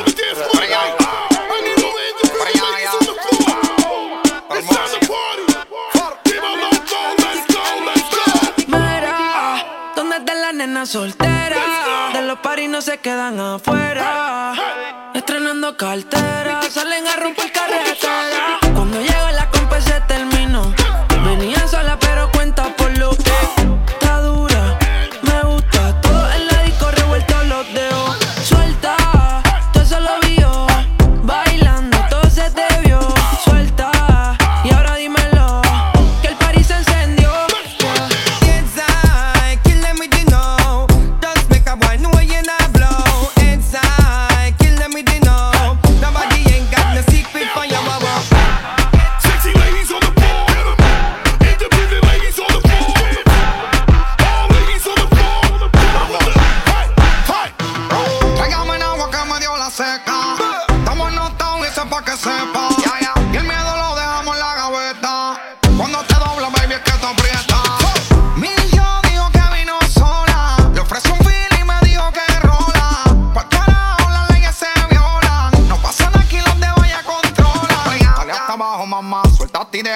[8.66, 9.64] Mira,
[9.96, 12.12] ¿dónde están las nenas solteras?
[12.12, 14.52] De los paris no se quedan afuera.
[15.14, 18.58] Estrenando cartera, salen a romper carretera.
[18.74, 20.72] Cuando llega la compa se terminó.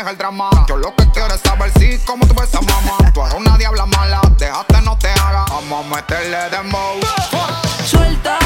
[0.09, 0.51] El drama.
[0.68, 2.98] Yo lo que quiero es saber si como tú ves a mamá.
[3.12, 4.20] Tú eres una diabla mala.
[4.36, 5.47] Déjate, no te haga.
[5.48, 7.01] Vamos a meterle dembow.
[7.86, 8.39] Suelta,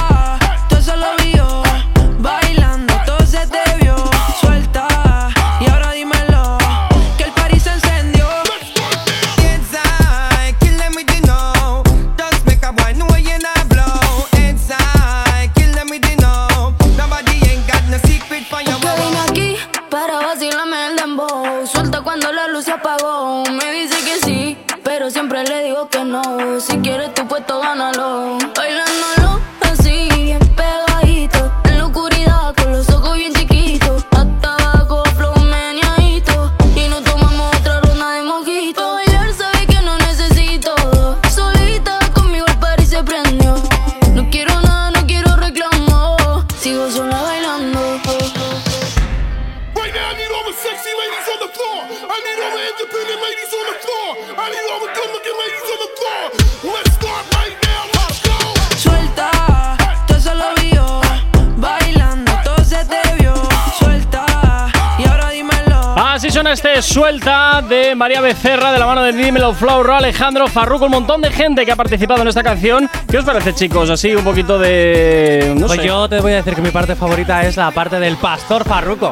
[67.66, 71.66] De María Becerra de la mano de Dímelo Flauro, Alejandro Farruco, un montón de gente
[71.66, 72.88] que ha participado en esta canción.
[73.10, 73.90] ¿Qué os parece, chicos?
[73.90, 75.54] Así un poquito de.
[75.56, 75.86] No pues sé.
[75.86, 79.10] yo te voy a decir que mi parte favorita es la parte del pastor Farruco.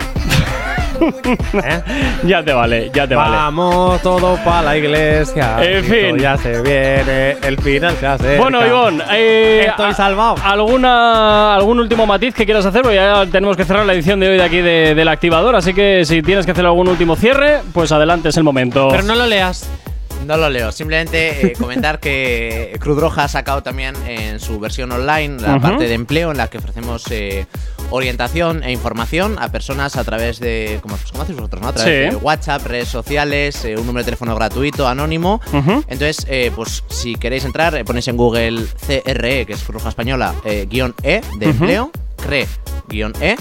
[1.01, 1.83] ¿Eh?
[2.25, 3.37] Ya te vale, ya te vale.
[3.37, 5.57] Vamos todo para la iglesia.
[5.63, 6.19] En fin.
[6.19, 8.43] Ya se viene, el final se acerca.
[8.43, 10.37] Bueno, Ivonne, eh, Estoy salvado.
[10.43, 12.83] ¿alguna, ¿algún último matiz que quieras hacer?
[12.83, 15.73] Porque ya tenemos que cerrar la edición de hoy de aquí de- del activador, así
[15.75, 18.89] que si tienes que hacer algún último cierre, pues adelante, es el momento.
[18.91, 19.69] Pero no lo leas.
[20.27, 24.91] No lo leo, simplemente eh, comentar que Cruz Roja ha sacado también en su versión
[24.91, 27.47] online la parte de empleo en la que ofrecemos eh,
[27.91, 31.69] orientación e información a personas a través de, como, como hacéis vosotros, ¿no?
[31.69, 32.17] A través Sí.
[32.17, 35.41] de WhatsApp, redes sociales, eh, un número de teléfono gratuito, anónimo.
[35.53, 40.35] Entonces, eh, pues si queréis entrar, eh, ponéis en Google CRE, que es Cruz Española,
[40.69, 41.91] guion E de empleo,
[42.27, 42.47] CRE,
[42.89, 43.37] guion E.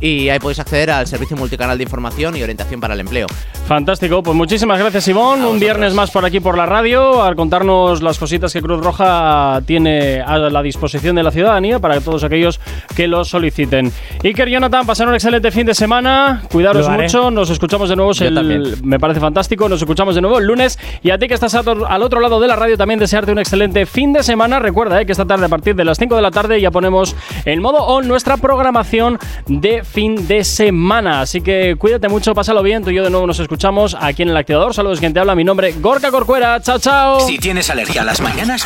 [0.00, 3.26] y ahí podéis acceder al servicio multicanal de información y orientación para el empleo.
[3.66, 5.42] Fantástico, pues muchísimas gracias Simón.
[5.44, 9.62] Un viernes más por aquí por la radio al contarnos las cositas que Cruz Roja
[9.64, 12.60] tiene a la disposición de la ciudadanía para todos aquellos
[12.94, 13.90] que lo soliciten.
[14.22, 16.42] Iker Jonathan, pasar un excelente fin de semana.
[16.52, 17.30] Cuidaros mucho.
[17.30, 18.12] Nos escuchamos de nuevo.
[18.12, 18.62] Yo el- también.
[18.82, 19.66] me parece fantástico.
[19.68, 20.78] Nos escuchamos de nuevo el lunes.
[21.02, 23.86] Y a ti que estás al otro lado de la radio, también desearte un excelente
[23.86, 24.58] fin de semana.
[24.58, 27.16] Recuerda eh, que esta tarde, a partir de las 5 de la tarde, ya ponemos
[27.46, 31.20] en modo on nuestra programación de fin de semana.
[31.20, 32.82] Así que cuídate mucho, pásalo bien.
[32.82, 34.74] Tú y yo de nuevo nos escuchamos aquí en el activador.
[34.74, 35.34] Saludos, quien te habla.
[35.34, 36.60] Mi nombre, Gorka Corcuera.
[36.60, 37.20] Chao, chao.
[37.20, 38.64] Si tienes alergia a las mañanas,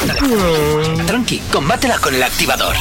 [1.06, 2.76] tranqui, combátela con el activador.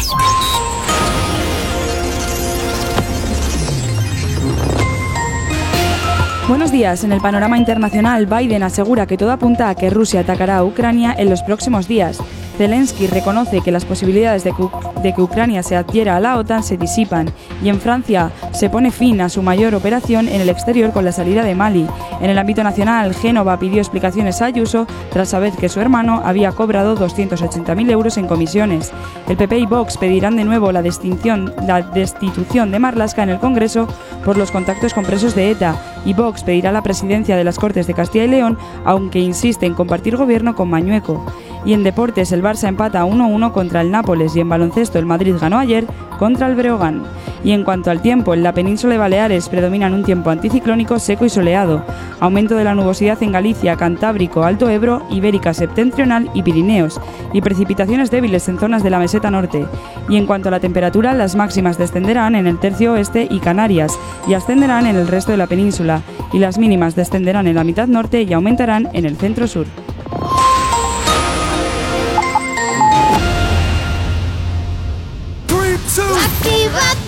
[6.47, 7.03] Buenos días.
[7.03, 11.13] En el panorama internacional, Biden asegura que todo apunta a que Rusia atacará a Ucrania
[11.17, 12.19] en los próximos días.
[12.57, 17.29] Zelensky reconoce que las posibilidades de que, Ucrania se adhiera a la OTAN se disipan.
[17.63, 21.11] Y en Francia se pone fin a su mayor operación en el exterior con la
[21.11, 21.87] salida de Mali.
[22.19, 26.51] En el ámbito nacional, Génova pidió explicaciones a Ayuso tras saber que su hermano había
[26.51, 28.91] cobrado 280.000 euros en comisiones.
[29.27, 33.87] El PP y Vox pedirán de nuevo la, la destitución de Marlasca en el Congreso
[34.25, 35.75] por los contactos con presos de ETA
[36.05, 39.73] y Vox pedirá la presidencia de las Cortes de Castilla y León, aunque insiste en
[39.73, 41.25] compartir gobierno con Mañueco.
[41.65, 45.35] Y en deportes el Barça empata 1-1 contra el Nápoles y en baloncesto el Madrid
[45.37, 45.85] ganó ayer
[46.17, 47.03] contra el Breogán.
[47.43, 51.25] Y en cuanto al tiempo, en la península de Baleares predominan un tiempo anticiclónico seco
[51.25, 51.83] y soleado.
[52.21, 57.01] Aumento de la nubosidad en Galicia, Cantábrico, Alto Ebro, Ibérica Septentrional y Pirineos.
[57.33, 59.65] Y precipitaciones débiles en zonas de la meseta norte.
[60.07, 63.91] Y en cuanto a la temperatura, las máximas descenderán en el tercio oeste y Canarias
[64.25, 66.01] y ascenderán en el resto de la península.
[66.31, 69.65] Y las mínimas descenderán en la mitad norte y aumentarán en el centro sur.
[76.47, 77.06] Actívate.